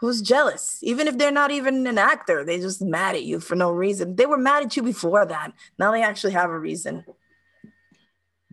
[0.00, 0.78] who's jealous.
[0.82, 4.16] Even if they're not even an actor, they just mad at you for no reason.
[4.16, 5.52] They were mad at you before that.
[5.78, 7.04] Now they actually have a reason.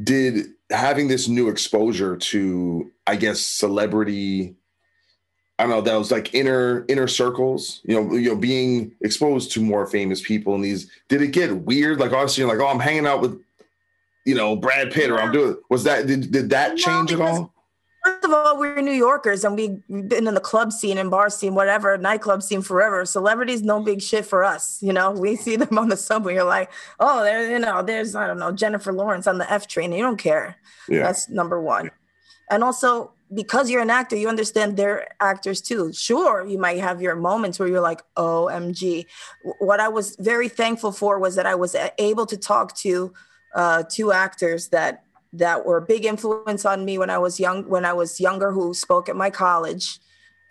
[0.01, 4.55] did having this new exposure to i guess celebrity
[5.59, 9.51] i don't know that was like inner inner circles you know you know being exposed
[9.51, 12.67] to more famous people and these did it get weird like obviously you're like oh
[12.71, 13.39] i'm hanging out with
[14.25, 17.53] you know brad pitt or i'm doing was that did, did that change at all
[18.05, 21.11] First of all, we're New Yorkers and we- we've been in the club scene and
[21.11, 23.03] bar scene, whatever, nightclub scene forever.
[23.03, 24.77] Celebrities, no big shit for us.
[24.81, 26.35] You know, we see them on the subway.
[26.35, 26.71] You're like,
[27.01, 29.91] oh, there, you know, there's, I don't know, Jennifer Lawrence on the F train.
[29.91, 30.55] You don't care.
[30.87, 31.03] Yeah.
[31.03, 31.91] That's number one.
[32.49, 35.93] And also, because you're an actor, you understand they're actors too.
[35.93, 39.05] Sure, you might have your moments where you're like, OMG.
[39.59, 43.13] What I was very thankful for was that I was able to talk to
[43.55, 45.03] uh, two actors that
[45.33, 48.51] that were a big influence on me when I was young, when I was younger,
[48.51, 49.99] who spoke at my college,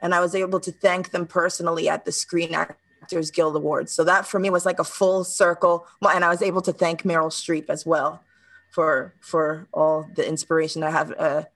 [0.01, 3.93] and I was able to thank them personally at the Screen Actors Guild Awards.
[3.93, 7.03] So that for me was like a full circle, and I was able to thank
[7.03, 8.23] Meryl Streep as well
[8.71, 10.85] for for all the inspiration.
[10.85, 11.49] I have a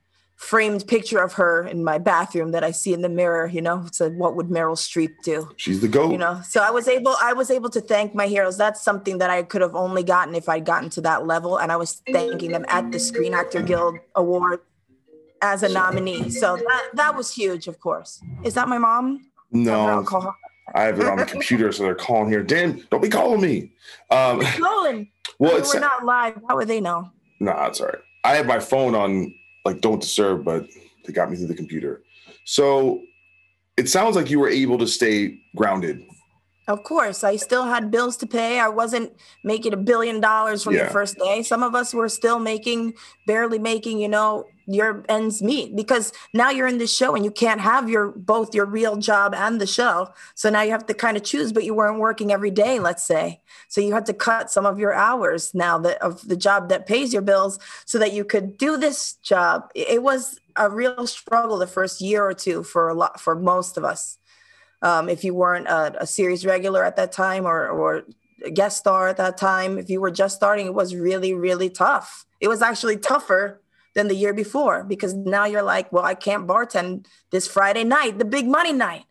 [0.42, 3.46] framed picture of her in my bathroom that I see in the mirror.
[3.46, 5.48] You know, it's a, what would Meryl Streep do?
[5.56, 6.10] she's the goat.
[6.10, 6.40] You know?
[6.44, 8.58] So i was able i was able to thank my heroes.
[8.58, 11.70] That's something that i could have only gotten if i'd gotten to that level and
[11.70, 14.60] i was thanking them at the screen actor guild award
[15.42, 16.28] as a nominee.
[16.30, 18.20] So that that was huge of course.
[18.42, 19.30] Is that my mom?
[19.52, 19.86] No.
[19.86, 20.32] I'll call her.
[20.74, 22.42] i have it on the computer so they're calling here.
[22.42, 23.70] Dan don't be calling me.
[24.10, 25.08] Um Nolan,
[25.38, 26.40] well we it's we're not live.
[26.48, 27.10] How would they know?
[27.38, 28.02] Nah, it's all right.
[28.24, 30.66] I have my phone on like don't disturb, but
[31.04, 32.02] they got me through the computer.
[32.44, 33.02] So
[33.76, 36.04] it sounds like you were able to stay grounded.
[36.68, 38.60] Of course, I still had bills to pay.
[38.60, 39.12] I wasn't
[39.42, 40.84] making a billion dollars from Yeah.
[40.84, 41.42] the first day.
[41.42, 42.94] Some of us were still making,
[43.26, 47.32] barely making, you know, your ends meet because now you're in this show and you
[47.32, 50.10] can't have your both your real job and the show.
[50.36, 53.02] So now you have to kind of choose, but you weren't working every day, let's
[53.02, 53.41] say.
[53.72, 56.86] So you had to cut some of your hours now that of the job that
[56.86, 59.70] pays your bills so that you could do this job.
[59.74, 63.78] It was a real struggle the first year or two for a lot for most
[63.78, 64.18] of us
[64.82, 68.02] um, if you weren't a, a series regular at that time or, or
[68.44, 71.70] a guest star at that time, if you were just starting, it was really, really
[71.70, 72.26] tough.
[72.40, 73.62] It was actually tougher
[73.94, 78.18] than the year before because now you're like, well, I can't bartend this Friday night,
[78.18, 79.04] the big money night.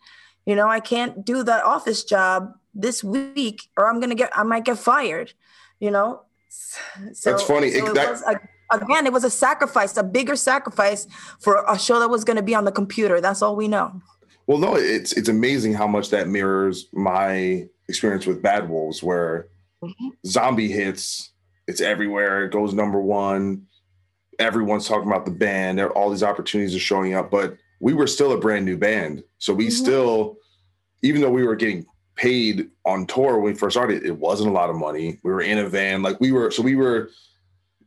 [0.46, 4.44] You know, I can't do the office job this week or I'm to get, I
[4.44, 5.34] might get fired,
[5.80, 6.22] you know?
[6.50, 7.72] So, That's funny.
[7.72, 8.24] so It- that- was
[8.72, 11.08] again, it was a sacrifice, a bigger sacrifice
[11.40, 13.22] for a show that was going to be on the computer.
[13.22, 14.02] That's all we know.
[14.48, 19.48] Well, no, it's it's amazing how much that mirrors my experience with Bad Wolves, where
[19.84, 20.10] mm-hmm.
[20.26, 21.32] zombie hits,
[21.68, 23.68] it's everywhere, it goes number one.
[24.40, 28.08] Everyone's talking about the band, there all these opportunities are showing up, but we were
[28.08, 29.24] still a brand new band.
[29.38, 29.84] So we mm-hmm.
[29.84, 30.38] still,
[31.04, 31.86] even though we were getting
[32.16, 35.20] paid on tour when we first started, it wasn't a lot of money.
[35.24, 37.10] We were in a van, like we were, so we were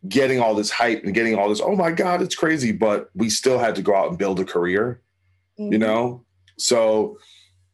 [0.08, 2.72] getting all this hype and getting all this, oh my God, it's crazy.
[2.72, 5.00] But we still had to go out and build a career,
[5.56, 5.80] you mm-hmm.
[5.80, 6.24] know?
[6.58, 7.18] So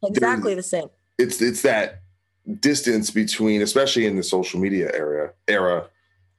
[0.03, 0.87] Exactly the same.
[1.17, 2.01] it's it's that
[2.59, 5.87] distance between, especially in the social media era era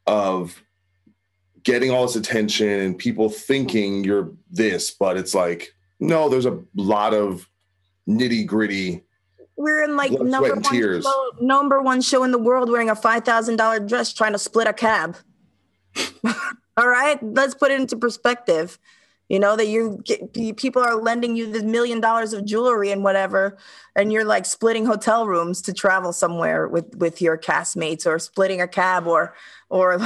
[0.07, 0.63] of
[1.63, 6.59] getting all this attention and people thinking you're this, but it's like, no, there's a
[6.75, 7.49] lot of
[8.09, 9.05] nitty gritty.
[9.63, 11.05] We're in like Blood, number one tears.
[11.05, 14.39] show, number one show in the world wearing a five thousand dollar dress trying to
[14.39, 15.17] split a cab.
[16.77, 18.79] All right, let's put it into perspective.
[19.29, 22.91] You know that you get you- people are lending you the million dollars of jewelry
[22.91, 23.57] and whatever,
[23.95, 28.61] and you're like splitting hotel rooms to travel somewhere with with your castmates, or splitting
[28.61, 29.35] a cab, or
[29.71, 29.99] or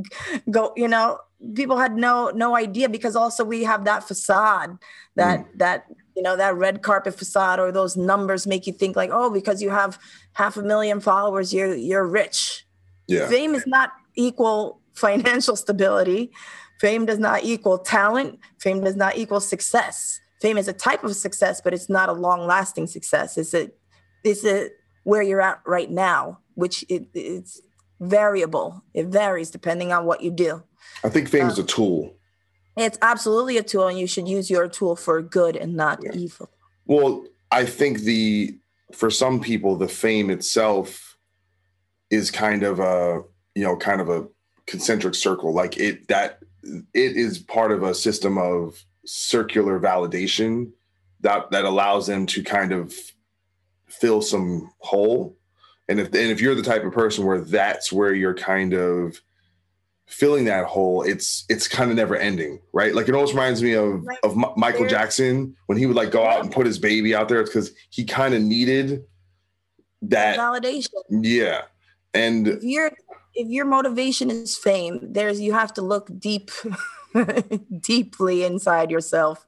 [0.50, 0.72] go.
[0.76, 1.18] You know,
[1.54, 4.76] people had no no idea because also we have that facade
[5.14, 5.58] that mm.
[5.58, 5.86] that
[6.16, 9.62] you know that red carpet facade or those numbers make you think like oh because
[9.62, 9.98] you have
[10.32, 12.66] half a million followers you're you're rich.
[13.06, 13.28] Yeah.
[13.28, 16.32] fame is not equal financial stability.
[16.80, 18.38] Fame does not equal talent.
[18.60, 20.20] Fame does not equal success.
[20.40, 23.38] Fame is a type of success but it's not a long lasting success.
[23.38, 23.70] It's a
[24.24, 24.70] it's a
[25.04, 27.60] where you're at right now which it, it's
[28.00, 28.82] variable.
[28.92, 30.64] It varies depending on what you do
[31.04, 32.16] I think fame is a um, tool.
[32.76, 36.50] it's absolutely a tool and you should use your tool for good and not evil
[36.86, 38.58] Well, I think the
[38.94, 41.16] for some people the fame itself
[42.10, 43.22] is kind of a
[43.54, 44.26] you know kind of a
[44.66, 45.52] concentric circle.
[45.52, 50.70] Like it that it is part of a system of circular validation
[51.20, 52.94] that that allows them to kind of
[53.88, 55.36] fill some hole.
[55.88, 59.20] And if and if you're the type of person where that's where you're kind of
[60.08, 62.94] filling that hole, it's it's kind of never ending, right?
[62.94, 66.26] Like it almost reminds me of of Mi- Michael Jackson when he would like go
[66.26, 69.04] out and put his baby out there because he kind of needed
[70.02, 70.38] that.
[70.38, 71.62] validation Yeah,
[72.14, 72.90] and if your
[73.34, 76.50] if your motivation is fame there's you have to look deep
[77.80, 79.46] deeply inside yourself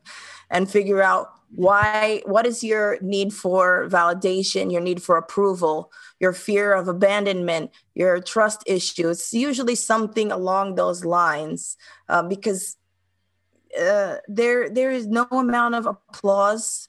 [0.51, 5.91] and figure out why what is your need for validation your need for approval
[6.21, 11.77] your fear of abandonment your trust issue it's usually something along those lines
[12.09, 12.77] uh, because
[13.79, 16.89] uh, there there is no amount of applause.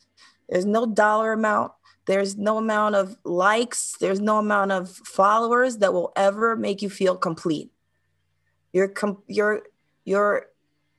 [0.50, 1.74] There's no dollar amount.
[2.06, 3.96] There's no amount of likes.
[4.00, 7.72] There's no amount of followers that will ever make you feel complete.
[8.74, 9.64] Your com- your
[10.06, 10.48] your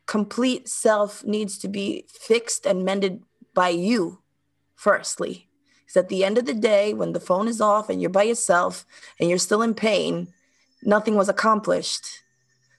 [0.06, 3.22] complete self needs to be fixed and mended
[3.54, 4.20] by you
[4.74, 5.48] firstly
[5.80, 8.22] because at the end of the day when the phone is off and you're by
[8.22, 8.84] yourself
[9.18, 10.28] and you're still in pain
[10.82, 12.22] nothing was accomplished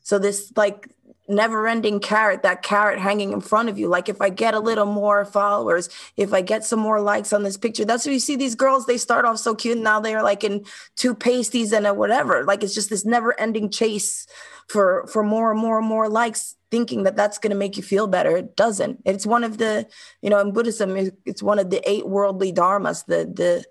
[0.01, 0.89] so this like
[1.27, 3.87] never ending carrot, that carrot hanging in front of you.
[3.87, 7.43] Like if I get a little more followers, if I get some more likes on
[7.43, 9.75] this picture, that's what you see these girls, they start off so cute.
[9.75, 12.43] And now they're like in two pasties and a whatever.
[12.43, 14.27] Like it's just this never ending chase
[14.67, 17.83] for, for more and more and more likes thinking that that's going to make you
[17.83, 18.35] feel better.
[18.35, 18.99] It doesn't.
[19.05, 19.87] It's one of the,
[20.23, 23.63] you know, in Buddhism, it's one of the eight worldly dharmas, the, the,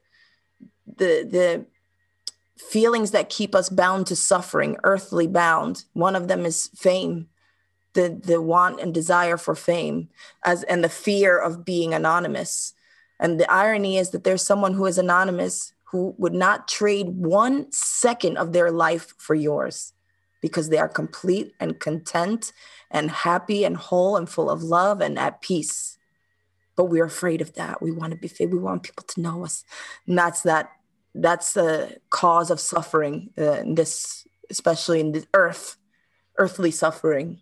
[0.86, 1.66] the, the,
[2.70, 5.84] feelings that keep us bound to suffering, earthly bound.
[5.94, 7.26] One of them is fame,
[7.94, 10.08] the the want and desire for fame,
[10.44, 12.72] as and the fear of being anonymous.
[13.18, 17.66] And the irony is that there's someone who is anonymous who would not trade one
[17.72, 19.92] second of their life for yours
[20.42, 22.52] because they are complete and content
[22.92, 25.98] and happy and whole and full of love and at peace.
[26.76, 27.82] But we're afraid of that.
[27.82, 29.64] We want to be we want people to know us.
[30.06, 30.70] And that's that
[31.14, 35.76] that's the cause of suffering uh, in this especially in the earth
[36.38, 37.40] earthly suffering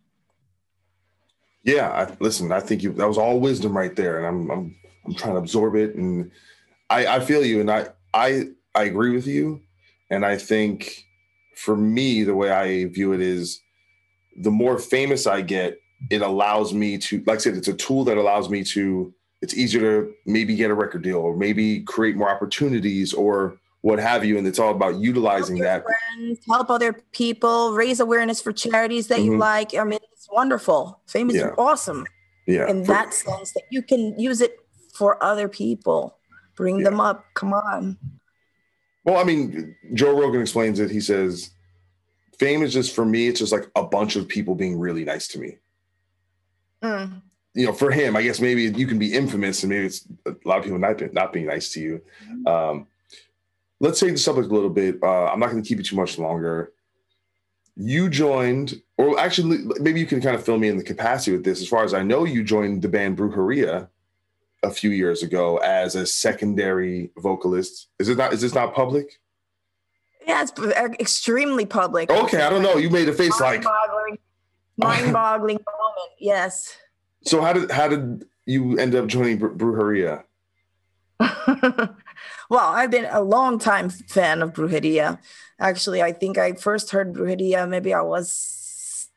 [1.63, 1.91] yeah.
[1.91, 5.15] I, listen, I think you that was all wisdom right there, and I'm I'm I'm
[5.15, 6.31] trying to absorb it, and
[6.89, 9.61] I I feel you, and I I I agree with you,
[10.11, 11.05] and I think
[11.57, 13.61] for me the way I view it is
[14.41, 15.79] the more famous I get,
[16.11, 19.13] it allows me to, like I said, it's a tool that allows me to,
[19.43, 23.99] it's easier to maybe get a record deal or maybe create more opportunities or what
[23.99, 24.39] have you.
[24.39, 25.85] And it's all about utilizing that.
[25.85, 29.39] friends, help other people raise awareness for charities that you Mhm.
[29.41, 31.55] like i mean it's wonderful fame is Yeah.
[31.57, 32.05] awesome
[32.47, 32.69] Yeah.
[32.69, 34.57] in For- that sense that you can use it
[34.95, 36.17] for other people
[36.57, 37.97] bring them up come on
[39.05, 40.91] Well, I mean, Joe Rogan explains it.
[40.91, 41.51] He says,
[42.41, 45.29] fame is just for me, it's just like a bunch of people being really nice
[45.29, 45.59] to me.
[46.83, 47.21] Mm.
[47.53, 50.35] You know, for him, I guess maybe you can be infamous and maybe it's a
[50.47, 52.01] lot of people not, not being nice to you.
[52.47, 52.87] Um,
[53.79, 54.97] let's change the subject a little bit.
[55.03, 56.73] Uh, I'm not going to keep you too much longer.
[57.77, 61.45] You joined, or actually, maybe you can kind of fill me in the capacity with
[61.45, 61.61] this.
[61.61, 63.89] As far as I know, you joined the band Brujeria
[64.63, 67.89] a few years ago as a secondary vocalist.
[67.99, 68.33] Is it not?
[68.33, 69.20] Is this not public?
[70.27, 70.53] Yeah it's
[71.01, 72.77] extremely public Okay, I don't know.
[72.77, 73.65] You made a face like.
[74.77, 76.77] mind-boggling moment yes
[77.25, 80.25] So how did how did you end up joining Bru- Brujeria?
[82.51, 85.19] Well, I've been a long time fan of Brujeria.
[85.61, 89.09] Actually, I think I first heard Brujeria maybe I was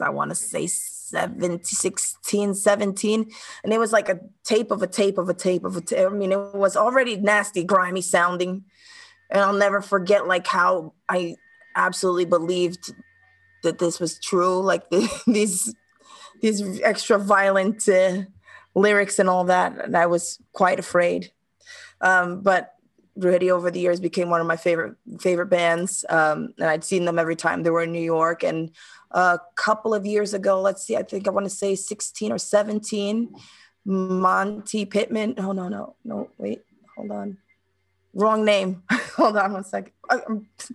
[0.00, 3.30] I want to say 17, 16, 17.
[3.62, 6.06] And it was like a tape of a tape of a tape of a tape.
[6.06, 8.64] I mean, it was already nasty, grimy sounding.
[9.30, 11.36] And I'll never forget like how I
[11.74, 12.94] absolutely believed
[13.62, 14.60] that this was true.
[14.60, 15.74] Like the, these
[16.40, 18.22] these extra violent uh,
[18.74, 19.84] lyrics and all that.
[19.84, 21.32] And I was quite afraid.
[22.00, 22.76] Um, but
[23.18, 27.06] Brujeria over the years became one of my favorite favorite bands, um, and I'd seen
[27.06, 28.42] them every time they were in New York.
[28.42, 28.70] And
[29.10, 32.38] a couple of years ago, let's see, I think I want to say 16 or
[32.38, 33.34] 17,
[33.86, 35.34] Monte Pittman.
[35.38, 36.62] Oh no, no, no, wait,
[36.94, 37.38] hold on,
[38.16, 38.82] wrong name.
[39.16, 39.92] hold on one second.
[40.10, 40.72] I'm- That's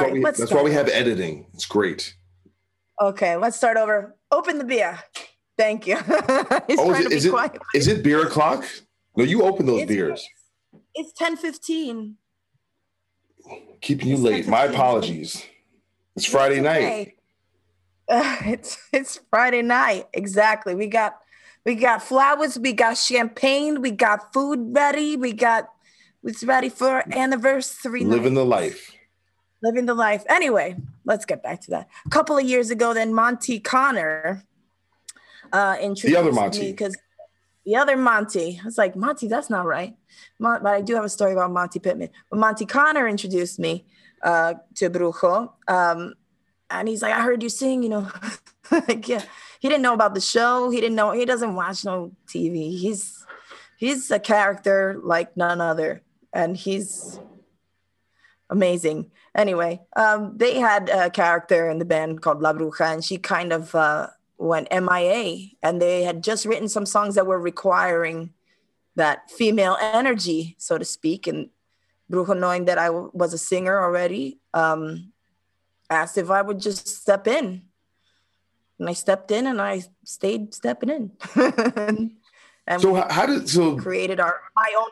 [0.00, 1.46] Sorry, why we, let's that's why we have editing.
[1.52, 2.14] It's great.
[3.00, 4.16] Okay, let's start over.
[4.30, 4.98] Open the beer.
[5.58, 5.96] Thank you.
[6.76, 7.58] Oh, is it, to be it quiet.
[7.74, 8.64] is it beer o'clock?
[9.16, 10.28] No, you open those It's- beers.
[10.94, 12.14] It's 10:15.
[13.80, 14.46] Keeping you late.
[14.46, 15.44] My apologies.
[16.16, 17.14] It's Friday night.
[18.08, 20.06] Uh, it's it's Friday night.
[20.12, 20.74] Exactly.
[20.74, 21.18] We got
[21.66, 25.68] we got flowers, we got champagne, we got food ready, we got
[26.24, 28.16] it's ready for anniversary night.
[28.16, 28.92] Living the life.
[29.62, 30.24] living the life.
[30.28, 31.88] Anyway, let's get back to that.
[32.06, 34.44] A couple of years ago, then Monte Conner
[35.52, 36.70] uh, introduced other me Monty.
[36.70, 36.96] because
[37.64, 38.60] the other Monty.
[38.60, 39.96] I was like, Monty, that's not right.
[40.38, 42.10] Mon- but I do have a story about Monte Pittman.
[42.30, 43.86] But Monte Conner introduced me
[44.22, 45.52] uh, to Brujo.
[45.68, 46.14] Um,
[46.70, 48.10] and he's like, I heard you sing, you know.
[48.70, 49.22] like, yeah.
[49.60, 50.70] He didn't know about the show.
[50.70, 52.78] He didn't know, he doesn't watch no TV.
[52.78, 53.24] He's
[53.76, 56.02] he's a character like none other.
[56.34, 57.20] And he's
[58.50, 59.10] amazing.
[59.34, 63.52] Anyway, um, they had a character in the band called La Bruja, and she kind
[63.52, 65.50] of uh, went MIA.
[65.62, 68.32] And they had just written some songs that were requiring
[68.96, 71.26] that female energy, so to speak.
[71.26, 71.50] And
[72.10, 75.12] Brujo, knowing that I w- was a singer already, um,
[75.90, 77.62] asked if I would just step in.
[78.78, 81.12] And I stepped in, and I stayed stepping in.
[82.66, 84.88] and So how did so created our my own.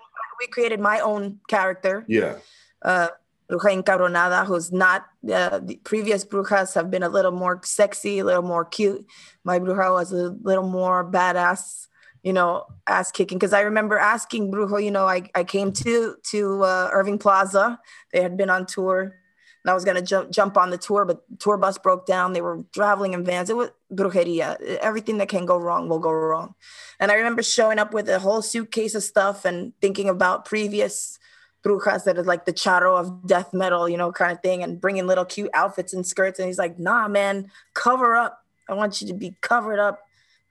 [0.50, 2.36] Created my own character yeah.
[2.82, 3.08] uh,
[3.52, 8.24] Bruja Encabronada, who's not, uh, the previous Brujas have been a little more sexy, a
[8.24, 9.04] little more cute.
[9.44, 11.88] My Bruja was a little more badass,
[12.22, 13.38] you know, ass kicking.
[13.38, 17.78] Because I remember asking Brujo, you know, I, I came to to uh, Irving Plaza.
[18.12, 19.16] They had been on tour.
[19.64, 22.32] And I was gonna jump jump on the tour, but the tour bus broke down.
[22.32, 23.48] They were traveling in vans.
[23.48, 24.60] It was brujeria.
[24.60, 26.54] Everything that can go wrong will go wrong.
[26.98, 31.18] And I remember showing up with a whole suitcase of stuff and thinking about previous
[31.64, 34.80] brujas that is like the charo of death metal, you know, kind of thing, and
[34.80, 36.38] bringing little cute outfits and skirts.
[36.40, 38.42] And he's like, "Nah, man, cover up.
[38.68, 40.00] I want you to be covered up.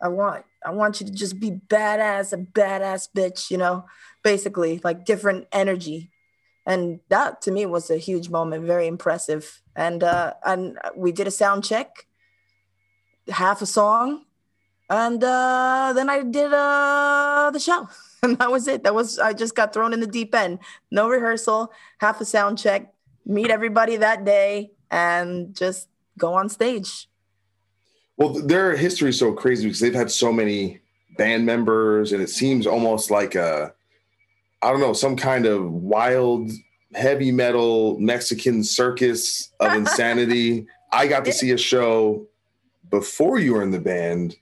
[0.02, 3.86] I want, I want you to just be badass, a badass bitch, you know,
[4.24, 6.11] basically like different energy."
[6.66, 9.62] And that to me was a huge moment, very impressive.
[9.76, 12.08] And uh, and we did a sound check,
[13.30, 14.26] half a song,
[14.90, 17.88] and uh, then I did uh, the show,
[18.24, 18.84] and that was it.
[18.84, 20.60] That was I just got thrown in the deep end.
[20.92, 22.94] No rehearsal, half a sound check,
[23.26, 27.08] meet everybody that day, and just go on stage.
[28.18, 30.82] Well, their history is so crazy because they've had so many
[31.18, 33.74] band members, and it seems almost like a,
[34.62, 36.52] I don't know, some kind of wild
[36.94, 40.68] heavy metal Mexican circus of insanity.
[40.92, 42.28] I got to see a show
[42.90, 44.36] before you were in the band,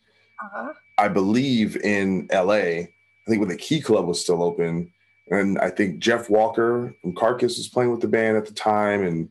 [0.43, 0.73] Uh-huh.
[0.97, 2.53] I believe in LA.
[2.53, 2.87] I
[3.27, 4.91] think when the Key Club was still open.
[5.31, 9.03] And I think Jeff Walker from Carcass was playing with the band at the time.
[9.05, 9.29] And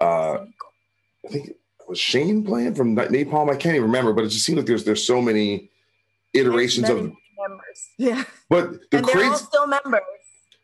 [0.00, 0.44] uh,
[1.24, 1.52] I think
[1.88, 3.50] was Shane playing from Napalm.
[3.50, 5.70] I can't even remember, but it just seems like there's there's so many
[6.32, 7.04] iterations Many of.
[7.48, 7.88] members.
[7.98, 10.00] Yeah, But the and crazy, still members.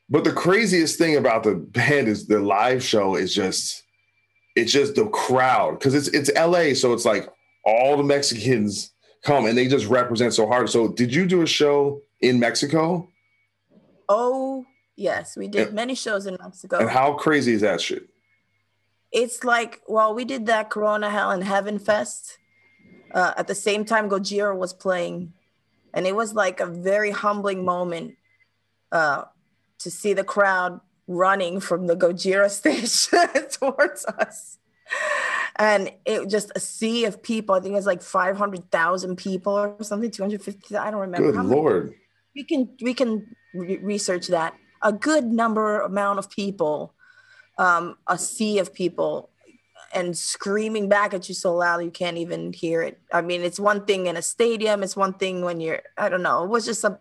[0.09, 3.83] but the craziest thing about the band is the live show is just,
[4.57, 6.75] it's just the crowd because it's it's L.A.
[6.75, 7.29] So it's like
[7.65, 8.91] all the Mexicans
[9.23, 10.71] come and they just represent so hard.
[10.71, 13.09] So did you do a show in Mexico?
[14.09, 14.65] Oh
[14.97, 16.79] yes, we did many shows in Mexico.
[16.79, 18.09] And how crazy is that shit?
[19.15, 22.37] it's like well we did that corona hell and heaven fest
[23.15, 25.33] uh, at the same time gojira was playing
[25.95, 28.17] and it was like a very humbling moment
[28.93, 29.25] uh,
[29.79, 33.09] to see the crowd running from the gojira stage
[33.59, 34.59] towards us
[35.57, 39.77] and it just a sea of people i think it was like 500000 people or
[39.83, 41.95] something 250 i don't remember Good How many- lord.
[42.35, 46.95] we can we can re- research that a good number amount of people
[47.57, 49.31] um, a sea of people
[49.95, 53.61] and screaming back at you so loud you can't even hear it i mean it's
[53.61, 56.65] one thing in a stadium it's one thing when you're i don't know it was
[56.65, 56.99] just some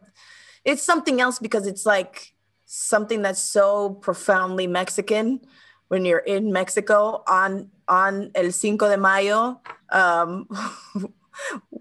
[0.66, 2.34] it's something else because it's like
[2.66, 5.40] something that's so profoundly mexican
[5.88, 9.62] when you're in mexico on on el cinco de mayo
[9.92, 10.48] um,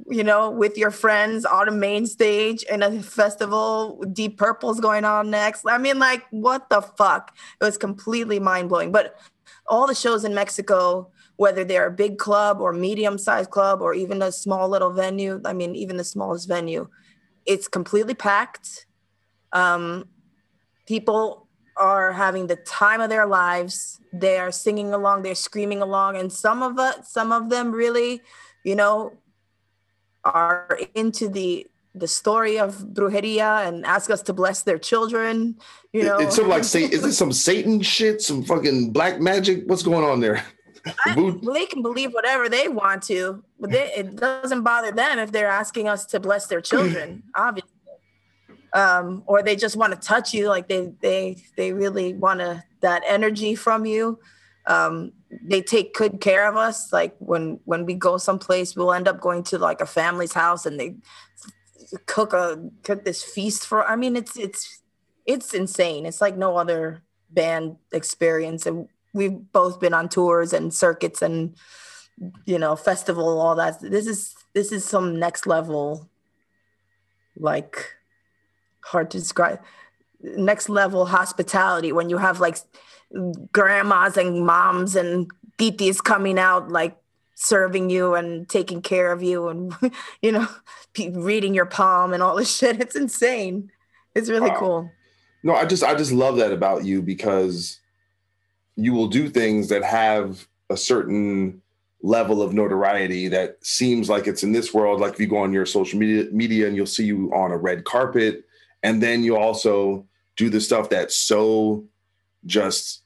[0.09, 4.03] you know, with your friends on a main stage in a festival.
[4.13, 5.65] Deep Purple's going on next.
[5.67, 7.37] I mean, like, what the fuck?
[7.61, 8.93] It was completely mind blowing.
[8.93, 9.19] But
[9.73, 13.95] all the shows in Mexico, whether they're a big club or medium sized club or
[13.95, 16.89] even a small little venue, I mean, even the smallest venue,
[17.47, 18.85] it's completely packed.
[19.55, 20.09] Um,
[20.87, 23.99] people are having the time of their lives.
[24.13, 28.21] They are singing along, they're screaming along, and some of us, some of them really,
[28.65, 29.15] you know,
[30.23, 35.57] are into the the story of brujeria and ask us to bless their children.
[35.93, 38.23] You know, it's some like say, is this some Satan shit?
[38.23, 39.65] Some fucking black magic?
[39.67, 40.43] What's going on there?
[41.07, 45.19] I, well, they can believe whatever they want to, but they, it doesn't bother them
[45.19, 47.71] if they're asking us to bless their children, obviously.
[48.75, 52.65] Um, or they just want to touch you, like they they they really want to
[52.81, 54.19] that energy from you.
[54.67, 55.13] Um,
[55.43, 56.91] they take good care of us.
[56.91, 60.65] Like when when we go someplace, we'll end up going to like a family's house,
[60.65, 60.97] and they
[62.07, 63.87] cook a cook this feast for.
[63.87, 64.81] I mean, it's it's
[65.27, 66.07] it's insane.
[66.07, 71.57] It's like no other band experience, and we've both been on tours and circuits and
[72.45, 76.09] you know festival all that this is this is some next level
[77.37, 77.95] like
[78.85, 79.61] hard to describe
[80.23, 82.59] next level hospitality when you have like
[83.53, 86.97] grandmas and moms and titis coming out like
[87.43, 89.75] serving you and taking care of you and
[90.23, 90.47] you know
[91.13, 93.71] reading your palm and all this shit it's insane
[94.15, 94.57] it's really Wow.
[94.59, 94.91] cool
[95.43, 97.81] No, I just I just love that about you because
[98.77, 101.61] you will do things that have a certain
[102.03, 105.01] level of notoriety that seems like it's in this world.
[105.01, 107.57] Like if you go on your social media media and you'll see you on a
[107.57, 108.45] red carpet,
[108.83, 110.07] and then you also
[110.37, 111.85] do the stuff that's so
[112.47, 113.03] just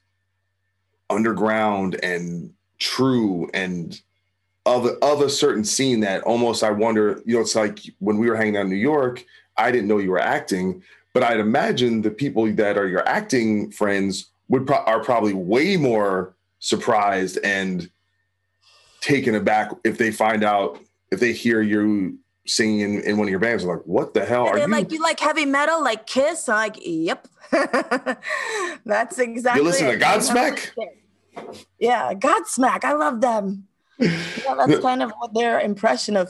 [1.09, 4.01] underground and true and
[4.67, 8.17] of a, of a certain scene that almost I wonder, you know, it's like when
[8.17, 9.25] we were hanging out in New York,
[9.57, 10.83] I didn't know you were acting,
[11.13, 15.77] but I'd imagine the people that are your acting friends would pro- are probably way
[15.77, 17.89] more surprised and
[19.01, 20.79] taken aback if they find out
[21.11, 23.63] if they hear you singing in, in one of your bands.
[23.63, 24.67] They're like, what the hell are you?
[24.67, 27.27] like you like heavy metal like kiss i'm like yep
[28.85, 29.99] that's exactly you listen it.
[29.99, 30.71] to Godsmack?
[31.79, 33.66] yeah godsmack i love them
[33.99, 36.29] yeah, that's kind of what their impression of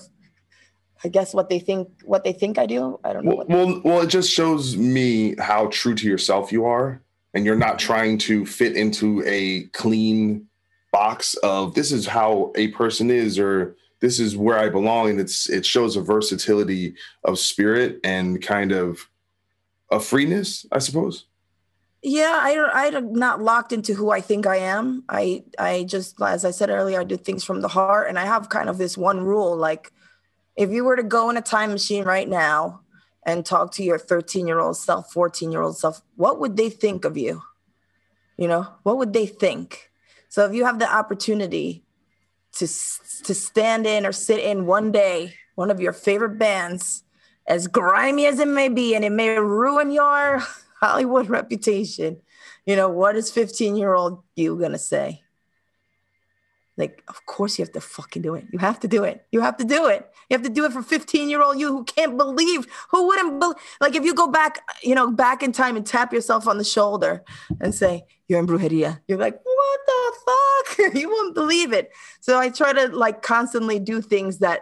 [1.03, 3.81] i guess what they think what they think i do i don't know Well, well,
[3.83, 7.01] well, it just shows me how true to yourself you are,
[7.33, 10.47] and you're not trying to fit into a clean
[10.91, 15.11] box of this is how a person is or this is where I belong.
[15.11, 19.07] And it's it shows a versatility of spirit and kind of
[19.91, 21.26] a freeness, I suppose.
[22.07, 25.03] Yeah I, I'm not locked into who i think i am.
[25.09, 28.25] I i just as i said earlier i do things from the heart and i
[28.25, 29.91] have kind of this one rule like
[30.55, 32.81] if you were to go in a time machine right now
[33.27, 36.69] and talk to your 13 year old self 14 year old self what would they
[36.69, 37.43] think of you?
[38.37, 39.91] You know what would they think?
[40.29, 41.83] So if you have the opportunity
[42.53, 47.03] to to stand in or sit in one day one of your favorite bands
[47.45, 50.41] as grimy as it may be and it may ruin your
[50.79, 52.17] hollywood reputation.
[52.65, 55.23] You know what is 15 year old you gonna say?
[56.77, 58.45] Like of course you have to fucking do it.
[58.51, 59.25] You have to do it.
[59.31, 60.07] You have to do it.
[60.29, 63.41] You have to do it for 15 year old you who can't believe who wouldn't
[63.41, 63.47] be,
[63.81, 66.63] like if you go back you know back in time and tap yourself on the
[66.63, 67.23] shoulder
[67.61, 68.99] and say you're in brujeria.
[69.07, 70.93] You're like what the fuck?
[70.95, 71.91] You won't believe it.
[72.19, 74.61] So i try to like constantly do things that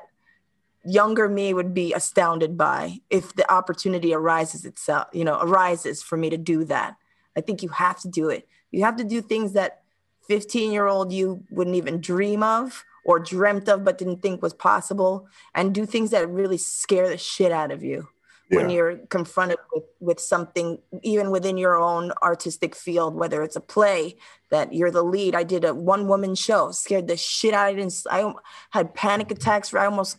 [0.86, 6.18] younger me would be astounded by if the opportunity arises itself you know arises for
[6.18, 6.96] me to do that.
[7.36, 8.48] I think you have to do it.
[8.72, 9.82] You have to do things that
[10.28, 14.54] 15 year old you wouldn't even dream of or dreamt of but didn't think was
[14.54, 18.08] possible and do things that really scare the shit out of you
[18.50, 23.62] when you're confronted with, with something even within your own artistic field whether it's a
[23.62, 24.16] play
[24.52, 25.36] that you're the lead.
[25.36, 28.34] I did a one woman show scared the shit out of it i
[28.72, 30.18] had panic attacks where i almost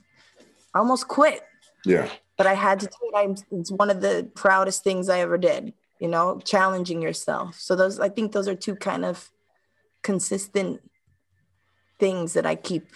[0.77, 1.41] I almost quit
[1.87, 2.11] Yeah.
[2.37, 3.15] but I had to do it.
[3.17, 7.59] I'm, it's one of the proudest things I ever did, you know, challenging yourself.
[7.59, 9.31] So those, I think those are two kind of
[10.03, 10.83] consistent
[11.99, 12.89] things that I keep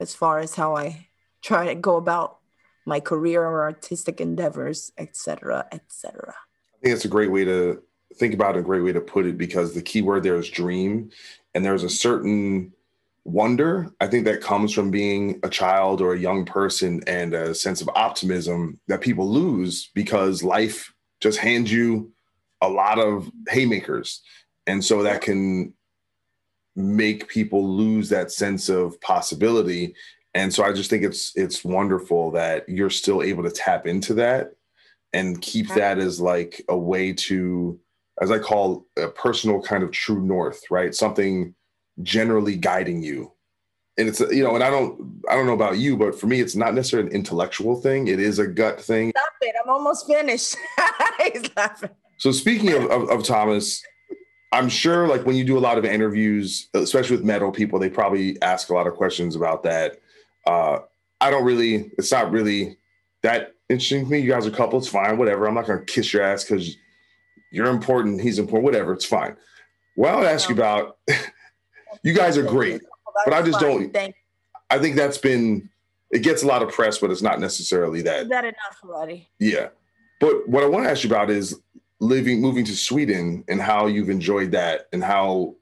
[0.00, 1.06] as far as how I
[1.40, 2.38] try to go about
[2.84, 6.34] my career or artistic endeavors, etc., etc.
[6.34, 7.80] I think it's a great way to
[8.16, 10.50] think about it, a great way to put it, because the key word there is
[10.50, 11.10] dream.
[11.54, 12.72] And there's a certain
[13.30, 17.54] wonder, I think, that comes from being a child or a young person and a
[17.54, 22.12] sense of optimism that people lose because life just hands you
[22.60, 24.22] a lot of haymakers.
[24.66, 25.72] And so that can
[26.76, 29.94] make people lose that sense of possibility.
[30.34, 34.14] And so I just think it's it's wonderful that you're still able to tap into
[34.14, 34.52] that
[35.12, 37.78] and keep that as like a way to,
[38.20, 40.94] as I call a personal kind of true north, right?
[40.94, 41.54] Something
[42.02, 43.32] generally guiding you.
[43.98, 46.40] And it's you know, and I don't I don't know about you, but for me,
[46.40, 48.08] it's not necessarily an intellectual thing.
[48.08, 49.12] It is a gut thing.
[49.16, 49.54] Stop it!
[49.62, 50.56] I'm almost finished.
[51.32, 51.90] He's laughing.
[52.18, 53.82] So speaking of, of, of Tomas,
[54.52, 57.90] I'm sure like when you do a lot of interviews, especially with metal people, they
[57.90, 60.00] probably ask a lot of questions about that.
[60.46, 60.80] Uh,
[61.20, 62.76] I don't really, it's not really
[63.22, 64.18] that interesting to me.
[64.18, 65.46] You guys are couples, fine, whatever.
[65.46, 66.76] I'm not gonna kiss your ass because
[67.52, 69.36] you're important, he's important, whatever, it's fine.
[69.96, 70.98] Well, I'll ask you about
[72.02, 72.82] you guys are great,
[73.24, 73.96] but I just don't
[74.70, 75.68] I think that's been
[76.10, 79.28] it gets a lot of press, but it's not necessarily that Is that enough already?
[79.38, 79.68] yeah.
[80.20, 81.58] But what I want to ask you about is
[81.98, 85.54] living, moving to Sweden and how you've enjoyed that and how,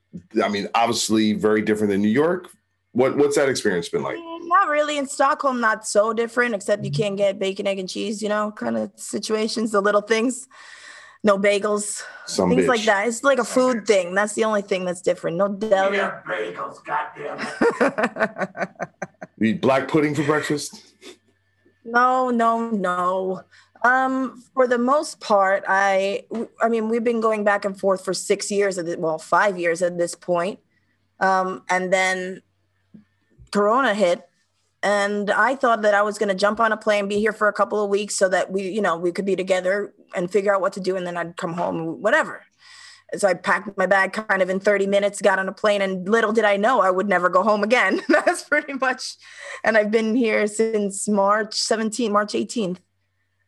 [0.42, 2.48] I mean, obviously very different than New York.
[2.92, 4.16] What What's that experience been like?
[4.16, 4.98] Not really.
[4.98, 8.50] In Stockholm, not so different, except you can't get bacon, egg, and cheese, you know,
[8.50, 10.48] kind of situations, the little things.
[11.24, 12.68] No bagels, Some things bitch.
[12.68, 13.08] like that.
[13.08, 14.14] It's like a food thing.
[14.14, 15.36] That's the only thing that's different.
[15.36, 15.98] No deli.
[15.98, 17.38] bagels, goddamn
[19.38, 20.94] You eat black pudding for breakfast?
[21.84, 23.42] No, no, no.
[23.84, 26.24] Um, for the most part, I,
[26.60, 29.58] I mean, we've been going back and forth for six years, at the, well, five
[29.58, 30.58] years at this point.
[31.20, 32.42] Um, and then
[33.52, 34.28] Corona hit,
[34.82, 37.48] and I thought that I was going to jump on a plane, be here for
[37.48, 40.54] a couple of weeks, so that we, you know, we could be together and figure
[40.54, 42.44] out what to do, and then I'd come home, whatever.
[43.16, 46.06] So I packed my bag kind of in 30 minutes, got on a plane, and
[46.08, 48.02] little did I know I would never go home again.
[48.08, 49.16] That's pretty much.
[49.64, 52.78] And I've been here since March 17th, March 18th.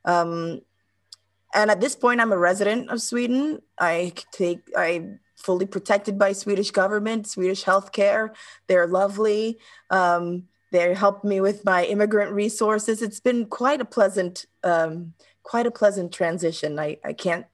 [0.07, 0.63] Um,
[1.53, 3.61] and at this point, I'm a resident of Sweden.
[3.79, 8.31] I take, I'm fully protected by Swedish government, Swedish healthcare.
[8.67, 9.59] They're lovely.
[9.91, 13.03] Um, they helped me with my immigrant resources.
[13.03, 16.79] It's been quite a pleasant, um, quite a pleasant transition.
[16.79, 17.47] I, I can't,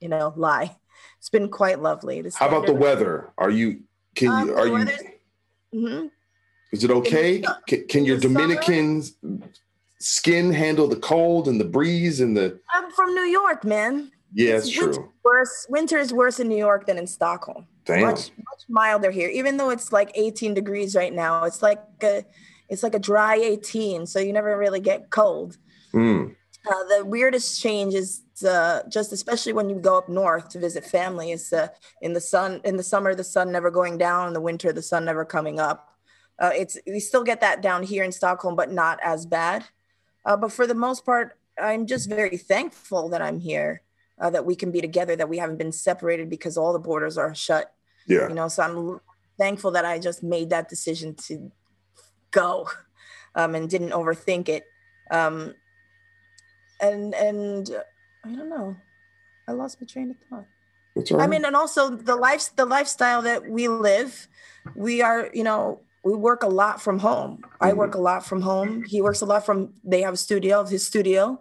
[0.00, 0.76] you know, lie.
[1.18, 2.20] It's been quite lovely.
[2.22, 3.32] The How about the weather?
[3.38, 3.80] Are you,
[4.14, 4.86] can Um, you, are you,
[5.74, 6.10] Mhm.
[6.72, 7.42] is it okay?
[7.66, 9.02] Can, can your Dominican
[9.98, 14.10] skin handle the cold and the breeze and the, I'm from New York, man.
[14.32, 15.12] yeah, it's Winter's true.
[15.24, 15.66] Worse.
[15.68, 17.66] Winter is worse in New York than in Stockholm.
[17.84, 18.02] Damn.
[18.02, 19.28] Much much milder here.
[19.28, 22.24] Even though it's like 18 degrees right now, it's like a
[22.68, 25.56] it's like a dry 18, so you never really get cold.
[25.94, 26.34] Mm.
[26.66, 30.84] Uh, the weirdest change is uh, just especially when you go up north to visit
[30.84, 31.68] family is uh,
[32.02, 34.82] in the sun in the summer the sun never going down in the winter the
[34.82, 35.90] sun never coming up.
[36.38, 39.64] Uh, it's we still get that down here in stockholm but not as bad.
[40.24, 43.80] Uh, but for the most part i'm just very thankful that i'm here
[44.20, 47.16] uh, that we can be together that we haven't been separated because all the borders
[47.16, 47.72] are shut.
[48.08, 48.28] Yeah.
[48.28, 49.00] you know so i'm
[49.38, 51.50] thankful that i just made that decision to
[52.32, 52.68] go
[53.36, 54.64] um, and didn't overthink it.
[55.10, 55.54] Um,
[56.80, 57.82] and and uh,
[58.24, 58.76] I don't know.
[59.48, 60.46] I lost my train of thought.
[61.18, 64.28] I mean, and also the life the lifestyle that we live,
[64.74, 67.44] we are, you know, we work a lot from home.
[67.60, 68.84] I work a lot from home.
[68.84, 71.40] He works a lot from they have a studio, his studio.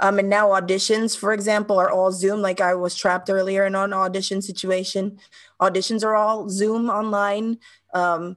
[0.00, 2.42] Um, and now auditions, for example, are all Zoom.
[2.42, 5.18] Like I was trapped earlier in an audition situation.
[5.60, 7.58] Auditions are all Zoom online.
[7.94, 8.36] Um,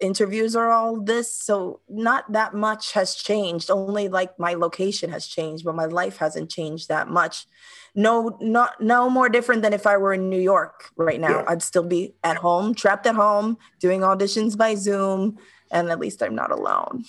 [0.00, 1.32] interviews are all this.
[1.32, 3.70] So not that much has changed.
[3.70, 7.46] Only like my location has changed, but my life hasn't changed that much.
[7.94, 11.44] No, not no more different than if I were in New York right now.
[11.48, 15.38] I'd still be at home, trapped at home, doing auditions by Zoom,
[15.72, 17.04] and at least I'm not alone.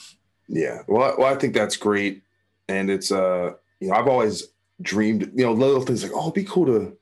[0.48, 0.82] Yeah.
[0.88, 2.24] Well, I- well, I think that's great.
[2.68, 4.48] And it's, uh, you know, I've always
[4.82, 6.98] dreamed, you know, little things like, oh, it'd be cool to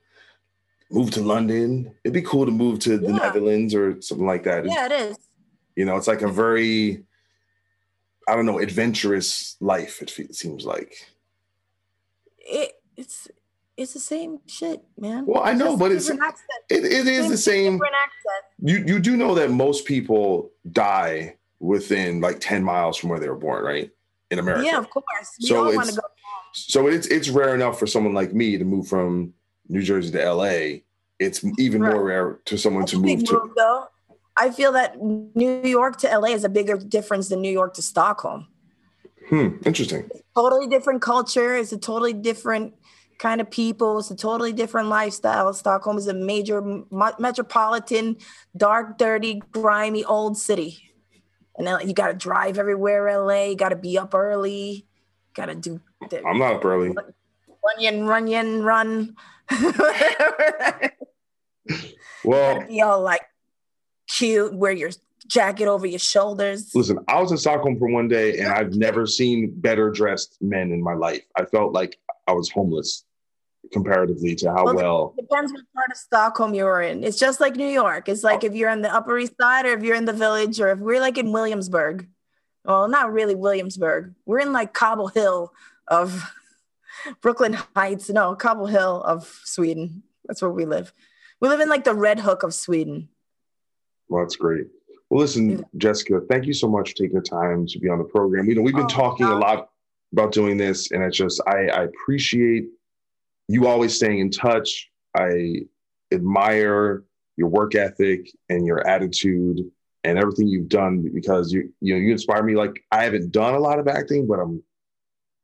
[0.90, 1.94] move to London.
[2.04, 3.16] It'd be cool to move to the Yeah.
[3.18, 4.66] Netherlands or something like that.
[4.66, 5.16] Yeah, it is.
[5.78, 7.04] You know, it's like a very,
[8.26, 10.02] I don't know, adventurous life.
[10.02, 10.92] It seems like.
[12.40, 13.28] It, it's
[13.76, 15.24] it's the same shit, man.
[15.24, 16.40] Well, I know, but it's accent.
[16.68, 17.80] it, it is the same.
[18.60, 23.28] You you do know that most people die within like ten miles from where they
[23.28, 23.88] were born, right?
[24.32, 24.64] In America.
[24.66, 25.06] Yeah, of course.
[25.40, 26.08] We So it's- to go.
[26.54, 29.32] So it's it's rare enough for someone like me to move from
[29.68, 30.80] New Jersey to LA.
[31.20, 33.32] It's even more rare to someone to move to.
[33.34, 33.87] move, though.
[34.38, 37.82] I feel that New York to LA is a bigger difference than New York to
[37.82, 38.46] Stockholm.
[39.28, 40.08] Hmm, interesting.
[40.34, 41.56] Totally different culture.
[41.56, 42.74] It's a totally different
[43.18, 43.98] kind of people.
[43.98, 45.52] It's a totally different lifestyle.
[45.52, 46.62] Stockholm is a major
[47.18, 48.16] metropolitan,
[48.56, 50.78] dark, dirty, grimy old city.
[51.56, 53.46] And then you got to drive everywhere, LA.
[53.46, 54.86] You got to be up early.
[55.34, 55.80] Got to do.
[56.08, 56.94] The, I'm not up early.
[57.64, 59.16] Runyon, runyon, run.
[62.24, 63.22] Well, be all like
[64.08, 64.54] cute.
[64.54, 64.90] Wear your
[65.26, 66.74] jacket over your shoulders.
[66.74, 70.72] Listen, I was in Stockholm for one day and I've never seen better dressed men
[70.72, 71.22] in my life.
[71.36, 73.04] I felt like I was homeless
[73.72, 75.14] comparatively to how well.
[75.18, 77.04] It depends what part of Stockholm you're in.
[77.04, 78.08] It's just like New York.
[78.08, 80.60] It's like if you're on the Upper East Side or if you're in the village
[80.60, 82.08] or if we're like in Williamsburg.
[82.64, 84.14] Well, not really Williamsburg.
[84.26, 85.52] We're in like Cobble Hill
[85.86, 86.30] of
[87.20, 88.08] Brooklyn Heights.
[88.10, 90.02] No, Cobble Hill of Sweden.
[90.26, 90.92] That's where we live.
[91.40, 93.08] We live in like the Red Hook of Sweden.
[94.08, 94.66] Well, that's great.
[95.10, 98.04] Well, listen, Jessica, thank you so much for taking the time to be on the
[98.04, 98.48] program.
[98.48, 99.70] You know, we've been Oh, talking a lot
[100.12, 102.66] about doing this, and it's just I, I appreciate
[103.48, 104.90] you always staying in touch.
[105.16, 105.62] I
[106.12, 107.04] admire
[107.36, 109.60] your work ethic and your attitude
[110.04, 112.54] and everything you've done because you you know you inspire me.
[112.54, 114.62] Like I haven't done a lot of acting, but I'm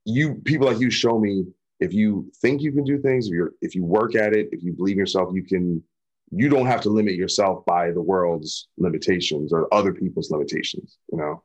[0.05, 1.47] you people like you show me
[1.81, 4.63] if you think you can do things, if you're if you work at it, if
[4.63, 5.83] you believe in yourself, you can
[6.31, 11.19] you don't have to limit yourself by the world's limitations or other people's limitations, you
[11.19, 11.43] know.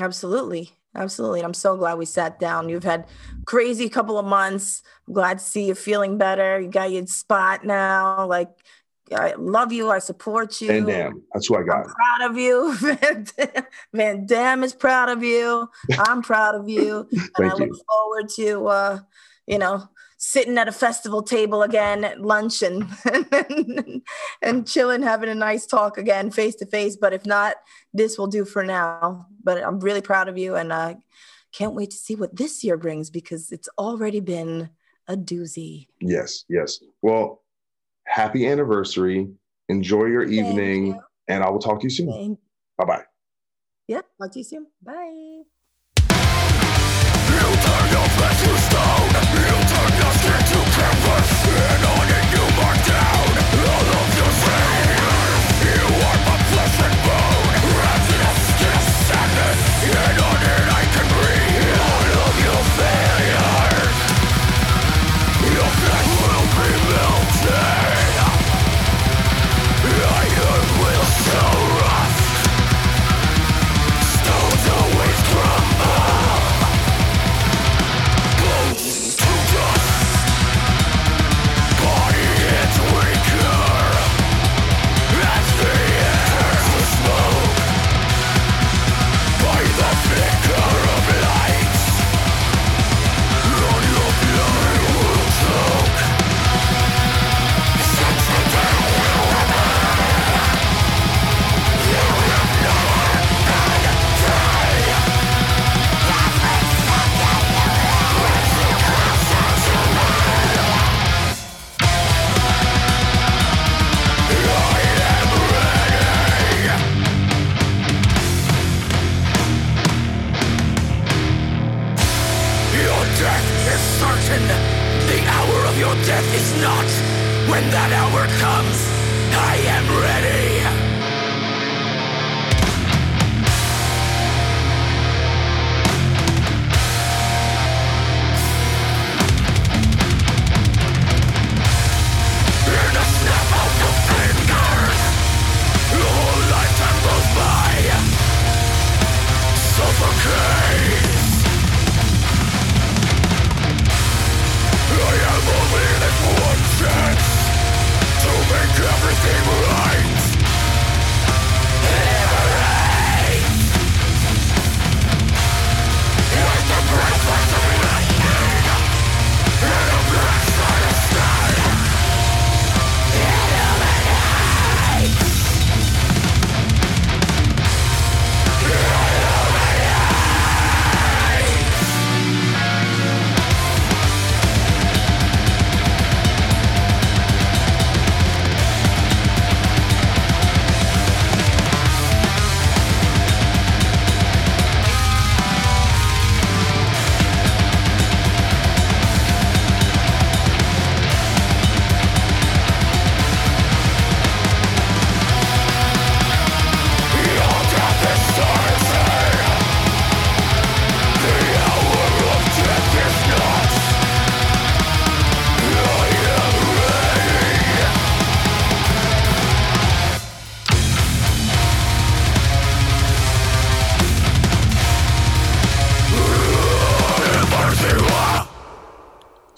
[0.00, 0.70] Absolutely.
[0.94, 1.40] Absolutely.
[1.40, 2.68] And I'm so glad we sat down.
[2.68, 3.06] You've had
[3.44, 4.82] crazy couple of months.
[5.06, 6.60] I'm glad to see you feeling better.
[6.60, 8.26] You got your spot now.
[8.26, 8.48] Like
[9.14, 9.90] I love you.
[9.90, 10.70] I support you.
[10.70, 11.86] And damn, that's who I got.
[11.86, 12.74] proud of you.
[13.92, 15.68] Van Dam- is proud of you.
[15.98, 17.08] I'm proud of you.
[17.36, 17.80] and I look you.
[17.88, 18.98] forward to uh,
[19.46, 19.88] you know,
[20.18, 22.86] sitting at a festival table again at lunch and
[24.42, 26.96] and chilling, having a nice talk again face to face.
[26.96, 27.56] But if not,
[27.92, 29.26] this will do for now.
[29.42, 30.94] But I'm really proud of you and uh
[31.52, 34.70] can't wait to see what this year brings because it's already been
[35.08, 35.86] a doozy.
[36.00, 36.80] Yes, yes.
[37.02, 37.42] Well,
[38.06, 39.28] happy anniversary.
[39.68, 42.38] Enjoy your evening, and I will talk to you soon.
[42.76, 43.04] Bye bye.
[43.88, 44.66] Yeah, talk to you soon.
[44.82, 45.42] Bye.
[60.16, 60.25] Your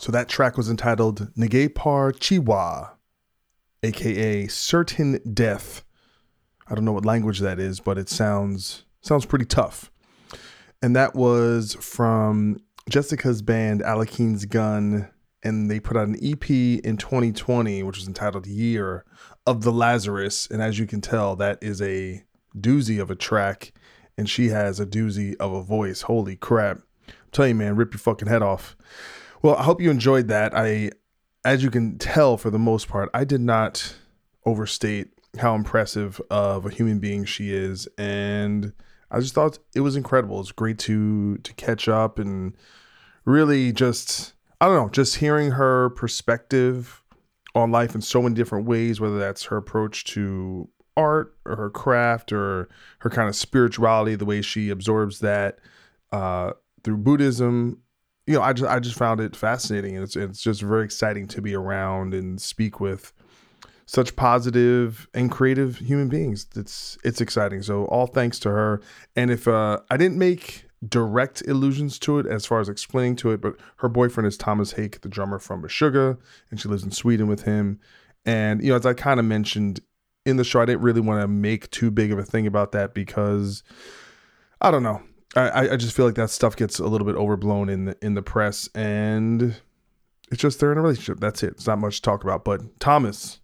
[0.09, 2.93] So that track was entitled Ngepar Chiwa
[3.83, 5.85] aka Certain Death.
[6.67, 9.91] I don't know what language that is, but it sounds sounds pretty tough.
[10.81, 12.57] And that was from
[12.89, 15.11] Jessica's band Alekhine's Gun,
[15.43, 19.05] and they put out an EP in 2020, which was entitled Year
[19.47, 20.49] of the Lazarus.
[20.51, 22.25] And as you can tell, that is a
[22.57, 23.75] doozy of a track,
[24.17, 26.01] and she has a doozy of a voice.
[26.01, 26.79] Holy crap.
[27.09, 28.75] I'm telling you, man, rip your fucking head off.
[29.43, 30.53] Well, I hope you enjoyed that.
[30.55, 30.91] I
[31.45, 33.95] as you can tell for the most part, I did not
[34.45, 35.09] overstate
[35.39, 37.87] how impressive of a human being she is.
[37.97, 38.73] And
[39.11, 40.41] I just thought it was incredible.
[40.41, 42.57] It's great to to catch up and
[43.25, 47.03] really just I don't know, just hearing her perspective
[47.55, 51.71] on life in so many different ways, whether that's her approach to art or her
[51.71, 52.69] craft or
[53.01, 55.61] her kind of spirituality, the way she absorbs that
[56.11, 56.53] uh,
[56.83, 57.81] through Buddhism.
[58.29, 61.27] You know, I just I just found it fascinating, and it's it's just very exciting
[61.29, 63.13] to be around and speak with
[63.87, 66.47] such positive and creative human beings.
[66.55, 67.63] It's it's exciting.
[67.63, 68.83] So all thanks to her.
[69.17, 73.31] And if uh, I didn't make direct allusions to it as far as explaining to
[73.31, 76.19] it, but her boyfriend is Tomas Haake, the drummer from Meshuggah,
[76.51, 77.81] and she lives in Sweden with him.
[78.27, 79.81] And you know, as I kind of mentioned
[80.27, 82.73] in the show, I didn't really want to make too big of a thing about
[82.73, 83.63] that because
[84.61, 85.01] I don't know.
[85.37, 88.15] I, I just feel like that stuff gets a little bit overblown in the in
[88.15, 89.55] the press, and
[90.31, 91.21] it's just they're in a relationship.
[91.21, 91.51] That's it.
[91.51, 92.45] It's not much to talk about.
[92.45, 93.41] But Tomas,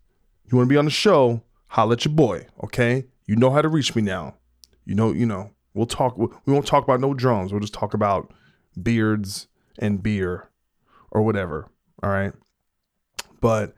[0.51, 1.43] you want to be on the show?
[1.69, 2.47] Holla at your boy.
[2.65, 4.37] Okay, you know how to reach me now.
[4.85, 5.51] You know, you know.
[5.75, 6.17] We'll talk.
[6.17, 7.53] We won't talk about no drums.
[7.53, 8.33] We'll just talk about
[8.81, 9.49] beards
[9.79, 10.49] and beer,
[11.11, 11.69] or whatever.
[12.03, 12.33] All right.
[13.41, 13.75] But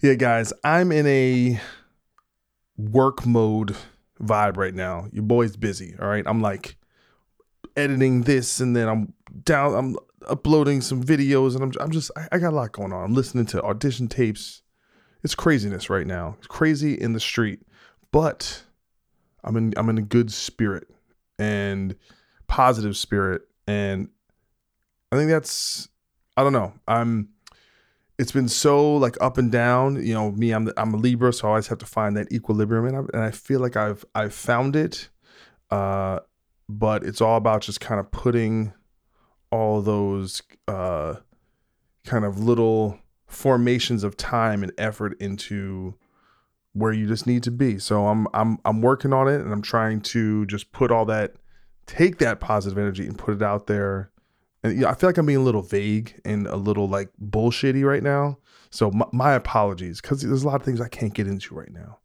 [0.00, 1.60] yeah, guys, I'm in a
[2.76, 3.76] work mode
[4.20, 5.06] vibe right now.
[5.12, 5.94] Your boy's busy.
[6.00, 6.24] All right.
[6.26, 6.76] I'm like
[7.76, 9.12] editing this and then I'm
[9.44, 9.96] down, I'm
[10.28, 13.04] uploading some videos and I'm, I'm just, I, I got a lot going on.
[13.04, 14.62] I'm listening to audition tapes.
[15.22, 16.36] It's craziness right now.
[16.38, 17.62] It's crazy in the street,
[18.10, 18.62] but
[19.44, 20.88] I'm in, I'm in a good spirit
[21.38, 21.96] and
[22.46, 23.42] positive spirit.
[23.66, 24.08] And
[25.10, 25.88] I think that's,
[26.36, 26.72] I don't know.
[26.88, 27.28] I'm,
[28.18, 30.04] it's been so like up and down.
[30.04, 32.86] You know, me, I'm I'm a Libra, so I always have to find that equilibrium,
[32.86, 35.08] and I, and I feel like I've I've found it.
[35.70, 36.20] Uh,
[36.78, 38.72] but it's all about just kind of putting
[39.50, 41.16] all those uh,
[42.04, 45.94] kind of little formations of time and effort into
[46.72, 47.78] where you just need to be.
[47.78, 51.34] So I'm I'm I'm working on it, and I'm trying to just put all that,
[51.86, 54.12] take that positive energy and put it out there
[54.62, 57.84] and yeah, I feel like I'm being a little vague and a little like bullshitty
[57.84, 58.38] right now.
[58.70, 61.72] So my, my apologies because there's a lot of things I can't get into right
[61.72, 61.98] now.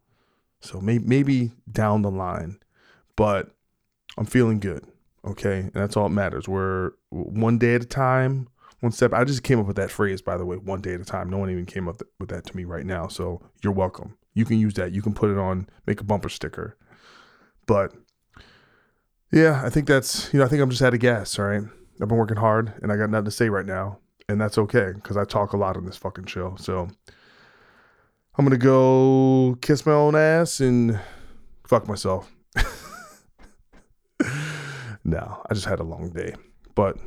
[0.60, 2.60] So maybe maybe down the line,
[3.15, 3.52] but
[4.18, 4.85] I'm feeling good.
[5.26, 6.48] Okay, and that's all that matters.
[6.48, 8.48] We're one day at a time,
[8.80, 9.14] one step.
[9.14, 11.30] I just came up with that phrase, by the way, one day at a time.
[11.30, 13.07] No one even came up with that to me right now.
[13.07, 14.15] So you're welcome.
[14.34, 14.94] You can use that.
[14.94, 16.77] You can put it on, make a bumper sticker.
[17.65, 17.94] But
[19.31, 21.38] yeah, I think that's you know I think I'm just out of gas.
[21.38, 21.64] All right.
[22.02, 23.99] I've been working hard and I got nothing to say right now.
[24.30, 26.56] And that's okay because I talk a lot on this fucking show.
[26.60, 26.89] So
[28.38, 30.99] I'm going to go kiss my own ass and
[31.65, 32.31] fuck myself.
[35.07, 36.35] No, I just had a long day.
[36.75, 36.97] But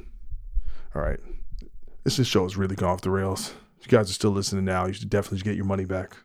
[0.97, 1.21] all right.
[2.03, 3.55] This just show is really gone off the rails.
[3.79, 6.17] If you guys are still listening now, you should definitely get your money back.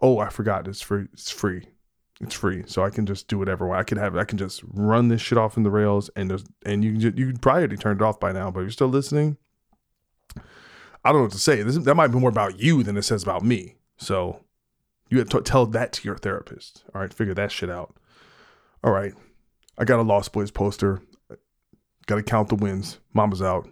[0.00, 0.66] Oh, I forgot.
[0.66, 1.06] It's free.
[1.12, 1.68] It's free
[2.20, 5.08] it's free so i can just do whatever i can have i can just run
[5.08, 7.76] this shit off in the rails and there's and you can just, you probably already
[7.76, 9.36] turned it off by now but you're still listening
[10.36, 13.02] i don't know what to say this that might be more about you than it
[13.02, 14.40] says about me so
[15.10, 17.96] you have to tell that to your therapist all right figure that shit out
[18.84, 19.14] all right
[19.78, 21.02] i got a lost boys poster.
[22.06, 22.98] Gotta count the wins.
[23.12, 23.68] Mama's out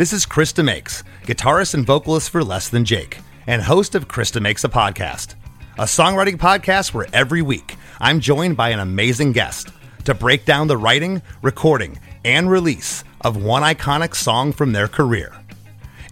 [0.00, 4.30] This is Chris DeMakes, guitarist and vocalist for Less Than Jake, and host of Chris
[4.30, 5.34] DeMakes a Podcast,
[5.78, 9.68] a songwriting podcast where every week I'm joined by an amazing guest
[10.06, 15.36] to break down the writing, recording, and release of one iconic song from their career.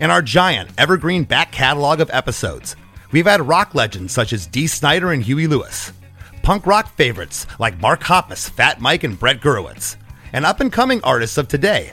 [0.02, 2.76] In our giant evergreen back catalog of episodes,
[3.10, 5.94] we've had rock legends such as Dee Snider and Huey Lewis,
[6.42, 9.96] punk rock favorites like Mark Hoppus, Fat Mike, and Brett Gurewitz,
[10.34, 11.92] and up and coming artists of today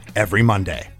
[0.15, 0.90] every Monday.